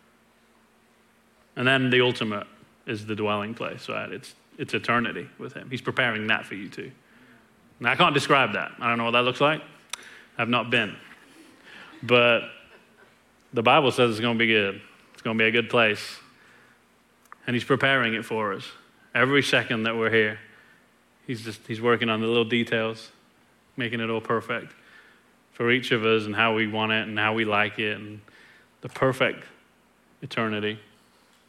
And 1.56 1.66
then 1.66 1.90
the 1.90 2.00
ultimate 2.00 2.46
is 2.86 3.06
the 3.06 3.16
dwelling 3.16 3.54
place, 3.54 3.88
right? 3.88 4.10
It's, 4.10 4.34
it's 4.58 4.74
eternity 4.74 5.28
with 5.38 5.54
Him. 5.54 5.68
He's 5.70 5.80
preparing 5.80 6.26
that 6.28 6.46
for 6.46 6.54
you 6.54 6.68
too. 6.68 6.90
Now, 7.80 7.92
I 7.92 7.96
can't 7.96 8.14
describe 8.14 8.52
that. 8.52 8.72
I 8.80 8.88
don't 8.88 8.98
know 8.98 9.04
what 9.04 9.12
that 9.12 9.22
looks 9.22 9.40
like. 9.40 9.62
I've 10.38 10.48
not 10.48 10.70
been. 10.70 10.96
But 12.02 12.42
the 13.52 13.62
Bible 13.62 13.90
says 13.90 14.10
it's 14.10 14.20
going 14.20 14.36
to 14.36 14.38
be 14.38 14.46
good. 14.46 14.80
It's 15.12 15.22
going 15.22 15.36
to 15.36 15.42
be 15.42 15.48
a 15.48 15.52
good 15.52 15.70
place. 15.70 16.18
And 17.46 17.54
He's 17.54 17.64
preparing 17.64 18.14
it 18.14 18.24
for 18.24 18.52
us 18.52 18.64
every 19.14 19.42
second 19.42 19.84
that 19.84 19.96
we're 19.96 20.10
here. 20.10 20.38
He's 21.26 21.42
just 21.42 21.66
he's 21.66 21.80
working 21.80 22.10
on 22.10 22.20
the 22.20 22.26
little 22.26 22.44
details, 22.44 23.10
making 23.76 24.00
it 24.00 24.10
all 24.10 24.20
perfect 24.20 24.74
for 25.54 25.70
each 25.70 25.92
of 25.92 26.04
us 26.04 26.26
and 26.26 26.36
how 26.36 26.54
we 26.54 26.66
want 26.66 26.92
it 26.92 27.08
and 27.08 27.18
how 27.18 27.32
we 27.32 27.44
like 27.44 27.78
it 27.78 27.96
and 27.96 28.20
the 28.82 28.88
perfect 28.88 29.44
eternity. 30.20 30.78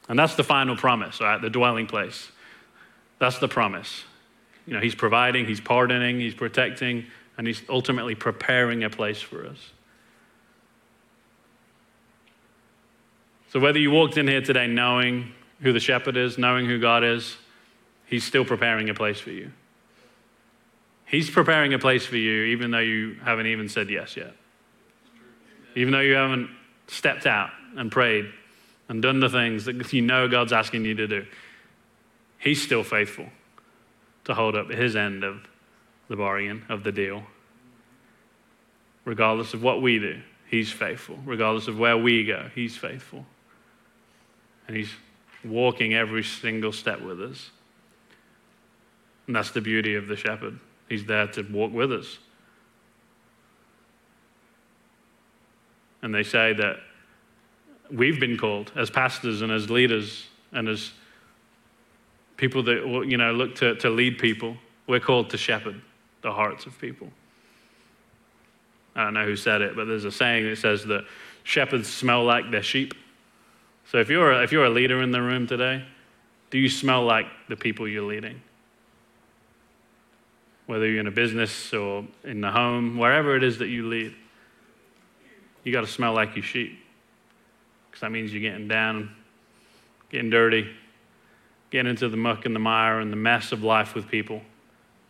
And 0.08 0.18
that's 0.18 0.36
the 0.36 0.44
final 0.44 0.78
promise, 0.78 1.20
right? 1.20 1.42
The 1.42 1.50
dwelling 1.50 1.88
place. 1.88 2.32
That's 3.20 3.40
the 3.40 3.48
promise. 3.48 4.04
You 4.68 4.74
know, 4.74 4.80
he's 4.80 4.96
providing, 4.96 5.46
he's 5.46 5.60
pardoning, 5.60 6.20
he's 6.20 6.36
protecting, 6.36 7.06
and 7.38 7.48
he's 7.48 7.62
ultimately 7.68 8.16
preparing 8.16 8.84
a 8.84 8.90
place 8.90 9.22
for 9.22 9.46
us. 9.46 9.58
So 13.52 13.60
whether 13.60 13.80
you 13.80 13.90
walked 13.90 14.18
in 14.18 14.28
here 14.28 14.42
today 14.42 14.68
knowing 14.68 15.32
who 15.62 15.74
the 15.74 15.80
shepherd 15.80 16.18
is, 16.18 16.38
knowing 16.38 16.66
who 16.66 16.80
God 16.80 17.04
is, 17.04 17.38
he's 18.06 18.24
still 18.24 18.46
preparing 18.46 18.90
a 18.90 18.94
place 18.94 19.20
for 19.20 19.32
you. 19.32 19.52
He's 21.06 21.30
preparing 21.30 21.74
a 21.74 21.80
place 21.80 22.06
for 22.06 22.18
you, 22.18 22.46
even 22.46 22.72
though 22.72 22.80
you 22.80 23.18
haven't 23.24 23.46
even 23.48 23.70
said 23.70 23.90
yes 23.90 24.18
yet. 24.18 24.34
Even 25.76 25.92
though 25.92 26.00
you 26.00 26.16
haven't 26.16 26.50
stepped 26.88 27.26
out 27.26 27.50
and 27.76 27.92
prayed 27.92 28.26
and 28.90 29.02
done 29.02 29.20
the 29.20 29.30
things 29.30 29.66
that 29.66 29.94
you 29.94 30.02
know 30.02 30.28
God's 30.28 30.54
asking 30.54 30.86
you 30.86 30.96
to 30.96 31.08
do. 31.08 31.26
He's 32.38 32.62
still 32.62 32.84
faithful 32.84 33.28
to 34.26 34.34
hold 34.34 34.56
up 34.56 34.70
his 34.70 34.96
end 34.96 35.24
of 35.24 35.42
the 36.08 36.16
bargain, 36.16 36.66
of 36.70 36.84
the 36.84 36.92
deal. 36.92 37.24
Regardless 39.04 39.54
of 39.54 39.62
what 39.62 39.82
we 39.82 40.00
do, 40.00 40.22
he's 40.50 40.72
faithful. 40.72 41.20
Regardless 41.26 41.68
of 41.68 41.78
where 41.78 41.98
we 41.98 42.26
go, 42.26 42.50
he's 42.54 42.76
faithful. 42.76 43.26
And 44.68 44.76
he's 44.76 44.92
walking 45.44 45.94
every 45.94 46.24
single 46.24 46.72
step 46.72 47.02
with 47.02 47.22
us. 47.22 47.52
And 49.28 49.36
that's 49.36 49.52
the 49.52 49.62
beauty 49.62 49.96
of 49.96 50.08
the 50.08 50.16
shepherd. 50.16 50.60
He's 50.90 51.06
there 51.06 51.28
to 51.28 51.42
walk 51.44 51.74
with 51.74 51.92
us. 51.92 52.18
And 56.02 56.14
they 56.14 56.24
say 56.24 56.54
that 56.54 56.78
we've 57.92 58.20
been 58.20 58.38
called 58.38 58.72
as 58.76 58.90
pastors 58.90 59.42
and 59.42 59.52
as 59.52 59.70
leaders 59.70 60.28
and 60.52 60.68
as 60.68 60.92
people 62.38 62.64
that 62.64 63.06
you 63.08 63.18
know 63.18 63.32
look 63.32 63.56
to, 63.56 63.76
to 63.76 63.90
lead 63.90 64.20
people. 64.20 64.58
We're 64.88 65.00
called 65.00 65.32
to 65.32 65.38
shepherd 65.38 65.82
the 66.22 66.32
hearts 66.32 66.68
of 66.68 66.80
people. 66.80 67.10
I 68.96 69.06
don't 69.06 69.14
know 69.14 69.26
who 69.26 69.36
said 69.36 69.62
it 69.62 69.76
but 69.76 69.86
there's 69.86 70.06
a 70.06 70.12
saying 70.12 70.46
that 70.46 70.58
says 70.58 70.86
that 70.86 71.06
shepherds 71.44 71.92
smell 71.92 72.24
like 72.24 72.52
their 72.52 72.64
sheep. 72.64 72.94
So 73.92 74.00
if 74.00 74.10
you're 74.10 74.32
a, 74.32 74.44
if 74.44 74.52
you're 74.52 74.66
a 74.66 74.70
leader 74.70 75.02
in 75.02 75.12
the 75.12 75.22
room 75.22 75.48
today 75.48 75.86
do 76.50 76.60
you 76.60 76.70
smell 76.70 77.04
like 77.04 77.26
the 77.50 77.56
people 77.56 77.88
you're 77.88 78.04
leading 78.04 78.42
whether 80.66 80.88
you're 80.88 81.00
in 81.00 81.08
a 81.08 81.12
business 81.12 81.74
or 81.74 82.06
in 82.24 82.42
the 82.42 82.52
home, 82.52 82.98
wherever 82.98 83.36
it 83.36 83.44
is 83.44 83.60
that 83.60 83.68
you 83.68 83.88
lead, 83.88 84.14
you 85.64 85.72
got 85.72 85.82
to 85.82 85.88
smell 85.88 86.14
like 86.14 86.36
your 86.36 86.44
sheep. 86.44 86.80
Because 87.90 88.02
that 88.02 88.12
means 88.12 88.34
you're 88.34 88.42
getting 88.42 88.68
down, 88.68 89.12
getting 90.10 90.30
dirty, 90.30 90.70
getting 91.72 91.90
into 91.90 92.10
the 92.10 92.18
muck 92.18 92.46
and 92.46 92.56
the 92.56 92.60
mire 92.60 93.00
and 93.00 93.12
the 93.12 93.18
mess 93.18 93.52
of 93.52 93.64
life 93.64 93.96
with 93.96 94.08
people. 94.08 94.42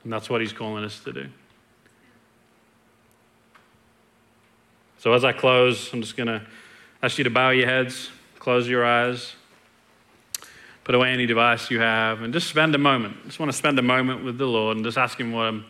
And 0.04 0.12
that's 0.14 0.30
what 0.30 0.42
he's 0.42 0.54
calling 0.54 0.84
us 0.84 1.00
to 1.06 1.14
do. 1.14 1.28
So 5.00 5.14
as 5.14 5.24
I 5.24 5.34
close, 5.34 5.94
I'm 5.94 6.02
just 6.02 6.18
going 6.18 6.28
to 6.28 6.42
ask 7.04 7.18
you 7.18 7.24
to 7.24 7.30
bow 7.30 7.52
your 7.52 7.68
heads, 7.68 8.10
close 8.40 8.68
your 8.68 8.86
eyes. 8.86 9.36
Put 10.86 10.94
away 10.94 11.10
any 11.10 11.26
device 11.26 11.72
you 11.72 11.80
have 11.80 12.22
and 12.22 12.32
just 12.32 12.48
spend 12.48 12.76
a 12.76 12.78
moment. 12.78 13.26
Just 13.26 13.40
want 13.40 13.52
to 13.52 13.58
spend 13.58 13.78
a 13.80 13.82
moment 13.82 14.24
with 14.24 14.38
the 14.38 14.46
Lord 14.46 14.78
and 14.78 14.86
just 14.86 15.00
ask 15.00 15.20
Him 15.20 15.32
what 15.32 15.48
I'm, 15.48 15.66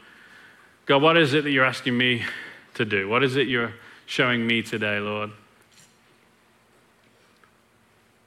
God, 0.86 1.02
what 1.02 1.18
is 1.18 1.34
it 1.34 1.46
that 1.46 1.52
you're 1.52 1.66
asking 1.66 1.98
me 1.98 2.24
to 2.76 2.84
do? 2.84 3.08
What 3.08 3.24
is 3.24 3.38
it 3.38 3.48
you're 3.48 3.74
showing 4.06 4.46
me 4.46 4.62
today, 4.62 5.00
Lord? 5.00 5.32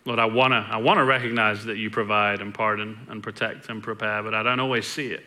Lord, 0.07 0.18
I 0.18 0.24
want 0.24 0.53
to 0.53 0.66
I 0.70 0.79
wanna 0.79 1.05
recognize 1.05 1.66
that 1.66 1.77
you 1.77 1.90
provide 1.90 2.40
and 2.40 2.55
pardon 2.55 3.07
and 3.11 3.22
protect 3.22 3.68
and 3.68 3.83
prepare, 3.83 4.22
but 4.22 4.33
I 4.33 4.42
don't 4.42 4.59
always 4.59 4.87
see 4.87 5.09
it. 5.09 5.24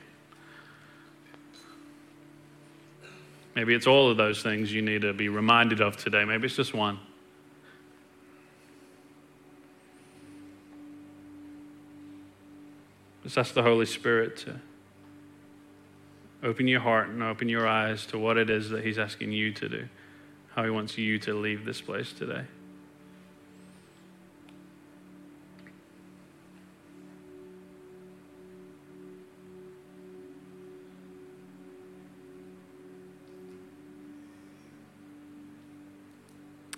Maybe 3.53 3.75
it's 3.75 3.85
all 3.85 4.09
of 4.09 4.17
those 4.17 4.41
things 4.41 4.73
you 4.73 4.81
need 4.81 5.03
to 5.03 5.13
be 5.13 5.29
reminded 5.29 5.79
of 5.79 5.95
today. 5.97 6.25
Maybe 6.25 6.47
it's 6.47 6.55
just 6.55 6.73
one. 6.73 6.97
Just 13.23 13.37
ask 13.37 13.53
the 13.53 13.61
Holy 13.61 13.85
Spirit 13.85 14.37
to 14.37 14.59
open 16.43 16.67
your 16.67 16.79
heart 16.79 17.09
and 17.09 17.21
open 17.21 17.47
your 17.47 17.67
eyes 17.67 18.05
to 18.07 18.17
what 18.17 18.37
it 18.37 18.49
is 18.49 18.69
that 18.71 18.83
He's 18.83 18.97
asking 18.97 19.31
you 19.31 19.53
to 19.53 19.69
do, 19.69 19.87
how 20.55 20.63
He 20.63 20.69
wants 20.69 20.97
you 20.97 21.19
to 21.19 21.33
leave 21.33 21.65
this 21.65 21.81
place 21.81 22.11
today. 22.13 22.45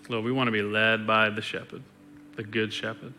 Lord, 0.10 0.26
we 0.26 0.34
want 0.34 0.48
to 0.48 0.52
be 0.52 0.62
led 0.62 1.08
by 1.08 1.30
the 1.30 1.42
shepherd, 1.42 1.82
the 2.36 2.44
good 2.44 2.74
shepherd. 2.74 3.14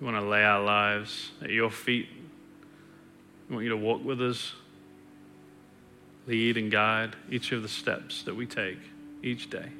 We 0.00 0.04
want 0.04 0.18
to 0.18 0.28
lay 0.28 0.44
our 0.44 0.62
lives 0.62 1.30
at 1.42 1.50
your 1.50 1.70
feet. 1.70 2.08
We 3.48 3.54
want 3.54 3.64
you 3.64 3.70
to 3.70 3.76
walk 3.76 4.04
with 4.04 4.20
us, 4.20 4.52
lead 6.26 6.58
and 6.58 6.70
guide 6.70 7.16
each 7.30 7.52
of 7.52 7.62
the 7.62 7.68
steps 7.68 8.22
that 8.24 8.34
we 8.34 8.46
take 8.46 8.78
each 9.22 9.48
day. 9.48 9.70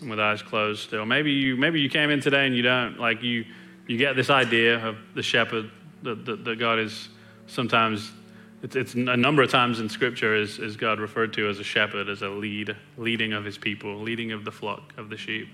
And 0.00 0.10
with 0.10 0.20
eyes 0.20 0.42
closed 0.42 0.82
still. 0.82 1.06
Maybe 1.06 1.32
you 1.32 1.56
maybe 1.56 1.80
you 1.80 1.88
came 1.88 2.10
in 2.10 2.20
today 2.20 2.46
and 2.46 2.54
you 2.54 2.62
don't 2.62 2.98
like 2.98 3.22
you 3.22 3.46
you 3.86 3.96
get 3.96 4.14
this 4.14 4.28
idea 4.28 4.84
of 4.84 4.98
the 5.14 5.22
shepherd 5.22 5.70
that, 6.02 6.24
that, 6.26 6.44
that 6.44 6.58
God 6.58 6.78
is 6.78 7.08
sometimes 7.46 8.10
it's, 8.66 8.74
it's 8.74 8.94
a 8.94 9.16
number 9.16 9.44
of 9.44 9.50
times 9.50 9.78
in 9.78 9.88
Scripture 9.88 10.34
is, 10.34 10.58
is 10.58 10.76
God 10.76 10.98
referred 10.98 11.32
to 11.34 11.48
as 11.48 11.60
a 11.60 11.64
shepherd, 11.64 12.08
as 12.08 12.22
a 12.22 12.28
lead, 12.28 12.74
leading 12.98 13.32
of 13.32 13.44
his 13.44 13.56
people, 13.56 14.00
leading 14.00 14.32
of 14.32 14.44
the 14.44 14.50
flock, 14.50 14.92
of 14.96 15.08
the 15.08 15.16
sheep. 15.16 15.48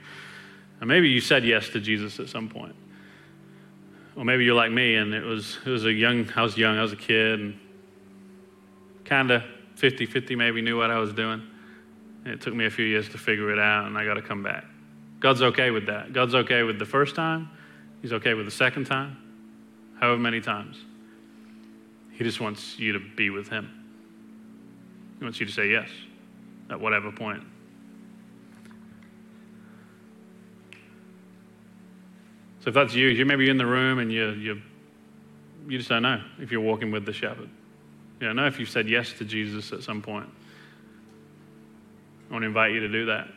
And 0.80 0.88
maybe 0.88 1.10
you 1.10 1.20
said 1.20 1.44
yes 1.44 1.68
to 1.70 1.80
Jesus 1.80 2.18
at 2.20 2.30
some 2.30 2.48
point. 2.48 2.74
Or 4.16 4.24
maybe 4.24 4.46
you're 4.46 4.54
like 4.54 4.72
me 4.72 4.94
and 4.94 5.12
it 5.12 5.24
was, 5.24 5.58
it 5.66 5.68
was 5.68 5.84
a 5.84 5.92
young, 5.92 6.26
I 6.34 6.42
was 6.42 6.56
young, 6.56 6.78
I 6.78 6.82
was 6.82 6.92
a 6.92 6.96
kid 6.96 7.40
and 7.40 7.60
kind 9.04 9.30
of 9.30 9.42
50 9.74 10.06
50 10.06 10.34
maybe 10.34 10.62
knew 10.62 10.78
what 10.78 10.90
I 10.90 10.98
was 10.98 11.12
doing. 11.12 11.42
And 12.24 12.32
it 12.32 12.40
took 12.40 12.54
me 12.54 12.64
a 12.64 12.70
few 12.70 12.86
years 12.86 13.10
to 13.10 13.18
figure 13.18 13.52
it 13.52 13.58
out 13.58 13.88
and 13.88 13.98
I 13.98 14.06
got 14.06 14.14
to 14.14 14.22
come 14.22 14.42
back. 14.42 14.64
God's 15.20 15.42
okay 15.42 15.70
with 15.70 15.84
that. 15.84 16.14
God's 16.14 16.34
okay 16.34 16.62
with 16.62 16.78
the 16.78 16.86
first 16.86 17.14
time, 17.14 17.50
He's 18.00 18.14
okay 18.14 18.32
with 18.32 18.46
the 18.46 18.52
second 18.52 18.86
time, 18.86 19.18
however 20.00 20.18
many 20.18 20.40
times. 20.40 20.78
He 22.12 22.24
just 22.24 22.40
wants 22.40 22.78
you 22.78 22.92
to 22.92 23.00
be 23.00 23.30
with 23.30 23.48
Him. 23.48 23.70
He 25.18 25.24
wants 25.24 25.40
you 25.40 25.46
to 25.46 25.52
say 25.52 25.70
yes 25.70 25.88
at 26.70 26.80
whatever 26.80 27.10
point. 27.10 27.42
So 32.60 32.68
if 32.68 32.74
that's 32.74 32.94
you, 32.94 33.08
you 33.08 33.24
maybe 33.24 33.44
you're 33.44 33.50
in 33.50 33.58
the 33.58 33.66
room 33.66 33.98
and 33.98 34.12
you 34.12 34.30
you 34.30 34.62
you 35.66 35.78
just 35.78 35.88
don't 35.88 36.02
know 36.02 36.22
if 36.38 36.52
you're 36.52 36.60
walking 36.60 36.90
with 36.90 37.06
the 37.06 37.12
shepherd. 37.12 37.48
You 38.20 38.26
don't 38.26 38.36
know 38.36 38.46
if 38.46 38.60
you've 38.60 38.68
said 38.68 38.88
yes 38.88 39.12
to 39.14 39.24
Jesus 39.24 39.72
at 39.72 39.82
some 39.82 40.02
point. 40.02 40.28
I 42.28 42.32
want 42.32 42.42
to 42.42 42.46
invite 42.46 42.72
you 42.72 42.80
to 42.80 42.88
do 42.88 43.06
that. 43.06 43.28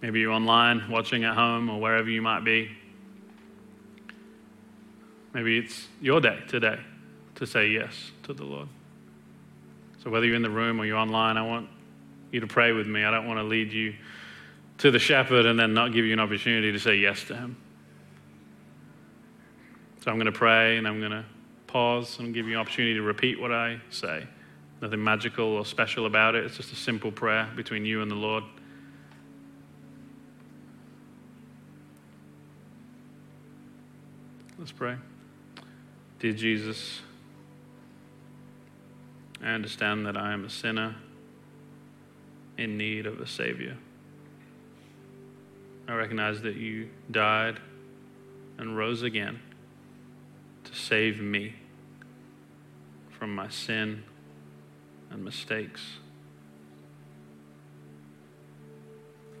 Maybe 0.00 0.20
you're 0.20 0.32
online, 0.32 0.90
watching 0.90 1.24
at 1.24 1.34
home, 1.34 1.68
or 1.68 1.80
wherever 1.80 2.08
you 2.08 2.22
might 2.22 2.44
be. 2.44 2.70
Maybe 5.34 5.58
it's 5.58 5.88
your 6.00 6.20
day 6.20 6.38
today 6.48 6.78
to 7.38 7.46
say 7.46 7.68
yes 7.68 8.10
to 8.24 8.32
the 8.32 8.44
Lord. 8.44 8.68
So 10.02 10.10
whether 10.10 10.26
you're 10.26 10.36
in 10.36 10.42
the 10.42 10.50
room 10.50 10.80
or 10.80 10.84
you're 10.84 10.96
online, 10.96 11.36
I 11.36 11.42
want 11.42 11.68
you 12.32 12.40
to 12.40 12.46
pray 12.46 12.72
with 12.72 12.86
me. 12.86 13.04
I 13.04 13.10
don't 13.10 13.26
want 13.26 13.38
to 13.38 13.44
lead 13.44 13.72
you 13.72 13.94
to 14.78 14.90
the 14.90 14.98
shepherd 14.98 15.46
and 15.46 15.58
then 15.58 15.72
not 15.72 15.92
give 15.92 16.04
you 16.04 16.12
an 16.12 16.20
opportunity 16.20 16.72
to 16.72 16.78
say 16.78 16.96
yes 16.96 17.24
to 17.24 17.36
him. 17.36 17.56
So 20.04 20.10
I'm 20.10 20.16
going 20.16 20.26
to 20.26 20.32
pray 20.32 20.78
and 20.78 20.86
I'm 20.86 20.98
going 20.98 21.12
to 21.12 21.24
pause 21.68 22.18
and 22.18 22.34
give 22.34 22.46
you 22.46 22.54
an 22.54 22.60
opportunity 22.60 22.94
to 22.94 23.02
repeat 23.02 23.40
what 23.40 23.52
I 23.52 23.80
say. 23.90 24.26
Nothing 24.80 25.02
magical 25.02 25.46
or 25.46 25.64
special 25.64 26.06
about 26.06 26.34
it. 26.34 26.44
It's 26.44 26.56
just 26.56 26.72
a 26.72 26.76
simple 26.76 27.12
prayer 27.12 27.48
between 27.54 27.84
you 27.84 28.02
and 28.02 28.10
the 28.10 28.16
Lord. 28.16 28.44
Let's 34.58 34.72
pray. 34.72 34.96
Dear 36.18 36.32
Jesus, 36.32 37.00
I 39.42 39.50
understand 39.50 40.06
that 40.06 40.16
I 40.16 40.32
am 40.32 40.44
a 40.44 40.50
sinner 40.50 40.96
in 42.56 42.76
need 42.76 43.06
of 43.06 43.20
a 43.20 43.26
Savior. 43.26 43.76
I 45.86 45.94
recognize 45.94 46.42
that 46.42 46.56
you 46.56 46.90
died 47.10 47.60
and 48.58 48.76
rose 48.76 49.02
again 49.02 49.40
to 50.64 50.74
save 50.74 51.20
me 51.20 51.54
from 53.10 53.34
my 53.34 53.48
sin 53.48 54.02
and 55.10 55.24
mistakes. 55.24 55.82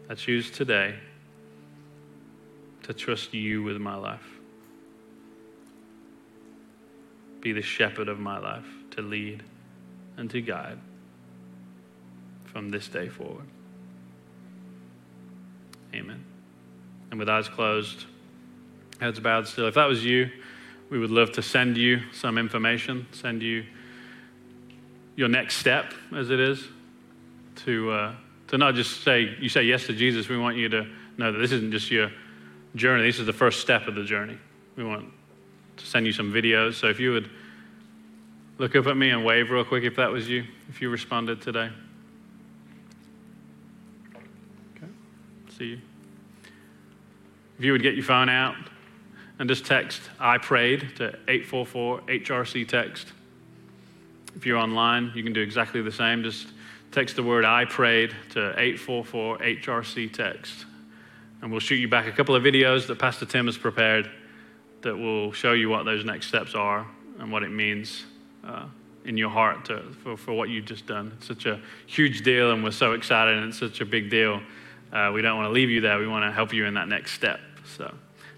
I 0.08 0.14
choose 0.14 0.50
today 0.50 0.94
to 2.84 2.94
trust 2.94 3.34
you 3.34 3.62
with 3.62 3.76
my 3.76 3.94
life. 3.94 4.26
Be 7.40 7.52
the 7.52 7.62
shepherd 7.62 8.08
of 8.08 8.18
my 8.18 8.38
life 8.38 8.66
to 8.92 9.02
lead 9.02 9.42
and 10.18 10.28
to 10.30 10.42
guide 10.42 10.78
from 12.44 12.68
this 12.70 12.88
day 12.88 13.08
forward. 13.08 13.46
Amen. 15.94 16.22
And 17.10 17.18
with 17.18 17.28
eyes 17.28 17.48
closed, 17.48 18.04
heads 19.00 19.20
bowed 19.20 19.46
still, 19.46 19.68
if 19.68 19.74
that 19.74 19.86
was 19.86 20.04
you, 20.04 20.28
we 20.90 20.98
would 20.98 21.10
love 21.10 21.32
to 21.32 21.42
send 21.42 21.76
you 21.76 22.00
some 22.12 22.36
information, 22.36 23.06
send 23.12 23.42
you 23.42 23.64
your 25.16 25.28
next 25.28 25.56
step, 25.56 25.94
as 26.14 26.30
it 26.30 26.40
is, 26.40 26.66
to, 27.56 27.90
uh, 27.90 28.14
to 28.48 28.58
not 28.58 28.74
just 28.74 29.02
say, 29.02 29.36
you 29.40 29.48
say 29.48 29.62
yes 29.62 29.86
to 29.86 29.92
Jesus. 29.92 30.28
We 30.28 30.38
want 30.38 30.56
you 30.56 30.68
to 30.68 30.86
know 31.16 31.32
that 31.32 31.38
this 31.38 31.52
isn't 31.52 31.72
just 31.72 31.90
your 31.90 32.10
journey, 32.74 33.04
this 33.04 33.18
is 33.18 33.26
the 33.26 33.32
first 33.32 33.60
step 33.60 33.86
of 33.86 33.94
the 33.94 34.04
journey. 34.04 34.38
We 34.76 34.84
want 34.84 35.06
to 35.76 35.86
send 35.86 36.06
you 36.06 36.12
some 36.12 36.32
videos. 36.32 36.74
So 36.74 36.88
if 36.88 37.00
you 37.00 37.12
would 37.12 37.30
look 38.58 38.74
up 38.74 38.86
at 38.88 38.96
me 38.96 39.10
and 39.10 39.24
wave 39.24 39.50
real 39.50 39.64
quick 39.64 39.84
if 39.84 39.96
that 39.96 40.10
was 40.10 40.28
you, 40.28 40.44
if 40.68 40.82
you 40.82 40.90
responded 40.90 41.40
today. 41.40 41.70
Okay, 44.76 44.92
see 45.56 45.64
you. 45.64 45.80
If 47.58 47.64
you 47.64 47.72
would 47.72 47.82
get 47.82 47.94
your 47.94 48.04
phone 48.04 48.28
out 48.28 48.56
and 49.38 49.48
just 49.48 49.64
text 49.64 50.02
I 50.18 50.38
prayed 50.38 50.96
to 50.96 51.08
844 51.28 52.00
HRC 52.02 52.68
text. 52.68 53.12
If 54.34 54.44
you're 54.44 54.58
online, 54.58 55.12
you 55.14 55.22
can 55.22 55.32
do 55.32 55.40
exactly 55.40 55.80
the 55.80 55.92
same. 55.92 56.22
Just 56.22 56.48
text 56.90 57.16
the 57.16 57.22
word 57.22 57.44
I 57.44 57.64
prayed 57.64 58.14
to 58.30 58.50
844 58.50 59.38
HRC 59.38 60.12
text. 60.12 60.66
And 61.40 61.52
we'll 61.52 61.60
shoot 61.60 61.76
you 61.76 61.88
back 61.88 62.06
a 62.06 62.12
couple 62.12 62.34
of 62.34 62.42
videos 62.42 62.88
that 62.88 62.98
Pastor 62.98 63.24
Tim 63.24 63.46
has 63.46 63.56
prepared 63.56 64.10
that 64.82 64.96
will 64.96 65.32
show 65.32 65.52
you 65.52 65.68
what 65.68 65.84
those 65.84 66.04
next 66.04 66.26
steps 66.26 66.54
are 66.54 66.86
and 67.20 67.30
what 67.30 67.42
it 67.44 67.50
means 67.50 68.04
uh, 68.48 68.64
in 69.04 69.16
your 69.16 69.30
heart 69.30 69.64
to, 69.66 69.82
for, 70.02 70.16
for 70.16 70.32
what 70.32 70.48
you've 70.48 70.64
just 70.64 70.86
done. 70.86 71.12
It's 71.16 71.26
such 71.26 71.46
a 71.46 71.60
huge 71.86 72.22
deal, 72.22 72.50
and 72.52 72.64
we're 72.64 72.70
so 72.70 72.92
excited, 72.92 73.36
and 73.36 73.48
it's 73.48 73.58
such 73.58 73.80
a 73.80 73.84
big 73.84 74.10
deal. 74.10 74.40
Uh, 74.92 75.10
we 75.14 75.22
don't 75.22 75.36
want 75.36 75.48
to 75.48 75.52
leave 75.52 75.70
you 75.70 75.80
there. 75.80 75.98
We 75.98 76.06
want 76.06 76.24
to 76.24 76.32
help 76.32 76.52
you 76.52 76.64
in 76.64 76.74
that 76.74 76.88
next 76.88 77.12
step. 77.12 77.40
So 77.76 77.94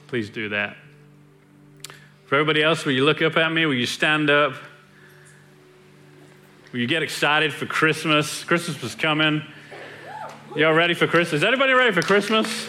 please 0.08 0.28
do 0.30 0.48
that. 0.50 0.76
For 2.26 2.36
everybody 2.36 2.62
else, 2.62 2.84
will 2.84 2.92
you 2.92 3.04
look 3.04 3.22
up 3.22 3.36
at 3.36 3.52
me? 3.52 3.66
Will 3.66 3.74
you 3.74 3.86
stand 3.86 4.30
up? 4.30 4.54
Will 6.72 6.80
you 6.80 6.86
get 6.86 7.02
excited 7.02 7.52
for 7.52 7.66
Christmas? 7.66 8.44
Christmas 8.44 8.80
is 8.82 8.94
coming. 8.94 9.42
Y'all 10.54 10.72
ready 10.72 10.94
for 10.94 11.06
Christmas? 11.06 11.42
Is 11.42 11.44
anybody 11.44 11.72
ready 11.72 11.92
for 11.92 12.02
Christmas? 12.02 12.68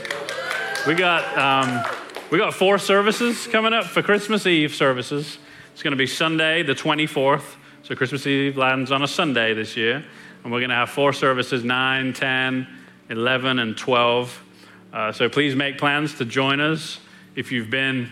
We 0.87 0.95
got 0.95 1.37
um, 1.37 1.83
we 2.31 2.39
got 2.39 2.55
four 2.55 2.79
services 2.79 3.45
coming 3.47 3.73
up 3.73 3.85
for 3.85 4.01
Christmas 4.01 4.47
Eve 4.47 4.73
services. 4.73 5.37
It's 5.73 5.83
going 5.83 5.91
to 5.91 5.97
be 5.97 6.07
Sunday, 6.07 6.63
the 6.63 6.75
24th. 6.75 7.55
So 7.83 7.95
Christmas 7.95 8.27
Eve 8.27 8.57
lands 8.57 8.91
on 8.91 9.03
a 9.03 9.07
Sunday 9.07 9.53
this 9.53 9.77
year. 9.77 10.03
And 10.43 10.51
we're 10.51 10.59
going 10.59 10.69
to 10.69 10.75
have 10.75 10.89
four 10.89 11.13
services 11.13 11.63
9, 11.63 12.13
10, 12.13 12.67
11, 13.09 13.59
and 13.59 13.77
12. 13.77 14.43
Uh, 14.91 15.11
so 15.11 15.29
please 15.29 15.55
make 15.55 15.77
plans 15.77 16.17
to 16.17 16.25
join 16.25 16.59
us. 16.59 16.99
If 17.35 17.51
you've 17.51 17.69
been 17.69 18.11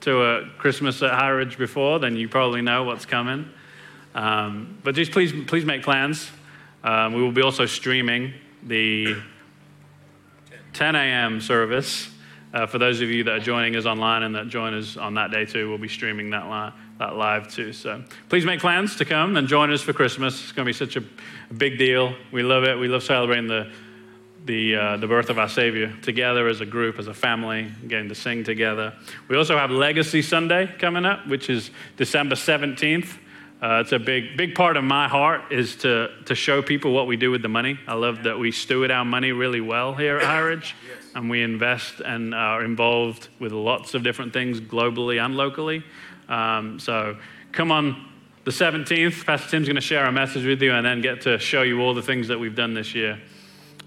to 0.00 0.22
a 0.22 0.50
Christmas 0.58 1.00
at 1.02 1.12
High 1.12 1.28
Ridge 1.28 1.56
before, 1.56 2.00
then 2.00 2.16
you 2.16 2.28
probably 2.28 2.60
know 2.60 2.82
what's 2.82 3.06
coming. 3.06 3.48
Um, 4.14 4.78
but 4.82 4.96
just 4.96 5.12
please, 5.12 5.32
please 5.46 5.64
make 5.64 5.84
plans. 5.84 6.28
Um, 6.82 7.14
we 7.14 7.22
will 7.22 7.32
be 7.32 7.42
also 7.42 7.66
streaming 7.66 8.34
the 8.64 9.16
10 10.72 10.96
a.m. 10.96 11.40
service. 11.40 12.10
Uh, 12.52 12.66
for 12.66 12.78
those 12.78 13.00
of 13.00 13.10
you 13.10 13.22
that 13.24 13.32
are 13.32 13.40
joining 13.40 13.76
us 13.76 13.86
online 13.86 14.22
and 14.22 14.34
that 14.34 14.48
join 14.48 14.74
us 14.74 14.96
on 14.96 15.14
that 15.14 15.30
day 15.30 15.44
too, 15.44 15.68
we'll 15.68 15.78
be 15.78 15.88
streaming 15.88 16.30
that, 16.30 16.48
li- 16.48 16.72
that 16.98 17.16
live 17.16 17.52
too. 17.52 17.72
So 17.72 18.02
please 18.28 18.44
make 18.44 18.60
plans 18.60 18.96
to 18.96 19.04
come 19.04 19.36
and 19.36 19.48
join 19.48 19.72
us 19.72 19.82
for 19.82 19.92
Christmas. 19.92 20.42
It's 20.42 20.52
going 20.52 20.64
to 20.64 20.68
be 20.68 20.72
such 20.72 20.96
a, 20.96 21.04
big 21.56 21.78
deal. 21.78 22.12
We 22.32 22.42
love 22.42 22.64
it. 22.64 22.76
We 22.76 22.88
love 22.88 23.04
celebrating 23.04 23.46
the 23.46 23.70
the, 24.46 24.76
uh, 24.76 24.96
the 24.96 25.06
birth 25.08 25.28
of 25.28 25.38
our 25.38 25.48
Savior 25.48 25.92
together 26.02 26.46
as 26.46 26.60
a 26.60 26.66
group, 26.66 26.98
as 26.98 27.08
a 27.08 27.14
family, 27.14 27.70
getting 27.88 28.08
to 28.08 28.14
sing 28.14 28.44
together. 28.44 28.94
We 29.28 29.36
also 29.36 29.58
have 29.58 29.70
Legacy 29.70 30.22
Sunday 30.22 30.72
coming 30.78 31.04
up, 31.04 31.26
which 31.26 31.50
is 31.50 31.70
December 31.96 32.36
17th. 32.36 33.18
Uh, 33.60 33.80
it's 33.80 33.92
a 33.92 33.98
big, 33.98 34.36
big 34.36 34.54
part 34.54 34.76
of 34.76 34.84
my 34.84 35.08
heart 35.08 35.50
is 35.50 35.76
to, 35.76 36.10
to 36.26 36.34
show 36.34 36.62
people 36.62 36.92
what 36.92 37.06
we 37.06 37.16
do 37.16 37.30
with 37.30 37.42
the 37.42 37.48
money. 37.48 37.78
I 37.88 37.94
love 37.94 38.22
that 38.24 38.38
we 38.38 38.52
steward 38.52 38.90
our 38.90 39.04
money 39.04 39.32
really 39.32 39.60
well 39.60 39.94
here 39.94 40.18
at 40.18 40.24
High 40.26 40.40
Ridge, 40.40 40.76
yes. 40.86 41.04
and 41.14 41.28
we 41.28 41.42
invest 41.42 42.00
and 42.00 42.34
are 42.34 42.62
involved 42.64 43.28
with 43.40 43.52
lots 43.52 43.94
of 43.94 44.04
different 44.04 44.32
things 44.32 44.60
globally 44.60 45.24
and 45.24 45.36
locally. 45.36 45.82
Um, 46.28 46.78
so 46.78 47.16
come 47.52 47.70
on 47.70 48.08
the 48.44 48.50
17th. 48.50 49.24
Pastor 49.24 49.50
Tim's 49.50 49.66
going 49.66 49.76
to 49.76 49.80
share 49.80 50.04
a 50.04 50.12
message 50.12 50.44
with 50.44 50.62
you 50.62 50.72
and 50.72 50.86
then 50.86 51.00
get 51.00 51.22
to 51.22 51.38
show 51.38 51.62
you 51.62 51.80
all 51.80 51.94
the 51.94 52.02
things 52.02 52.28
that 52.28 52.38
we've 52.38 52.54
done 52.54 52.74
this 52.74 52.94
year 52.94 53.20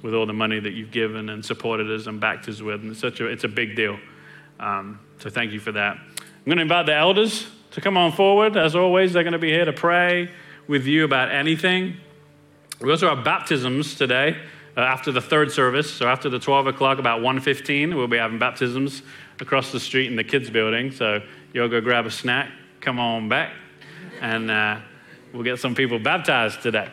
with 0.02 0.14
all 0.14 0.26
the 0.26 0.34
money 0.34 0.60
that 0.60 0.72
you've 0.72 0.92
given 0.92 1.30
and 1.30 1.44
supported 1.44 1.90
us 1.92 2.08
and 2.08 2.20
backed 2.20 2.48
us 2.48 2.62
with. 2.62 2.82
And 2.82 2.92
it's, 2.92 3.00
such 3.00 3.20
a, 3.20 3.28
it's 3.28 3.44
a 3.44 3.50
big 3.50 3.76
deal. 3.76 4.00
Um, 4.60 5.00
so 5.20 5.30
thank 5.30 5.52
you 5.52 5.60
for 5.60 5.72
that. 5.74 5.96
I'm 5.96 6.46
going 6.46 6.58
to 6.58 6.64
invite 6.64 6.86
the 6.86 6.96
elders 6.96 7.48
to 7.72 7.82
come 7.82 7.98
on 7.98 8.12
forward. 8.12 8.58
As 8.58 8.76
always, 8.76 9.14
they're 9.14 9.24
going 9.24 9.34
to 9.34 9.40
be 9.40 9.52
here 9.52 9.66
to 9.66 9.74
pray 9.74 10.32
with 10.68 10.86
you 10.86 11.04
about 11.04 11.32
anything. 11.32 11.98
We 12.82 12.92
also 12.92 13.14
have 13.14 13.26
baptisms 13.26 13.96
today 13.96 14.38
uh, 14.78 14.82
after 14.82 15.12
the 15.12 15.22
third 15.22 15.52
service. 15.52 15.94
So 15.94 16.08
after 16.08 16.30
the 16.30 16.40
12 16.40 16.68
o'clock, 16.68 17.00
about 17.00 17.22
1.15, 17.22 17.96
we'll 17.96 18.08
be 18.08 18.18
having 18.18 18.40
baptisms 18.40 19.02
across 19.40 19.72
the 19.72 19.80
street 19.80 20.08
in 20.08 20.16
the 20.16 20.24
kids' 20.24 20.50
building. 20.50 20.92
So 20.92 21.22
you'll 21.54 21.70
go 21.70 21.82
grab 21.82 22.06
a 22.06 22.12
snack, 22.12 22.52
come 22.82 23.00
on 23.00 23.30
back, 23.30 23.54
and 24.22 24.50
uh, 24.50 24.80
we'll 25.34 25.44
get 25.44 25.60
some 25.60 25.76
people 25.76 26.00
baptized 26.00 26.62
today. 26.62 26.90